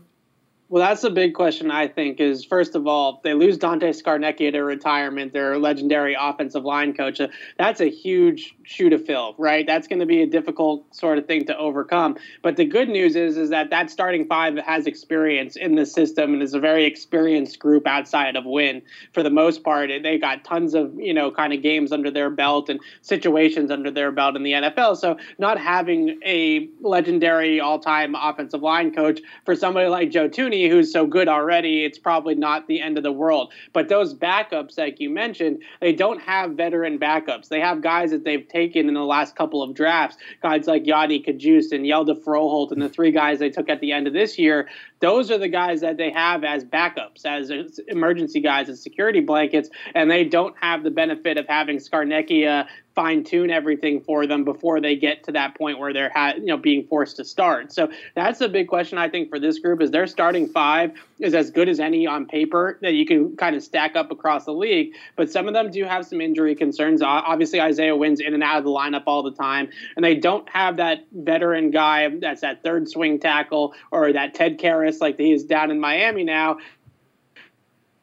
Well, 0.71 0.87
that's 0.87 1.03
a 1.03 1.09
big 1.09 1.33
question, 1.33 1.71
I 1.71 1.89
think, 1.89 2.21
is 2.21 2.45
first 2.45 2.75
of 2.75 2.87
all, 2.87 3.23
they 3.25 3.33
lose 3.33 3.57
Dante 3.57 3.89
Scarnecchia 3.91 4.53
to 4.53 4.63
retirement, 4.63 5.33
their 5.33 5.59
legendary 5.59 6.15
offensive 6.19 6.63
line 6.63 6.93
coach. 6.93 7.23
Uh, 7.23 7.29
that's 7.57 7.81
a 7.81 7.89
huge 7.89 8.55
shoe 8.65 8.91
to 8.91 8.99
fill, 8.99 9.35
right? 9.39 9.67
That's 9.67 9.89
going 9.89 10.01
to 10.01 10.07
be 10.07 10.21
a 10.21 10.27
difficult 10.27 10.95
sort 10.95 11.17
of 11.17 11.27
thing 11.27 11.47
to 11.47 11.57
overcome. 11.57 12.19
But 12.43 12.57
the 12.57 12.67
good 12.67 12.91
news 12.91 13.17
is, 13.17 13.39
is 13.39 13.49
that 13.49 13.71
that 13.71 13.91
starting 13.91 14.27
five 14.27 14.59
has 14.59 14.87
experience 14.87 15.57
in 15.57 15.75
the 15.75 15.87
system 15.87 16.35
and 16.35 16.43
is 16.43 16.53
a 16.53 16.61
very 16.61 16.85
experienced 16.85 17.59
group 17.59 17.87
outside 17.87 18.37
of 18.37 18.45
Wynn. 18.45 18.83
For 19.15 19.23
the 19.23 19.31
most 19.31 19.65
part, 19.65 19.89
they've 20.03 20.21
got 20.21 20.45
tons 20.45 20.75
of, 20.75 20.95
you 20.97 21.15
know, 21.15 21.31
kind 21.31 21.55
of 21.55 21.63
games 21.63 21.93
under 21.93 22.11
their 22.11 22.29
belt 22.29 22.69
and 22.69 22.79
situations 23.01 23.71
under 23.71 23.91
their 23.91 24.13
belt 24.13 24.37
in 24.37 24.43
the 24.43 24.53
NFL. 24.53 24.99
So 24.99 25.17
not 25.39 25.59
having 25.59 26.21
a 26.27 26.69
legendary 26.83 27.59
all-time 27.59 28.15
offensive 28.15 28.61
line 28.61 28.95
coach 28.95 29.21
for 29.47 29.57
somebody 29.57 29.89
like 29.89 30.11
Joe 30.11 30.29
Who's 30.67 30.93
so 30.93 31.07
good 31.07 31.29
already, 31.29 31.85
it's 31.85 31.99
probably 31.99 32.35
not 32.35 32.67
the 32.67 32.81
end 32.81 32.97
of 32.97 33.05
the 33.05 33.13
world. 33.13 33.53
But 33.73 33.89
those 33.89 34.15
backups, 34.15 34.79
like 34.79 35.01
you 35.01 35.11
mentioned, 35.11 35.63
they 35.81 35.93
don't 35.93 36.21
have 36.23 36.53
veteran 36.53 36.99
backups. 36.99 37.49
They 37.49 37.61
have 37.61 37.83
guys 37.83 38.11
that 38.11 38.25
they've 38.25 38.47
taken 38.47 38.89
in 38.89 38.95
the 38.95 39.05
last 39.05 39.37
couple 39.37 39.63
of 39.63 39.75
drafts, 39.75 40.17
guys 40.43 40.67
like 40.67 40.85
Yodny 40.85 41.25
Cajuste 41.25 41.73
and 41.73 41.85
Hjalte 41.85 42.23
Froholdt 42.23 42.73
and 42.73 42.83
the 42.83 42.89
three 42.89 43.13
guys 43.13 43.39
they 43.39 43.51
took 43.51 43.69
at 43.69 43.81
the 43.81 43.93
end 43.93 44.07
of 44.07 44.13
this 44.13 44.39
year. 44.39 44.69
Those 45.01 45.31
are 45.31 45.39
the 45.39 45.49
guys 45.49 45.81
that 45.83 45.97
they 45.97 46.11
have 46.11 46.43
as 46.43 46.65
backups, 46.65 47.25
as 47.25 47.51
emergency 47.87 48.41
guys, 48.41 48.69
as 48.69 48.83
security 48.83 49.21
blankets, 49.21 49.71
and 49.95 50.11
they 50.11 50.25
don't 50.25 50.57
have 50.61 50.83
the 50.83 50.91
benefit 50.91 51.39
of 51.39 51.47
having 51.47 51.77
Scarnecchia 51.77 52.67
fine 52.99 53.23
tune 53.23 53.49
everything 53.49 54.01
for 54.01 54.27
them 54.27 54.43
before 54.43 54.81
they 54.81 54.97
get 54.97 55.23
to 55.23 55.31
that 55.31 55.57
point 55.57 55.79
where 55.79 55.93
they're 55.93 56.11
ha- 56.13 56.35
you 56.37 56.47
know 56.47 56.57
being 56.57 56.85
forced 56.85 57.15
to 57.15 57.25
start. 57.25 57.73
So 57.73 57.89
that's 58.17 58.41
a 58.41 58.49
big 58.49 58.67
question 58.67 58.99
I 58.99 59.09
think 59.09 59.29
for 59.29 59.39
this 59.39 59.61
group 59.61 59.81
is 59.81 59.93
their 59.93 60.09
starting 60.09 60.49
five 60.49 60.91
is 61.21 61.33
as 61.33 61.53
good 61.53 61.69
as 61.69 61.79
any 61.79 62.09
on 62.09 62.27
paper 62.27 62.77
that 62.83 62.95
you 62.95 63.07
can 63.07 63.37
kind 63.37 63.55
of 63.55 63.63
stack 63.63 63.95
up 63.95 64.11
across 64.11 64.47
the 64.47 64.53
league. 64.53 64.95
But 65.15 65.31
some 65.31 65.47
of 65.47 65.55
them 65.55 65.71
do 65.71 65.85
have 65.85 66.07
some 66.07 66.21
injury 66.21 66.57
concerns. 66.57 67.01
Obviously 67.01 67.61
Isaiah 67.61 67.95
Wynn's 67.95 68.19
in 68.19 68.35
and 68.35 68.43
out 68.43 68.59
of 68.59 68.65
the 68.65 68.71
lineup 68.71 69.05
all 69.07 69.23
the 69.23 69.31
time, 69.31 69.69
and 69.95 70.05
they 70.05 70.17
don't 70.17 70.49
have 70.49 70.79
that 70.79 71.07
veteran 71.13 71.71
guy 71.71 72.09
that's 72.09 72.41
that 72.41 72.65
third 72.65 72.89
swing 72.89 73.21
tackle 73.21 73.75
or 73.93 74.13
that 74.13 74.35
Ted 74.35 74.59
Karras 74.59 75.01
like 75.01 75.19
he 75.19 75.33
is 75.33 75.45
down 75.45 75.71
in 75.71 75.79
Miami 75.79 76.25
now 76.25 76.59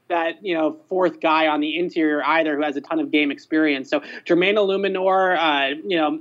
that 0.08 0.44
you 0.44 0.54
know 0.54 0.78
fourth 0.90 1.20
guy 1.20 1.48
on 1.48 1.62
the 1.62 1.78
interior 1.78 2.24
either 2.24 2.56
who 2.56 2.64
has 2.64 2.76
a 2.76 2.82
ton 2.82 3.00
of 3.00 3.12
game 3.12 3.32
experience. 3.32 3.90
So 3.90 4.02
Jermaine 4.26 4.56
Eluemunor, 4.56 5.38
uh, 5.38 5.76
you 5.86 5.98
know, 5.98 6.20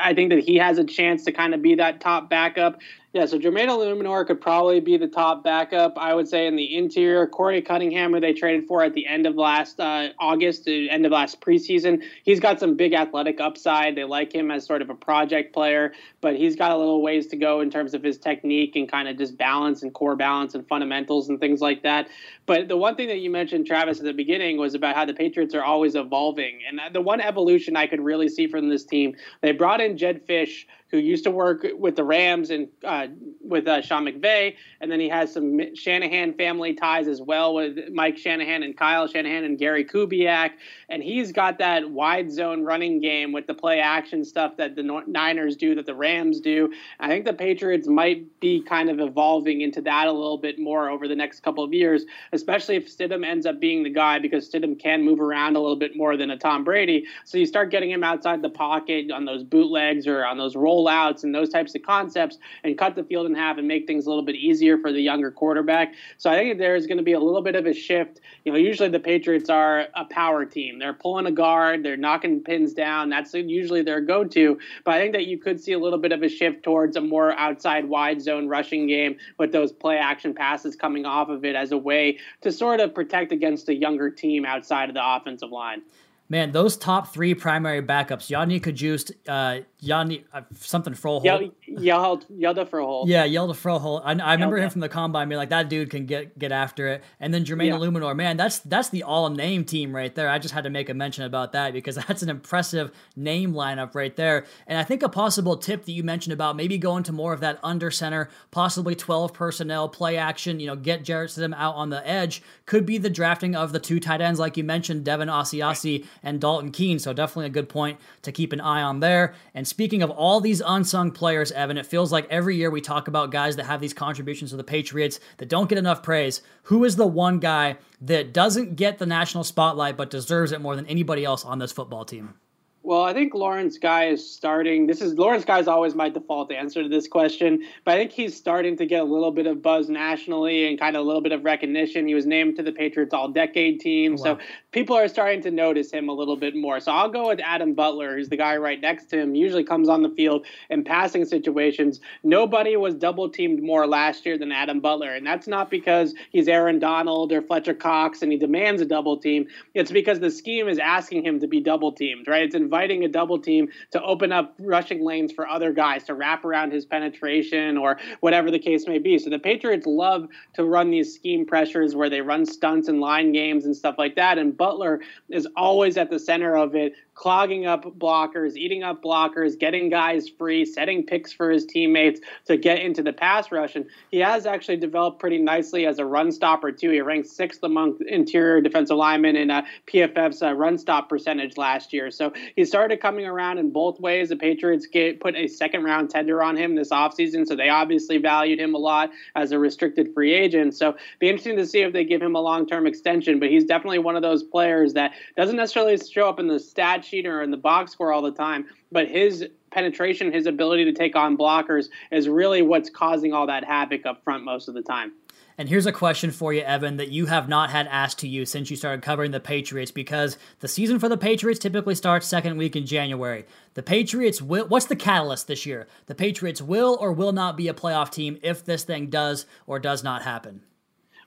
I 0.00 0.14
think 0.14 0.30
that 0.30 0.40
he 0.40 0.56
has 0.56 0.78
a 0.78 0.84
chance 0.84 1.24
to 1.24 1.32
kind 1.32 1.54
of 1.54 1.62
be 1.62 1.74
that 1.76 2.00
top 2.00 2.28
backup. 2.30 2.78
Yeah, 3.12 3.26
so 3.26 3.40
Jermaine 3.40 3.66
Eluemunor 3.66 4.24
could 4.24 4.40
probably 4.40 4.78
be 4.78 4.96
the 4.96 5.08
top 5.08 5.42
backup, 5.42 5.98
I 5.98 6.14
would 6.14 6.28
say, 6.28 6.46
in 6.46 6.54
the 6.54 6.76
interior. 6.76 7.26
Korey 7.26 7.66
Cunningham, 7.66 8.12
who 8.12 8.20
they 8.20 8.32
traded 8.32 8.68
for 8.68 8.84
at 8.84 8.94
the 8.94 9.04
end 9.04 9.26
of 9.26 9.34
last 9.34 9.80
uh, 9.80 10.10
August, 10.20 10.64
the 10.66 10.88
end 10.88 11.04
of 11.04 11.10
last 11.10 11.40
preseason, 11.40 12.04
he's 12.22 12.38
got 12.38 12.60
some 12.60 12.76
big 12.76 12.94
athletic 12.94 13.40
upside. 13.40 13.96
They 13.96 14.04
like 14.04 14.32
him 14.32 14.52
as 14.52 14.64
sort 14.64 14.80
of 14.80 14.90
a 14.90 14.94
project 14.94 15.52
player, 15.52 15.92
but 16.20 16.36
he's 16.36 16.54
got 16.54 16.70
a 16.70 16.76
little 16.76 17.02
ways 17.02 17.26
to 17.28 17.36
go 17.36 17.60
in 17.60 17.68
terms 17.68 17.94
of 17.94 18.02
his 18.04 18.16
technique 18.16 18.76
and 18.76 18.88
kind 18.88 19.08
of 19.08 19.18
just 19.18 19.36
balance 19.36 19.82
and 19.82 19.92
core 19.92 20.14
balance 20.14 20.54
and 20.54 20.64
fundamentals 20.68 21.28
and 21.28 21.40
things 21.40 21.60
like 21.60 21.82
that. 21.82 22.06
But 22.46 22.68
the 22.68 22.76
one 22.76 22.94
thing 22.94 23.08
that 23.08 23.18
you 23.18 23.30
mentioned, 23.30 23.66
Travis, 23.66 23.98
at 23.98 24.04
the 24.04 24.12
beginning 24.12 24.56
was 24.56 24.74
about 24.74 24.94
how 24.94 25.04
the 25.04 25.14
Patriots 25.14 25.52
are 25.56 25.64
always 25.64 25.96
evolving. 25.96 26.60
And 26.68 26.94
the 26.94 27.00
one 27.00 27.20
evolution 27.20 27.76
I 27.76 27.88
could 27.88 28.00
really 28.00 28.28
see 28.28 28.46
from 28.46 28.68
this 28.68 28.84
team, 28.84 29.16
they 29.40 29.50
brought 29.50 29.80
in 29.80 29.98
Jed 29.98 30.24
Fisch 30.28 30.66
who 30.90 30.98
used 30.98 31.24
to 31.24 31.30
work 31.30 31.66
with 31.74 31.96
the 31.96 32.04
Rams 32.04 32.50
and 32.50 32.68
uh, 32.84 33.06
with 33.40 33.68
uh, 33.68 33.80
Sean 33.80 34.04
McVay, 34.04 34.56
and 34.80 34.90
then 34.90 35.00
he 35.00 35.08
has 35.08 35.32
some 35.32 35.74
Shanahan 35.74 36.34
family 36.34 36.74
ties 36.74 37.08
as 37.08 37.20
well 37.22 37.54
with 37.54 37.78
Mike 37.92 38.18
Shanahan 38.18 38.62
and 38.62 38.76
Kyle 38.76 39.06
Shanahan 39.06 39.44
and 39.44 39.58
Gary 39.58 39.84
Kubiak, 39.84 40.50
and 40.88 41.02
he's 41.02 41.32
got 41.32 41.58
that 41.58 41.90
wide 41.90 42.30
zone 42.30 42.64
running 42.64 43.00
game 43.00 43.32
with 43.32 43.46
the 43.46 43.54
play 43.54 43.80
action 43.80 44.24
stuff 44.24 44.56
that 44.56 44.76
the 44.76 44.82
Niners 45.06 45.56
do, 45.56 45.74
that 45.74 45.86
the 45.86 45.94
Rams 45.94 46.40
do. 46.40 46.72
I 46.98 47.08
think 47.08 47.24
the 47.24 47.32
Patriots 47.32 47.86
might 47.86 48.40
be 48.40 48.62
kind 48.62 48.90
of 48.90 49.00
evolving 49.00 49.60
into 49.60 49.80
that 49.82 50.06
a 50.06 50.12
little 50.12 50.38
bit 50.38 50.58
more 50.58 50.88
over 50.90 51.06
the 51.06 51.16
next 51.16 51.40
couple 51.40 51.62
of 51.62 51.72
years, 51.72 52.04
especially 52.32 52.76
if 52.76 52.88
Stidham 52.88 53.24
ends 53.24 53.46
up 53.46 53.60
being 53.60 53.82
the 53.82 53.90
guy 53.90 54.18
because 54.18 54.50
Stidham 54.50 54.78
can 54.78 55.04
move 55.04 55.20
around 55.20 55.56
a 55.56 55.60
little 55.60 55.76
bit 55.76 55.96
more 55.96 56.16
than 56.16 56.30
a 56.30 56.38
Tom 56.38 56.64
Brady. 56.64 57.06
So 57.24 57.38
you 57.38 57.46
start 57.46 57.70
getting 57.70 57.90
him 57.90 58.02
outside 58.02 58.42
the 58.42 58.50
pocket 58.50 59.10
on 59.10 59.24
those 59.24 59.44
bootlegs 59.44 60.06
or 60.06 60.24
on 60.24 60.38
those 60.38 60.56
roll 60.56 60.79
rollouts 60.80 61.24
and 61.24 61.34
those 61.34 61.48
types 61.48 61.74
of 61.74 61.82
concepts 61.82 62.38
and 62.64 62.76
cut 62.76 62.94
the 62.94 63.04
field 63.04 63.26
in 63.26 63.34
half 63.34 63.58
and 63.58 63.66
make 63.66 63.86
things 63.86 64.06
a 64.06 64.08
little 64.08 64.24
bit 64.24 64.36
easier 64.36 64.78
for 64.78 64.92
the 64.92 65.00
younger 65.00 65.30
quarterback. 65.30 65.94
So 66.18 66.30
I 66.30 66.36
think 66.36 66.58
there's 66.58 66.86
going 66.86 66.98
to 66.98 67.04
be 67.04 67.12
a 67.12 67.20
little 67.20 67.42
bit 67.42 67.54
of 67.54 67.66
a 67.66 67.72
shift. 67.72 68.20
You 68.44 68.52
know, 68.52 68.58
usually 68.58 68.88
the 68.88 69.00
Patriots 69.00 69.50
are 69.50 69.88
a 69.94 70.04
power 70.04 70.44
team. 70.44 70.78
They're 70.78 70.94
pulling 70.94 71.26
a 71.26 71.32
guard, 71.32 71.82
they're 71.82 71.96
knocking 71.96 72.40
pins 72.42 72.72
down. 72.72 73.10
That's 73.10 73.34
usually 73.34 73.82
their 73.82 74.00
go-to. 74.00 74.58
But 74.84 74.94
I 74.94 75.00
think 75.00 75.12
that 75.12 75.26
you 75.26 75.38
could 75.38 75.60
see 75.60 75.72
a 75.72 75.78
little 75.78 75.98
bit 75.98 76.12
of 76.12 76.22
a 76.22 76.28
shift 76.28 76.62
towards 76.62 76.96
a 76.96 77.00
more 77.00 77.32
outside 77.32 77.88
wide 77.88 78.20
zone 78.22 78.48
rushing 78.48 78.86
game 78.86 79.16
with 79.38 79.52
those 79.52 79.72
play 79.72 79.98
action 79.98 80.34
passes 80.34 80.76
coming 80.76 81.04
off 81.04 81.28
of 81.28 81.44
it 81.44 81.54
as 81.54 81.72
a 81.72 81.78
way 81.78 82.18
to 82.42 82.52
sort 82.52 82.80
of 82.80 82.94
protect 82.94 83.32
against 83.32 83.68
a 83.68 83.74
younger 83.74 84.10
team 84.10 84.44
outside 84.44 84.88
of 84.88 84.94
the 84.94 85.02
offensive 85.04 85.50
line. 85.50 85.82
Man, 86.30 86.52
those 86.52 86.76
top 86.76 87.12
three 87.12 87.34
primary 87.34 87.82
backups, 87.82 88.30
Yanni 88.30 88.60
Cajuste, 88.60 89.10
uh, 89.26 89.64
Yanni 89.80 90.24
uh, 90.32 90.42
something 90.54 90.92
Froholdt. 90.92 91.24
Yell, 91.66 92.18
Hjalte 92.18 92.68
Froholdt. 92.68 93.08
Yeah, 93.08 93.26
Hjalte 93.26 93.56
Froholdt. 93.56 94.02
I, 94.04 94.12
I 94.12 94.34
remember 94.34 94.56
him 94.56 94.70
from 94.70 94.80
the 94.80 94.88
combine 94.88 95.28
being 95.28 95.38
like, 95.38 95.48
that 95.48 95.68
dude 95.68 95.90
can 95.90 96.06
get 96.06 96.38
get 96.38 96.52
after 96.52 96.86
it. 96.86 97.02
And 97.18 97.34
then 97.34 97.44
Jermaine 97.44 97.66
yeah. 97.66 97.74
Eluemunor, 97.74 98.14
man, 98.14 98.36
that's 98.36 98.60
that's 98.60 98.90
the 98.90 99.02
all 99.02 99.28
name 99.28 99.64
team 99.64 99.94
right 99.94 100.14
there. 100.14 100.28
I 100.28 100.38
just 100.38 100.54
had 100.54 100.62
to 100.64 100.70
make 100.70 100.88
a 100.88 100.94
mention 100.94 101.24
about 101.24 101.50
that 101.52 101.72
because 101.72 101.96
that's 102.06 102.22
an 102.22 102.28
impressive 102.28 102.92
name 103.16 103.52
lineup 103.52 103.96
right 103.96 104.14
there. 104.14 104.46
And 104.68 104.78
I 104.78 104.84
think 104.84 105.02
a 105.02 105.08
possible 105.08 105.56
tip 105.56 105.84
that 105.86 105.92
you 105.92 106.04
mentioned 106.04 106.32
about 106.32 106.54
maybe 106.54 106.78
going 106.78 107.02
to 107.04 107.12
more 107.12 107.32
of 107.32 107.40
that 107.40 107.58
under 107.64 107.90
center, 107.90 108.28
possibly 108.52 108.94
12 108.94 109.32
personnel, 109.32 109.88
play 109.88 110.16
action, 110.16 110.60
you 110.60 110.68
know, 110.68 110.76
get 110.76 111.02
Jarrett 111.02 111.30
Stidham 111.30 111.54
out 111.56 111.74
on 111.74 111.90
the 111.90 112.06
edge, 112.08 112.40
could 112.66 112.86
be 112.86 112.98
the 112.98 113.10
drafting 113.10 113.56
of 113.56 113.72
the 113.72 113.80
two 113.80 113.98
tight 113.98 114.20
ends, 114.20 114.38
like 114.38 114.56
you 114.56 114.62
mentioned, 114.62 115.04
Devin 115.04 115.28
Asiasi 115.28 116.06
and 116.22 116.40
Dalton 116.40 116.70
Keene. 116.70 116.98
So 116.98 117.12
definitely 117.12 117.46
a 117.46 117.50
good 117.50 117.68
point 117.68 117.98
to 118.22 118.32
keep 118.32 118.52
an 118.52 118.60
eye 118.60 118.82
on 118.82 119.00
there. 119.00 119.34
And 119.54 119.66
speaking 119.66 120.02
of 120.02 120.10
all 120.10 120.40
these 120.40 120.62
unsung 120.64 121.10
players, 121.10 121.52
Evan, 121.52 121.78
it 121.78 121.86
feels 121.86 122.12
like 122.12 122.26
every 122.30 122.56
year 122.56 122.70
we 122.70 122.80
talk 122.80 123.08
about 123.08 123.30
guys 123.30 123.56
that 123.56 123.66
have 123.66 123.80
these 123.80 123.94
contributions 123.94 124.50
to 124.50 124.56
the 124.56 124.64
Patriots 124.64 125.20
that 125.38 125.48
don't 125.48 125.68
get 125.68 125.78
enough 125.78 126.02
praise. 126.02 126.42
Who 126.64 126.84
is 126.84 126.96
the 126.96 127.06
one 127.06 127.38
guy 127.38 127.76
that 128.02 128.32
doesn't 128.32 128.76
get 128.76 128.98
the 128.98 129.06
national 129.06 129.44
spotlight 129.44 129.96
but 129.96 130.10
deserves 130.10 130.52
it 130.52 130.60
more 130.60 130.76
than 130.76 130.86
anybody 130.86 131.24
else 131.24 131.44
on 131.44 131.58
this 131.58 131.72
football 131.72 132.04
team? 132.04 132.34
Well, 132.82 133.02
I 133.02 133.12
think 133.12 133.34
Lawrence 133.34 133.76
Guy 133.76 134.06
is 134.06 134.28
starting. 134.28 134.86
This 134.86 135.02
is 135.02 135.12
Lawrence 135.12 135.44
Guy 135.44 135.58
is 135.58 135.68
always 135.68 135.94
my 135.94 136.08
default 136.08 136.50
answer 136.50 136.82
to 136.82 136.88
this 136.88 137.06
question, 137.06 137.62
but 137.84 137.92
I 137.92 137.98
think 137.98 138.10
he's 138.10 138.34
starting 138.34 138.78
to 138.78 138.86
get 138.86 139.02
a 139.02 139.04
little 139.04 139.32
bit 139.32 139.46
of 139.46 139.60
buzz 139.60 139.90
nationally 139.90 140.66
and 140.66 140.80
kind 140.80 140.96
of 140.96 141.02
a 141.02 141.06
little 141.06 141.20
bit 141.20 141.32
of 141.32 141.44
recognition. 141.44 142.08
He 142.08 142.14
was 142.14 142.24
named 142.24 142.56
to 142.56 142.62
the 142.62 142.72
Patriots 142.72 143.12
All 143.12 143.28
Decade 143.28 143.80
team, 143.80 144.12
wow. 144.12 144.24
so 144.24 144.38
people 144.72 144.96
are 144.96 145.08
starting 145.08 145.42
to 145.42 145.50
notice 145.50 145.90
him 145.90 146.08
a 146.08 146.12
little 146.12 146.36
bit 146.36 146.56
more. 146.56 146.80
So 146.80 146.90
I'll 146.90 147.10
go 147.10 147.28
with 147.28 147.40
Adam 147.44 147.74
Butler, 147.74 148.16
who's 148.16 148.30
the 148.30 148.38
guy 148.38 148.56
right 148.56 148.80
next 148.80 149.10
to 149.10 149.20
him. 149.20 149.34
Usually 149.34 149.62
comes 149.62 149.90
on 149.90 150.00
the 150.00 150.10
field 150.10 150.46
in 150.70 150.82
passing 150.82 151.26
situations. 151.26 152.00
Nobody 152.22 152.78
was 152.78 152.94
double 152.94 153.28
teamed 153.28 153.62
more 153.62 153.86
last 153.86 154.24
year 154.24 154.38
than 154.38 154.52
Adam 154.52 154.80
Butler, 154.80 155.14
and 155.14 155.26
that's 155.26 155.46
not 155.46 155.70
because 155.70 156.14
he's 156.30 156.48
Aaron 156.48 156.78
Donald 156.78 157.30
or 157.30 157.42
Fletcher 157.42 157.74
Cox 157.74 158.22
and 158.22 158.32
he 158.32 158.38
demands 158.38 158.80
a 158.80 158.86
double 158.86 159.18
team. 159.18 159.48
It's 159.74 159.90
because 159.90 160.18
the 160.18 160.30
scheme 160.30 160.66
is 160.66 160.78
asking 160.78 161.26
him 161.26 161.40
to 161.40 161.46
be 161.46 161.60
double 161.60 161.92
teamed, 161.92 162.26
right? 162.26 162.44
It's 162.44 162.54
inviting 162.70 163.02
a 163.04 163.08
double 163.08 163.36
team 163.36 163.68
to 163.90 164.00
open 164.04 164.30
up 164.30 164.54
rushing 164.60 165.04
lanes 165.04 165.32
for 165.32 165.48
other 165.48 165.72
guys 165.72 166.04
to 166.04 166.14
wrap 166.14 166.44
around 166.44 166.72
his 166.72 166.84
penetration 166.84 167.76
or 167.76 167.98
whatever 168.20 168.48
the 168.48 168.60
case 168.60 168.86
may 168.86 168.98
be. 168.98 169.18
So 169.18 169.28
the 169.28 169.40
Patriots 169.40 169.86
love 169.86 170.28
to 170.54 170.62
run 170.62 170.92
these 170.92 171.12
scheme 171.12 171.44
pressures 171.44 171.96
where 171.96 172.08
they 172.08 172.20
run 172.20 172.46
stunts 172.46 172.86
and 172.86 173.00
line 173.00 173.32
games 173.32 173.64
and 173.64 173.74
stuff 173.74 173.96
like 173.98 174.14
that. 174.14 174.38
And 174.38 174.56
Butler 174.56 175.00
is 175.28 175.48
always 175.56 175.96
at 175.96 176.10
the 176.10 176.20
center 176.20 176.56
of 176.56 176.76
it, 176.76 176.94
clogging 177.14 177.66
up 177.66 177.84
blockers, 177.98 178.56
eating 178.56 178.82
up 178.82 179.02
blockers, 179.02 179.58
getting 179.58 179.90
guys 179.90 180.28
free, 180.28 180.64
setting 180.64 181.04
picks 181.04 181.32
for 181.32 181.50
his 181.50 181.66
teammates 181.66 182.18
to 182.46 182.56
get 182.56 182.78
into 182.78 183.02
the 183.02 183.12
pass 183.12 183.52
rush. 183.52 183.74
And 183.76 183.84
he 184.10 184.20
has 184.20 184.46
actually 184.46 184.78
developed 184.78 185.18
pretty 185.18 185.38
nicely 185.38 185.86
as 185.86 185.98
a 185.98 186.04
run 186.06 186.32
stopper, 186.32 186.72
too. 186.72 186.90
He 186.90 187.00
ranked 187.00 187.28
sixth 187.28 187.62
among 187.62 187.98
interior 188.08 188.62
defensive 188.62 188.96
linemen 188.96 189.36
in 189.36 189.50
uh, 189.50 189.62
PFF's 189.86 190.42
uh, 190.42 190.54
run 190.54 190.78
stop 190.78 191.10
percentage 191.10 191.58
last 191.58 191.92
year. 191.92 192.10
So 192.10 192.32
he 192.60 192.66
started 192.66 193.00
coming 193.00 193.24
around 193.24 193.56
in 193.56 193.70
both 193.70 193.98
ways. 193.98 194.28
The 194.28 194.36
Patriots 194.36 194.84
get, 194.84 195.18
put 195.18 195.34
a 195.34 195.48
second 195.48 195.82
round 195.82 196.10
tender 196.10 196.42
on 196.42 196.58
him 196.58 196.74
this 196.74 196.90
offseason, 196.90 197.46
so 197.46 197.56
they 197.56 197.70
obviously 197.70 198.18
valued 198.18 198.60
him 198.60 198.74
a 198.74 198.78
lot 198.78 199.10
as 199.34 199.50
a 199.52 199.58
restricted 199.58 200.12
free 200.12 200.34
agent. 200.34 200.74
So 200.74 200.94
be 201.20 201.30
interesting 201.30 201.56
to 201.56 201.66
see 201.66 201.80
if 201.80 201.94
they 201.94 202.04
give 202.04 202.20
him 202.20 202.34
a 202.34 202.40
long 202.40 202.66
term 202.66 202.86
extension. 202.86 203.40
But 203.40 203.48
he's 203.48 203.64
definitely 203.64 204.00
one 204.00 204.14
of 204.14 204.20
those 204.20 204.42
players 204.42 204.92
that 204.92 205.12
doesn't 205.38 205.56
necessarily 205.56 205.96
show 205.96 206.28
up 206.28 206.38
in 206.38 206.48
the 206.48 206.60
stat 206.60 207.02
sheet 207.02 207.24
or 207.24 207.42
in 207.42 207.50
the 207.50 207.56
box 207.56 207.92
score 207.92 208.12
all 208.12 208.20
the 208.20 208.30
time, 208.30 208.66
but 208.92 209.08
his 209.08 209.46
penetration, 209.70 210.30
his 210.30 210.44
ability 210.44 210.84
to 210.84 210.92
take 210.92 211.16
on 211.16 211.38
blockers 211.38 211.86
is 212.12 212.28
really 212.28 212.60
what's 212.60 212.90
causing 212.90 213.32
all 213.32 213.46
that 213.46 213.64
havoc 213.64 214.04
up 214.04 214.22
front 214.22 214.44
most 214.44 214.68
of 214.68 214.74
the 214.74 214.82
time. 214.82 215.12
And 215.60 215.68
here's 215.68 215.84
a 215.84 215.92
question 215.92 216.30
for 216.30 216.54
you, 216.54 216.62
Evan, 216.62 216.96
that 216.96 217.10
you 217.10 217.26
have 217.26 217.46
not 217.46 217.68
had 217.68 217.86
asked 217.88 218.20
to 218.20 218.26
you 218.26 218.46
since 218.46 218.70
you 218.70 218.78
started 218.78 219.02
covering 219.02 219.30
the 219.30 219.40
Patriots 219.40 219.90
because 219.90 220.38
the 220.60 220.68
season 220.68 220.98
for 220.98 221.06
the 221.06 221.18
Patriots 221.18 221.60
typically 221.60 221.94
starts 221.94 222.26
second 222.26 222.56
week 222.56 222.76
in 222.76 222.86
January. 222.86 223.44
The 223.74 223.82
Patriots 223.82 224.40
will, 224.40 224.66
what's 224.68 224.86
the 224.86 224.96
catalyst 224.96 225.48
this 225.48 225.66
year? 225.66 225.86
The 226.06 226.14
Patriots 226.14 226.62
will 226.62 226.96
or 226.98 227.12
will 227.12 227.32
not 227.32 227.58
be 227.58 227.68
a 227.68 227.74
playoff 227.74 228.10
team 228.10 228.38
if 228.42 228.64
this 228.64 228.84
thing 228.84 229.10
does 229.10 229.44
or 229.66 229.78
does 229.78 230.02
not 230.02 230.22
happen. 230.22 230.62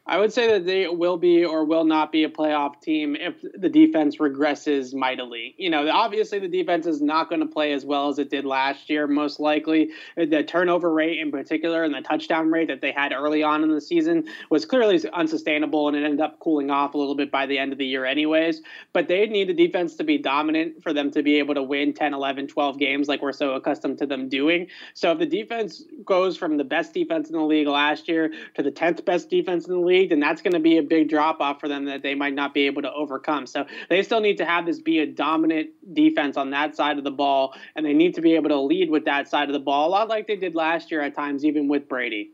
I 0.06 0.20
would 0.20 0.34
say 0.34 0.48
that 0.52 0.66
they 0.66 0.90
will 0.90 1.16
be 1.16 1.46
or 1.46 1.64
will 1.64 1.86
not 1.86 2.12
be 2.12 2.26
a 2.26 2.30
playoff 2.30 2.82
team 2.82 3.16
if 3.16 3.36
the 3.42 3.70
defense 3.70 4.18
regresses 4.18 4.94
mightily. 4.94 5.56
You 5.58 5.70
know, 5.70 5.90
obviously 5.90 6.40
the 6.40 6.50
defense 6.50 6.86
is 6.86 7.02
not 7.02 7.30
going 7.30 7.40
to 7.40 7.48
play 7.48 7.72
as 7.72 7.86
well 7.86 8.10
as 8.10 8.20
it 8.20 8.30
did 8.30 8.44
last 8.44 8.90
year, 8.90 9.08
most 9.08 9.40
likely. 9.40 9.92
The 10.18 10.44
turnover 10.44 10.92
rate 10.92 11.20
in 11.20 11.32
particular 11.32 11.86
and 11.86 11.94
the 11.94 12.02
touchdown 12.02 12.52
rate 12.52 12.68
that 12.68 12.82
they 12.82 12.92
had 12.92 13.14
early 13.14 13.44
on 13.44 13.64
in 13.64 13.72
the 13.72 13.80
season 13.80 14.26
was 14.50 14.66
clearly 14.66 15.02
unsustainable 15.14 15.88
and 15.88 15.96
it 15.96 16.04
ended 16.04 16.20
up 16.20 16.38
cooling 16.40 16.70
off 16.70 16.96
a 16.96 16.98
little 16.98 17.16
bit 17.16 17.32
by 17.32 17.46
the 17.46 17.58
end 17.58 17.72
of 17.72 17.78
the 17.78 17.86
year, 17.86 18.04
anyways. 18.06 18.62
But 18.92 19.08
they 19.08 19.26
need 19.28 19.48
the 19.48 19.54
defense 19.54 19.96
to 19.96 20.04
be 20.04 20.18
dominant 20.18 20.84
for 20.84 20.92
them 20.92 21.12
to 21.12 21.24
be 21.24 21.40
able 21.40 21.56
to 21.56 21.64
win 21.64 21.94
10, 21.94 22.14
11, 22.14 22.48
12 22.48 22.78
games 22.78 23.08
like 23.08 23.22
we're 23.22 23.32
so 23.32 23.54
accustomed 23.54 24.00
to 24.00 24.06
them 24.06 24.28
doing. 24.28 24.68
So 24.96 25.14
if 25.14 25.20
the 25.20 25.26
defense 25.26 25.82
goes 26.04 26.36
from 26.36 26.58
the 26.58 26.66
best 26.66 26.94
defense 26.94 27.30
in 27.30 27.38
the 27.38 27.46
league 27.46 27.68
last 27.68 28.10
year 28.10 28.34
to 28.56 28.64
the 28.64 28.72
10th 28.72 29.06
best 29.06 29.30
defense 29.30 29.66
in 29.66 29.72
the 29.72 29.80
league, 29.80 29.93
league, 29.94 30.10
then 30.10 30.20
that's 30.20 30.42
going 30.42 30.54
to 30.54 30.60
be 30.60 30.78
a 30.78 30.84
big 30.84 31.10
drop 31.10 31.40
off 31.40 31.60
for 31.60 31.68
them 31.68 31.86
that 31.86 32.02
they 32.02 32.16
might 32.16 32.34
not 32.34 32.54
be 32.54 32.66
able 32.66 32.82
to 32.82 32.92
overcome. 32.92 33.46
So 33.46 33.66
they 33.90 34.02
still 34.04 34.20
need 34.20 34.38
to 34.38 34.46
have 34.46 34.66
this 34.66 34.80
be 34.80 35.00
a 35.00 35.06
dominant 35.06 35.70
defense 35.94 36.36
on 36.38 36.50
that 36.52 36.76
side 36.76 36.98
of 36.98 37.04
the 37.04 37.12
ball, 37.12 37.54
and 37.76 37.86
they 37.86 37.94
need 37.94 38.16
to 38.16 38.22
be 38.22 38.36
able 38.36 38.50
to 38.50 38.60
lead 38.60 38.90
with 38.90 39.06
that 39.06 39.28
side 39.30 39.50
of 39.50 39.54
the 39.54 39.60
ball, 39.60 39.88
a 39.88 39.92
lot 39.92 40.10
like 40.10 40.28
they 40.28 40.36
did 40.36 40.56
last 40.56 40.92
year 40.92 41.02
at 41.02 41.16
times, 41.16 41.46
even 41.46 41.68
with 41.68 41.88
Brady. 41.88 42.32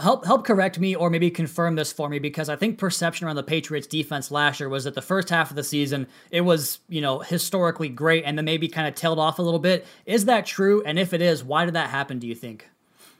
Help 0.00 0.24
help 0.26 0.44
correct 0.44 0.80
me 0.80 0.96
or 0.96 1.10
maybe 1.10 1.30
confirm 1.30 1.76
this 1.76 1.92
for 1.92 2.08
me 2.08 2.18
because 2.18 2.48
I 2.48 2.56
think 2.56 2.76
perception 2.76 3.24
around 3.24 3.36
the 3.36 3.44
Patriots 3.44 3.86
defense 3.86 4.32
last 4.32 4.58
year 4.58 4.68
was 4.68 4.82
that 4.82 4.94
the 4.94 5.02
first 5.02 5.30
half 5.30 5.50
of 5.50 5.54
the 5.54 5.62
season 5.62 6.08
it 6.32 6.40
was, 6.40 6.80
you 6.88 7.00
know, 7.00 7.20
historically 7.20 7.88
great 7.88 8.24
and 8.24 8.36
then 8.36 8.44
maybe 8.44 8.66
kind 8.66 8.88
of 8.88 8.96
tailed 8.96 9.20
off 9.20 9.38
a 9.38 9.42
little 9.42 9.60
bit. 9.60 9.86
Is 10.04 10.24
that 10.24 10.44
true? 10.44 10.82
And 10.84 10.98
if 10.98 11.14
it 11.14 11.22
is, 11.22 11.44
why 11.44 11.66
did 11.66 11.74
that 11.74 11.90
happen, 11.90 12.18
do 12.18 12.26
you 12.26 12.34
think? 12.34 12.68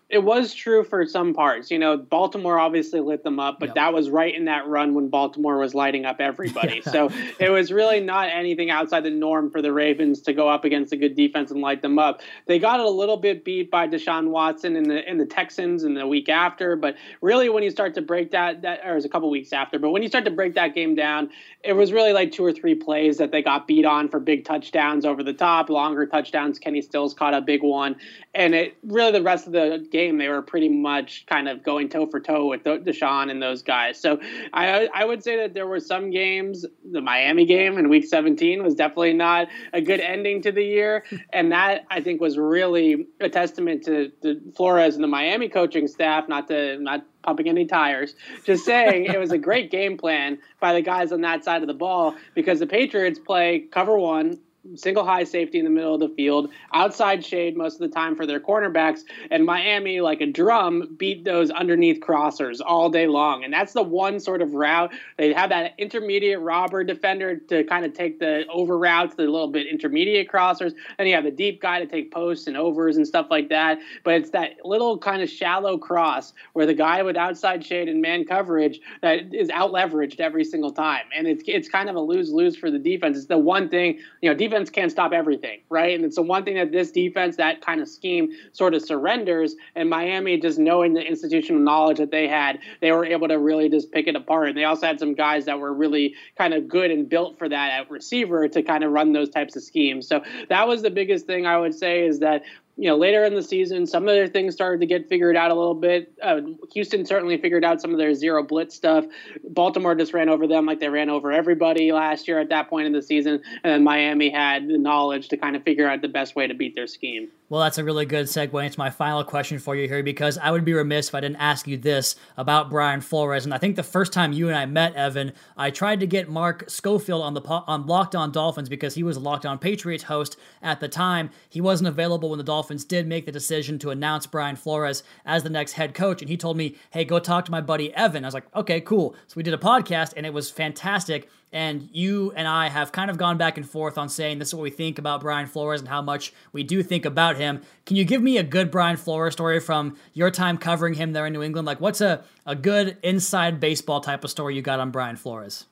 It 0.08 0.22
was 0.22 0.54
true 0.54 0.84
for 0.84 1.04
some 1.04 1.34
parts. 1.34 1.68
You 1.68 1.80
know, 1.80 1.96
Baltimore 1.96 2.60
obviously 2.60 3.00
lit 3.00 3.24
them 3.24 3.40
up, 3.40 3.58
but 3.58 3.70
yep. 3.70 3.74
that 3.74 3.92
was 3.92 4.08
right 4.08 4.32
in 4.32 4.44
that 4.44 4.68
run 4.68 4.94
when 4.94 5.08
Baltimore 5.08 5.58
was 5.58 5.74
lighting 5.74 6.04
up 6.04 6.20
everybody. 6.20 6.80
so 6.92 7.10
it 7.40 7.50
was 7.50 7.72
really 7.72 7.98
not 8.00 8.28
anything 8.28 8.70
outside 8.70 9.00
the 9.00 9.10
norm 9.10 9.50
for 9.50 9.60
the 9.60 9.72
Ravens 9.72 10.20
to 10.22 10.32
go 10.32 10.48
up 10.48 10.64
against 10.64 10.92
a 10.92 10.96
good 10.96 11.16
defense 11.16 11.50
and 11.50 11.60
light 11.60 11.82
them 11.82 11.98
up. 11.98 12.20
They 12.46 12.60
got 12.60 12.78
a 12.78 12.88
little 12.88 13.16
bit 13.16 13.44
beat 13.44 13.68
by 13.68 13.88
Deshaun 13.88 14.28
Watson 14.28 14.76
in 14.76 14.84
the 14.84 15.08
in 15.08 15.18
the 15.18 15.26
Texans 15.26 15.82
in 15.82 15.94
the 15.94 16.06
week 16.06 16.28
after, 16.28 16.76
but 16.76 16.94
really 17.20 17.48
when 17.48 17.64
you 17.64 17.70
start 17.70 17.94
to 17.94 18.02
break 18.02 18.30
that 18.30 18.62
that 18.62 18.82
or 18.84 18.92
it 18.92 18.94
was 18.94 19.04
a 19.04 19.08
couple 19.08 19.28
weeks 19.28 19.52
after, 19.52 19.80
but 19.80 19.90
when 19.90 20.02
you 20.02 20.08
start 20.08 20.24
to 20.26 20.30
break 20.30 20.54
that 20.54 20.72
game 20.72 20.94
down, 20.94 21.30
it 21.64 21.72
was 21.72 21.92
really 21.92 22.12
like 22.12 22.30
two 22.30 22.44
or 22.44 22.52
three 22.52 22.76
plays 22.76 23.18
that 23.18 23.32
they 23.32 23.42
got 23.42 23.66
beat 23.66 23.84
on 23.84 24.08
for 24.08 24.20
big 24.20 24.44
touchdowns 24.44 25.04
over 25.04 25.24
the 25.24 25.32
top, 25.32 25.68
longer 25.68 26.06
touchdowns. 26.06 26.60
Kenny 26.60 26.80
Stills 26.80 27.12
caught 27.12 27.34
a 27.34 27.40
big 27.40 27.64
one, 27.64 27.96
and 28.36 28.54
it 28.54 28.76
really 28.84 29.10
the 29.10 29.22
rest 29.22 29.48
of 29.48 29.52
the 29.52 29.84
game 29.90 29.95
they 29.96 30.28
were 30.28 30.42
pretty 30.42 30.68
much 30.68 31.26
kind 31.26 31.48
of 31.48 31.62
going 31.62 31.88
toe 31.88 32.06
for 32.06 32.20
toe 32.20 32.46
with 32.46 32.64
Deshaun 32.64 33.30
and 33.30 33.42
those 33.42 33.62
guys. 33.62 34.00
So 34.00 34.20
I 34.52 34.88
I 34.94 35.04
would 35.04 35.22
say 35.22 35.36
that 35.38 35.54
there 35.54 35.66
were 35.66 35.80
some 35.80 36.10
games. 36.10 36.64
The 36.90 37.00
Miami 37.00 37.46
game 37.46 37.78
in 37.78 37.88
Week 37.88 38.04
17 38.04 38.62
was 38.62 38.74
definitely 38.74 39.14
not 39.14 39.48
a 39.72 39.80
good 39.80 40.00
ending 40.00 40.42
to 40.42 40.52
the 40.52 40.64
year, 40.64 41.04
and 41.32 41.52
that 41.52 41.84
I 41.90 42.00
think 42.00 42.20
was 42.20 42.38
really 42.38 43.06
a 43.20 43.28
testament 43.28 43.84
to, 43.84 44.10
to 44.22 44.40
Flores 44.56 44.94
and 44.94 45.04
the 45.04 45.08
Miami 45.08 45.48
coaching 45.48 45.88
staff. 45.88 46.28
Not 46.28 46.48
to 46.48 46.78
not 46.78 47.04
pumping 47.22 47.48
any 47.48 47.66
tires. 47.66 48.14
Just 48.44 48.64
saying 48.64 49.06
it 49.06 49.18
was 49.18 49.32
a 49.32 49.38
great 49.38 49.70
game 49.70 49.98
plan 49.98 50.38
by 50.60 50.72
the 50.72 50.80
guys 50.80 51.10
on 51.10 51.22
that 51.22 51.44
side 51.44 51.60
of 51.60 51.66
the 51.66 51.74
ball 51.74 52.14
because 52.34 52.60
the 52.60 52.66
Patriots 52.66 53.18
play 53.18 53.66
cover 53.70 53.98
one 53.98 54.38
single 54.74 55.04
high 55.04 55.24
safety 55.24 55.58
in 55.58 55.64
the 55.64 55.70
middle 55.70 55.94
of 55.94 56.00
the 56.00 56.08
field, 56.08 56.50
outside 56.72 57.24
shade 57.24 57.56
most 57.56 57.74
of 57.74 57.80
the 57.80 57.88
time 57.88 58.16
for 58.16 58.26
their 58.26 58.40
cornerbacks, 58.40 59.04
and 59.30 59.44
Miami, 59.44 60.00
like 60.00 60.20
a 60.20 60.26
drum, 60.26 60.96
beat 60.96 61.24
those 61.24 61.50
underneath 61.50 62.00
crossers 62.00 62.60
all 62.64 62.90
day 62.90 63.06
long. 63.06 63.44
And 63.44 63.52
that's 63.52 63.72
the 63.72 63.82
one 63.82 64.20
sort 64.20 64.42
of 64.42 64.54
route. 64.54 64.92
They 65.16 65.32
have 65.32 65.50
that 65.50 65.74
intermediate 65.78 66.40
robber 66.40 66.84
defender 66.84 67.36
to 67.36 67.64
kind 67.64 67.84
of 67.84 67.94
take 67.94 68.18
the 68.18 68.44
over 68.48 68.78
routes, 68.78 69.14
the 69.14 69.22
little 69.22 69.48
bit 69.48 69.66
intermediate 69.66 70.28
crossers. 70.28 70.74
and 70.98 71.08
you 71.08 71.14
have 71.14 71.24
the 71.24 71.30
deep 71.30 71.60
guy 71.60 71.80
to 71.80 71.86
take 71.86 72.10
posts 72.10 72.46
and 72.46 72.56
overs 72.56 72.96
and 72.96 73.06
stuff 73.06 73.26
like 73.30 73.48
that. 73.50 73.78
But 74.04 74.14
it's 74.14 74.30
that 74.30 74.64
little 74.64 74.98
kind 74.98 75.22
of 75.22 75.30
shallow 75.30 75.78
cross 75.78 76.32
where 76.52 76.66
the 76.66 76.74
guy 76.74 77.02
with 77.02 77.16
outside 77.16 77.64
shade 77.64 77.88
and 77.88 78.00
man 78.00 78.24
coverage 78.24 78.80
that 79.02 79.34
is 79.34 79.50
out 79.50 79.72
leveraged 79.72 80.20
every 80.20 80.44
single 80.44 80.72
time. 80.72 81.04
And 81.14 81.26
it's, 81.26 81.42
it's 81.46 81.68
kind 81.68 81.88
of 81.88 81.96
a 81.96 82.00
lose 82.00 82.30
lose 82.30 82.56
for 82.56 82.70
the 82.70 82.78
defense. 82.78 83.16
It's 83.16 83.26
the 83.26 83.38
one 83.38 83.68
thing, 83.68 83.98
you 84.20 84.30
know, 84.30 84.36
defense 84.36 84.55
defense 84.56 84.70
can't 84.70 84.90
stop 84.90 85.12
everything, 85.12 85.60
right? 85.68 85.94
And 85.94 86.04
it's 86.04 86.16
the 86.16 86.22
one 86.22 86.44
thing 86.44 86.54
that 86.56 86.72
this 86.72 86.90
defense, 86.90 87.36
that 87.36 87.60
kind 87.60 87.80
of 87.80 87.88
scheme, 87.88 88.30
sort 88.52 88.74
of 88.74 88.82
surrenders. 88.82 89.54
And 89.74 89.90
Miami, 89.90 90.38
just 90.38 90.58
knowing 90.58 90.94
the 90.94 91.02
institutional 91.02 91.60
knowledge 91.60 91.98
that 91.98 92.10
they 92.10 92.26
had, 92.26 92.60
they 92.80 92.90
were 92.92 93.04
able 93.04 93.28
to 93.28 93.38
really 93.38 93.68
just 93.68 93.92
pick 93.92 94.06
it 94.06 94.16
apart. 94.16 94.48
And 94.48 94.56
they 94.56 94.64
also 94.64 94.86
had 94.86 94.98
some 94.98 95.14
guys 95.14 95.44
that 95.44 95.58
were 95.58 95.74
really 95.74 96.14
kind 96.38 96.54
of 96.54 96.68
good 96.68 96.90
and 96.90 97.06
built 97.06 97.38
for 97.38 97.48
that 97.48 97.72
at 97.72 97.90
receiver 97.90 98.48
to 98.48 98.62
kind 98.62 98.82
of 98.82 98.92
run 98.92 99.12
those 99.12 99.28
types 99.28 99.56
of 99.56 99.62
schemes. 99.62 100.08
So 100.08 100.22
that 100.48 100.66
was 100.66 100.80
the 100.82 100.90
biggest 100.90 101.26
thing 101.26 101.46
I 101.46 101.58
would 101.58 101.74
say 101.74 102.06
is 102.06 102.20
that 102.20 102.42
you 102.78 102.90
know, 102.90 102.96
later 102.96 103.24
in 103.24 103.34
the 103.34 103.42
season, 103.42 103.86
some 103.86 104.06
of 104.06 104.14
their 104.14 104.28
things 104.28 104.54
started 104.54 104.80
to 104.80 104.86
get 104.86 105.08
figured 105.08 105.34
out 105.34 105.50
a 105.50 105.54
little 105.54 105.74
bit. 105.74 106.12
Uh, 106.22 106.42
Houston 106.74 107.06
certainly 107.06 107.38
figured 107.38 107.64
out 107.64 107.80
some 107.80 107.90
of 107.90 107.96
their 107.96 108.14
zero 108.14 108.42
blitz 108.42 108.74
stuff. 108.74 109.06
Baltimore 109.48 109.94
just 109.94 110.12
ran 110.12 110.28
over 110.28 110.46
them 110.46 110.66
like 110.66 110.78
they 110.78 110.90
ran 110.90 111.08
over 111.08 111.32
everybody 111.32 111.90
last 111.92 112.28
year 112.28 112.38
at 112.38 112.50
that 112.50 112.68
point 112.68 112.86
in 112.86 112.92
the 112.92 113.02
season. 113.02 113.40
And 113.64 113.72
then 113.72 113.82
Miami 113.82 114.28
had 114.28 114.68
the 114.68 114.76
knowledge 114.76 115.28
to 115.28 115.38
kind 115.38 115.56
of 115.56 115.62
figure 115.62 115.88
out 115.88 116.02
the 116.02 116.08
best 116.08 116.36
way 116.36 116.46
to 116.46 116.54
beat 116.54 116.74
their 116.74 116.86
scheme. 116.86 117.28
Well, 117.48 117.60
that's 117.60 117.78
a 117.78 117.84
really 117.84 118.06
good 118.06 118.26
segue 118.26 118.64
into 118.64 118.80
my 118.80 118.90
final 118.90 119.22
question 119.22 119.60
for 119.60 119.76
you 119.76 119.86
here 119.86 120.02
because 120.02 120.36
I 120.36 120.50
would 120.50 120.64
be 120.64 120.72
remiss 120.72 121.08
if 121.08 121.14
I 121.14 121.20
didn't 121.20 121.36
ask 121.36 121.68
you 121.68 121.76
this 121.76 122.16
about 122.36 122.70
Brian 122.70 123.00
Flores. 123.00 123.44
And 123.44 123.54
I 123.54 123.58
think 123.58 123.76
the 123.76 123.84
first 123.84 124.12
time 124.12 124.32
you 124.32 124.48
and 124.48 124.56
I 124.56 124.66
met, 124.66 124.96
Evan, 124.96 125.32
I 125.56 125.70
tried 125.70 126.00
to 126.00 126.08
get 126.08 126.28
Mark 126.28 126.68
Schofield 126.68 127.22
on 127.22 127.34
the 127.34 127.42
on 127.42 127.86
Locked 127.86 128.16
On 128.16 128.32
Dolphins 128.32 128.68
because 128.68 128.96
he 128.96 129.04
was 129.04 129.16
a 129.16 129.20
Locked 129.20 129.46
On 129.46 129.60
Patriots 129.60 130.02
host 130.02 130.36
at 130.60 130.80
the 130.80 130.88
time. 130.88 131.30
He 131.48 131.60
wasn't 131.60 131.86
available 131.86 132.30
when 132.30 132.38
the 132.38 132.44
Dolphins 132.44 132.84
did 132.84 133.06
make 133.06 133.26
the 133.26 133.32
decision 133.32 133.78
to 133.78 133.90
announce 133.90 134.26
Brian 134.26 134.56
Flores 134.56 135.04
as 135.24 135.44
the 135.44 135.50
next 135.50 135.74
head 135.74 135.94
coach. 135.94 136.22
And 136.22 136.28
he 136.28 136.36
told 136.36 136.56
me, 136.56 136.74
hey, 136.90 137.04
go 137.04 137.20
talk 137.20 137.44
to 137.44 137.52
my 137.52 137.60
buddy 137.60 137.94
Evan. 137.94 138.24
I 138.24 138.26
was 138.26 138.34
like, 138.34 138.52
okay, 138.56 138.80
cool. 138.80 139.14
So 139.28 139.34
we 139.36 139.44
did 139.44 139.54
a 139.54 139.58
podcast 139.58 140.14
and 140.16 140.26
it 140.26 140.32
was 140.32 140.50
fantastic. 140.50 141.28
And 141.56 141.88
you 141.90 142.34
and 142.36 142.46
I 142.46 142.68
have 142.68 142.92
kind 142.92 143.10
of 143.10 143.16
gone 143.16 143.38
back 143.38 143.56
and 143.56 143.66
forth 143.66 143.96
on 143.96 144.10
saying 144.10 144.38
this 144.38 144.48
is 144.48 144.54
what 144.54 144.62
we 144.62 144.68
think 144.68 144.98
about 144.98 145.22
Brian 145.22 145.46
Flores 145.46 145.80
and 145.80 145.88
how 145.88 146.02
much 146.02 146.34
we 146.52 146.62
do 146.62 146.82
think 146.82 147.06
about 147.06 147.38
him. 147.38 147.62
Can 147.86 147.96
you 147.96 148.04
give 148.04 148.20
me 148.20 148.36
a 148.36 148.42
good 148.42 148.70
Brian 148.70 148.98
Flores 148.98 149.32
story 149.32 149.58
from 149.58 149.96
your 150.12 150.30
time 150.30 150.58
covering 150.58 150.92
him 150.92 151.14
there 151.14 151.24
in 151.24 151.32
New 151.32 151.42
England? 151.42 151.64
Like, 151.64 151.80
what's 151.80 152.02
a, 152.02 152.22
a 152.44 152.54
good 152.54 152.98
inside 153.02 153.58
baseball 153.58 154.02
type 154.02 154.22
of 154.22 154.30
story 154.30 154.54
you 154.54 154.60
got 154.60 154.80
on 154.80 154.90
Brian 154.90 155.16
Flores? 155.16 155.64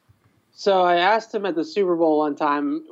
So 0.56 0.82
I 0.82 0.96
asked 0.98 1.34
him 1.34 1.44
at 1.46 1.56
the 1.56 1.64
Super 1.64 1.96
Bowl 1.96 2.18
one 2.18 2.36
time 2.36 2.84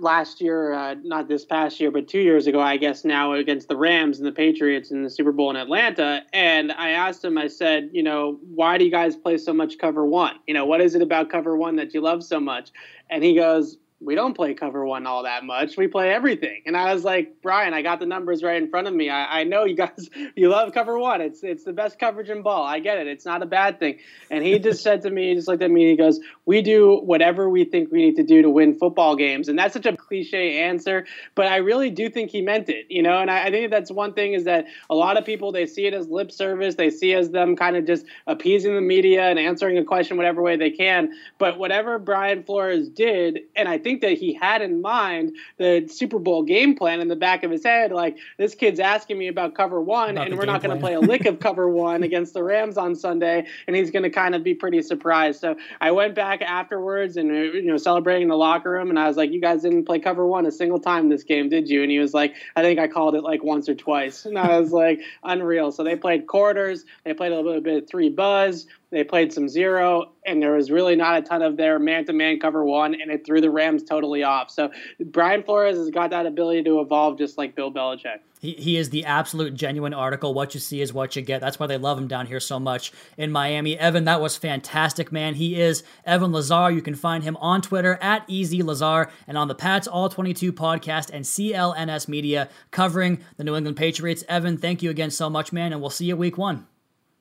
last 0.00 0.40
year, 0.40 0.72
uh, 0.72 0.94
not 1.02 1.28
this 1.28 1.44
past 1.44 1.78
year, 1.78 1.90
but 1.90 2.08
two 2.08 2.20
years 2.20 2.46
ago, 2.46 2.60
I 2.60 2.78
guess 2.78 3.04
now 3.04 3.34
against 3.34 3.68
the 3.68 3.76
Rams 3.76 4.16
and 4.16 4.26
the 4.26 4.32
Patriots 4.32 4.90
in 4.90 5.02
the 5.02 5.10
Super 5.10 5.30
Bowl 5.30 5.50
in 5.50 5.56
Atlanta. 5.56 6.22
And 6.32 6.72
I 6.72 6.90
asked 6.90 7.22
him, 7.22 7.36
I 7.36 7.48
said, 7.48 7.90
you 7.92 8.02
know, 8.02 8.38
why 8.54 8.78
do 8.78 8.86
you 8.86 8.90
guys 8.90 9.16
play 9.16 9.36
so 9.36 9.52
much 9.52 9.76
cover 9.76 10.06
one? 10.06 10.36
You 10.46 10.54
know, 10.54 10.64
what 10.64 10.80
is 10.80 10.94
it 10.94 11.02
about 11.02 11.28
cover 11.28 11.58
one 11.58 11.76
that 11.76 11.92
you 11.92 12.00
love 12.00 12.24
so 12.24 12.40
much? 12.40 12.70
And 13.10 13.22
he 13.22 13.34
goes, 13.34 13.76
we 14.00 14.14
don't 14.14 14.34
play 14.34 14.54
cover 14.54 14.84
one 14.84 15.06
all 15.08 15.24
that 15.24 15.44
much. 15.44 15.76
We 15.76 15.88
play 15.88 16.12
everything. 16.12 16.62
And 16.66 16.76
I 16.76 16.94
was 16.94 17.02
like, 17.02 17.42
Brian, 17.42 17.74
I 17.74 17.82
got 17.82 17.98
the 17.98 18.06
numbers 18.06 18.44
right 18.44 18.62
in 18.62 18.70
front 18.70 18.86
of 18.86 18.94
me. 18.94 19.10
I, 19.10 19.40
I 19.40 19.44
know 19.44 19.64
you 19.64 19.74
guys 19.74 20.08
you 20.36 20.48
love 20.48 20.72
cover 20.72 20.98
one. 20.98 21.20
It's 21.20 21.42
it's 21.42 21.64
the 21.64 21.72
best 21.72 21.98
coverage 21.98 22.30
in 22.30 22.42
ball. 22.42 22.62
I 22.62 22.78
get 22.78 22.98
it. 22.98 23.08
It's 23.08 23.24
not 23.24 23.42
a 23.42 23.46
bad 23.46 23.80
thing. 23.80 23.98
And 24.30 24.44
he 24.44 24.58
just 24.60 24.84
said 24.84 25.02
to 25.02 25.10
me, 25.10 25.30
he 25.30 25.34
just 25.34 25.48
looked 25.48 25.62
at 25.62 25.70
me 25.70 25.82
and 25.82 25.90
he 25.90 25.96
goes, 25.96 26.20
We 26.46 26.62
do 26.62 26.98
whatever 26.98 27.50
we 27.50 27.64
think 27.64 27.90
we 27.90 27.98
need 27.98 28.16
to 28.16 28.22
do 28.22 28.40
to 28.40 28.50
win 28.50 28.78
football 28.78 29.16
games. 29.16 29.48
And 29.48 29.58
that's 29.58 29.74
such 29.74 29.86
a 29.86 29.96
cliche 29.96 30.62
answer, 30.62 31.04
but 31.34 31.46
I 31.46 31.56
really 31.56 31.90
do 31.90 32.08
think 32.08 32.30
he 32.30 32.40
meant 32.40 32.68
it, 32.68 32.86
you 32.88 33.02
know, 33.02 33.18
and 33.18 33.30
I, 33.30 33.46
I 33.46 33.50
think 33.50 33.70
that's 33.70 33.90
one 33.90 34.12
thing 34.12 34.32
is 34.32 34.44
that 34.44 34.66
a 34.90 34.94
lot 34.94 35.16
of 35.16 35.24
people 35.24 35.50
they 35.50 35.66
see 35.66 35.86
it 35.86 35.94
as 35.94 36.08
lip 36.08 36.30
service, 36.30 36.76
they 36.76 36.90
see 36.90 37.14
as 37.14 37.30
them 37.30 37.56
kind 37.56 37.76
of 37.76 37.84
just 37.84 38.06
appeasing 38.28 38.74
the 38.74 38.80
media 38.80 39.28
and 39.28 39.40
answering 39.40 39.76
a 39.76 39.84
question 39.84 40.16
whatever 40.16 40.40
way 40.40 40.56
they 40.56 40.70
can. 40.70 41.12
But 41.38 41.58
whatever 41.58 41.98
Brian 41.98 42.44
Flores 42.44 42.88
did, 42.88 43.40
and 43.56 43.68
I 43.68 43.78
think 43.78 43.87
think 43.88 44.02
that 44.02 44.18
he 44.18 44.34
had 44.34 44.60
in 44.60 44.82
mind 44.82 45.34
the 45.56 45.88
Super 45.88 46.18
Bowl 46.18 46.42
game 46.42 46.76
plan 46.76 47.00
in 47.00 47.08
the 47.08 47.16
back 47.16 47.42
of 47.42 47.50
his 47.50 47.64
head. 47.64 47.90
Like, 47.90 48.18
this 48.36 48.54
kid's 48.54 48.80
asking 48.80 49.16
me 49.16 49.28
about 49.28 49.54
cover 49.54 49.80
one, 49.80 50.18
and 50.18 50.36
we're 50.36 50.44
not 50.44 50.62
going 50.62 50.76
to 50.76 50.80
play 50.80 50.92
a 50.92 51.00
lick 51.00 51.24
of 51.24 51.40
cover 51.48 51.70
one 51.70 52.02
against 52.02 52.34
the 52.34 52.42
Rams 52.42 52.76
on 52.76 52.94
Sunday, 52.94 53.46
and 53.66 53.74
he's 53.74 53.90
going 53.90 54.02
to 54.02 54.10
kind 54.10 54.34
of 54.34 54.44
be 54.44 54.54
pretty 54.54 54.82
surprised. 54.82 55.40
So 55.40 55.56
I 55.80 55.90
went 55.92 56.14
back 56.14 56.42
afterwards 56.42 57.16
and, 57.16 57.30
uh, 57.30 57.34
you 57.34 57.62
know, 57.62 57.78
celebrating 57.78 58.24
in 58.24 58.28
the 58.28 58.36
locker 58.36 58.70
room, 58.70 58.90
and 58.90 58.98
I 58.98 59.08
was 59.08 59.16
like, 59.16 59.30
You 59.30 59.40
guys 59.40 59.62
didn't 59.62 59.86
play 59.86 60.00
cover 60.00 60.26
one 60.26 60.44
a 60.44 60.52
single 60.52 60.80
time 60.80 61.08
this 61.08 61.22
game, 61.22 61.48
did 61.48 61.70
you? 61.70 61.82
And 61.82 61.90
he 61.90 61.98
was 61.98 62.12
like, 62.12 62.34
I 62.56 62.62
think 62.62 62.78
I 62.78 62.88
called 62.88 63.14
it 63.14 63.22
like 63.22 63.42
once 63.42 63.70
or 63.70 63.74
twice. 63.74 64.26
And 64.26 64.38
I 64.38 64.58
was 64.58 64.70
like, 64.70 65.00
Unreal. 65.24 65.72
So 65.72 65.82
they 65.82 65.96
played 65.96 66.26
quarters, 66.26 66.84
they 67.04 67.14
played 67.14 67.32
a 67.32 67.40
little 67.40 67.62
bit 67.62 67.82
of 67.82 67.88
three 67.88 68.10
buzz. 68.10 68.66
They 68.90 69.04
played 69.04 69.34
some 69.34 69.48
zero, 69.50 70.12
and 70.24 70.42
there 70.42 70.52
was 70.52 70.70
really 70.70 70.96
not 70.96 71.18
a 71.18 71.22
ton 71.22 71.42
of 71.42 71.58
their 71.58 71.78
man 71.78 72.06
to 72.06 72.14
man 72.14 72.40
cover 72.40 72.64
one, 72.64 72.94
and 72.94 73.10
it 73.10 73.26
threw 73.26 73.40
the 73.40 73.50
Rams 73.50 73.82
totally 73.82 74.22
off. 74.22 74.50
So 74.50 74.70
Brian 74.98 75.42
Flores 75.42 75.76
has 75.76 75.90
got 75.90 76.10
that 76.10 76.24
ability 76.24 76.62
to 76.64 76.80
evolve 76.80 77.18
just 77.18 77.36
like 77.36 77.54
Bill 77.54 77.70
Belichick. 77.70 78.20
He, 78.40 78.52
he 78.52 78.76
is 78.78 78.88
the 78.88 79.04
absolute 79.04 79.52
genuine 79.52 79.92
article. 79.92 80.32
What 80.32 80.54
you 80.54 80.60
see 80.60 80.80
is 80.80 80.92
what 80.92 81.16
you 81.16 81.22
get. 81.22 81.42
That's 81.42 81.58
why 81.58 81.66
they 81.66 81.76
love 81.76 81.98
him 81.98 82.08
down 82.08 82.26
here 82.26 82.40
so 82.40 82.58
much 82.58 82.92
in 83.18 83.30
Miami. 83.30 83.78
Evan, 83.78 84.04
that 84.04 84.22
was 84.22 84.38
fantastic, 84.38 85.12
man. 85.12 85.34
He 85.34 85.60
is 85.60 85.82
Evan 86.06 86.32
Lazar. 86.32 86.70
You 86.70 86.80
can 86.80 86.94
find 86.94 87.24
him 87.24 87.36
on 87.38 87.60
Twitter 87.60 87.98
at 88.00 88.24
Easy 88.26 88.62
Lazar 88.62 89.10
and 89.26 89.36
on 89.36 89.48
the 89.48 89.54
Pats 89.54 89.86
All 89.86 90.08
22 90.08 90.52
podcast 90.52 91.10
and 91.12 91.24
CLNS 91.24 92.08
Media 92.08 92.48
covering 92.70 93.18
the 93.36 93.44
New 93.44 93.56
England 93.56 93.76
Patriots. 93.76 94.24
Evan, 94.28 94.56
thank 94.56 94.82
you 94.82 94.88
again 94.88 95.10
so 95.10 95.28
much, 95.28 95.52
man, 95.52 95.72
and 95.72 95.82
we'll 95.82 95.90
see 95.90 96.06
you 96.06 96.16
week 96.16 96.38
one. 96.38 96.66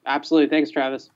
Absolutely. 0.05 0.49
Thanks, 0.49 0.69
Travis 0.69 1.09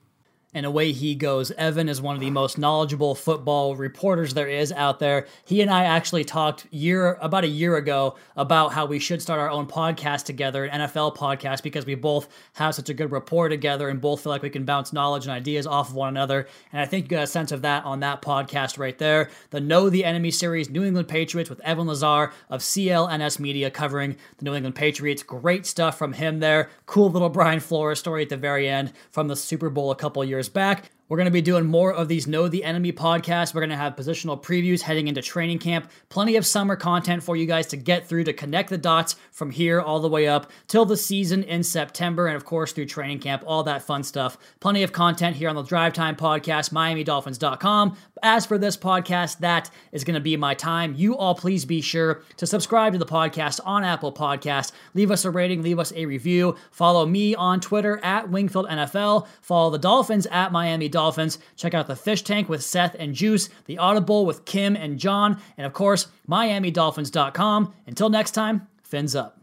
and 0.54 0.66
away 0.66 0.92
he 0.92 1.14
goes. 1.14 1.50
Evan 1.52 1.88
is 1.88 2.00
one 2.00 2.14
of 2.14 2.20
the 2.20 2.30
most 2.30 2.58
knowledgeable 2.58 3.14
football 3.14 3.74
reporters 3.76 4.34
there 4.34 4.48
is 4.48 4.72
out 4.72 4.98
there. 4.98 5.26
He 5.44 5.60
and 5.60 5.70
I 5.70 5.84
actually 5.84 6.24
talked 6.24 6.66
year 6.70 7.14
about 7.20 7.44
a 7.44 7.48
year 7.48 7.76
ago 7.76 8.16
about 8.36 8.72
how 8.72 8.86
we 8.86 8.98
should 8.98 9.22
start 9.22 9.40
our 9.40 9.50
own 9.50 9.66
podcast 9.66 10.24
together, 10.24 10.64
an 10.64 10.80
NFL 10.80 11.16
podcast, 11.16 11.62
because 11.62 11.86
we 11.86 11.94
both 11.94 12.28
have 12.54 12.74
such 12.74 12.88
a 12.88 12.94
good 12.94 13.10
rapport 13.10 13.48
together 13.48 13.88
and 13.88 14.00
both 14.00 14.22
feel 14.22 14.30
like 14.30 14.42
we 14.42 14.50
can 14.50 14.64
bounce 14.64 14.92
knowledge 14.92 15.24
and 15.24 15.32
ideas 15.32 15.66
off 15.66 15.88
of 15.88 15.94
one 15.94 16.08
another. 16.08 16.46
And 16.72 16.80
I 16.80 16.86
think 16.86 17.04
you 17.06 17.08
got 17.10 17.24
a 17.24 17.26
sense 17.26 17.52
of 17.52 17.62
that 17.62 17.84
on 17.84 18.00
that 18.00 18.22
podcast 18.22 18.78
right 18.78 18.98
there. 18.98 19.30
The 19.50 19.60
Know 19.60 19.88
the 19.88 20.04
Enemy 20.04 20.30
series, 20.30 20.68
New 20.68 20.84
England 20.84 21.08
Patriots 21.08 21.48
with 21.50 21.60
Evan 21.60 21.86
Lazar 21.86 22.32
of 22.50 22.60
CLNS 22.60 23.38
Media 23.38 23.70
covering 23.70 24.16
the 24.38 24.44
New 24.44 24.54
England 24.54 24.74
Patriots. 24.74 25.22
Great 25.22 25.66
stuff 25.66 25.96
from 25.96 26.12
him 26.12 26.40
there. 26.40 26.70
Cool 26.86 27.10
little 27.10 27.28
Brian 27.28 27.60
Flores 27.60 27.98
story 27.98 28.22
at 28.22 28.28
the 28.28 28.36
very 28.36 28.68
end 28.68 28.92
from 29.10 29.28
the 29.28 29.36
Super 29.36 29.70
Bowl 29.70 29.90
a 29.90 29.96
couple 29.96 30.22
years 30.24 30.41
back. 30.48 30.90
We're 31.12 31.18
going 31.18 31.26
to 31.26 31.30
be 31.30 31.42
doing 31.42 31.66
more 31.66 31.92
of 31.92 32.08
these 32.08 32.26
Know 32.26 32.48
the 32.48 32.64
Enemy 32.64 32.92
podcasts. 32.92 33.54
We're 33.54 33.60
going 33.60 33.68
to 33.68 33.76
have 33.76 33.96
positional 33.96 34.42
previews 34.42 34.80
heading 34.80 35.08
into 35.08 35.20
training 35.20 35.58
camp. 35.58 35.90
Plenty 36.08 36.36
of 36.36 36.46
summer 36.46 36.74
content 36.74 37.22
for 37.22 37.36
you 37.36 37.44
guys 37.44 37.66
to 37.66 37.76
get 37.76 38.06
through 38.06 38.24
to 38.24 38.32
connect 38.32 38.70
the 38.70 38.78
dots 38.78 39.16
from 39.30 39.50
here 39.50 39.78
all 39.78 40.00
the 40.00 40.08
way 40.08 40.26
up 40.26 40.50
till 40.68 40.86
the 40.86 40.96
season 40.96 41.42
in 41.42 41.64
September. 41.64 42.28
And 42.28 42.36
of 42.36 42.46
course, 42.46 42.72
through 42.72 42.86
training 42.86 43.18
camp, 43.18 43.42
all 43.46 43.62
that 43.64 43.82
fun 43.82 44.02
stuff. 44.04 44.38
Plenty 44.60 44.84
of 44.84 44.92
content 44.92 45.36
here 45.36 45.50
on 45.50 45.54
the 45.54 45.62
Drive 45.62 45.92
Time 45.92 46.16
podcast, 46.16 46.72
MiamiDolphins.com. 46.72 47.96
As 48.24 48.46
for 48.46 48.56
this 48.56 48.76
podcast, 48.76 49.38
that 49.38 49.70
is 49.90 50.04
going 50.04 50.14
to 50.14 50.20
be 50.20 50.36
my 50.36 50.54
time. 50.54 50.94
You 50.96 51.16
all 51.16 51.34
please 51.34 51.64
be 51.64 51.80
sure 51.80 52.22
to 52.36 52.46
subscribe 52.46 52.92
to 52.92 52.98
the 52.98 53.06
podcast 53.06 53.58
on 53.64 53.82
Apple 53.82 54.12
Podcasts. 54.12 54.70
Leave 54.94 55.10
us 55.10 55.24
a 55.24 55.30
rating, 55.30 55.62
leave 55.62 55.80
us 55.80 55.92
a 55.96 56.06
review. 56.06 56.56
Follow 56.70 57.04
me 57.04 57.34
on 57.34 57.60
Twitter 57.60 57.98
at 58.04 58.30
Wingfield 58.30 58.68
NFL. 58.68 59.26
Follow 59.40 59.70
the 59.70 59.78
Dolphins 59.78 60.26
at 60.26 60.52
Miami 60.52 60.88
Dolphins. 60.88 61.38
Check 61.56 61.74
out 61.74 61.88
the 61.88 61.96
Fish 61.96 62.22
Tank 62.22 62.48
with 62.48 62.62
Seth 62.62 62.94
and 62.98 63.14
Juice, 63.14 63.48
the 63.66 63.78
Audible 63.78 64.24
with 64.24 64.44
Kim 64.44 64.76
and 64.76 64.98
John, 64.98 65.40
and 65.56 65.66
of 65.66 65.72
course, 65.72 66.06
MiamiDolphins.com. 66.28 67.74
Until 67.86 68.08
next 68.08 68.30
time, 68.30 68.68
fins 68.82 69.16
up. 69.16 69.41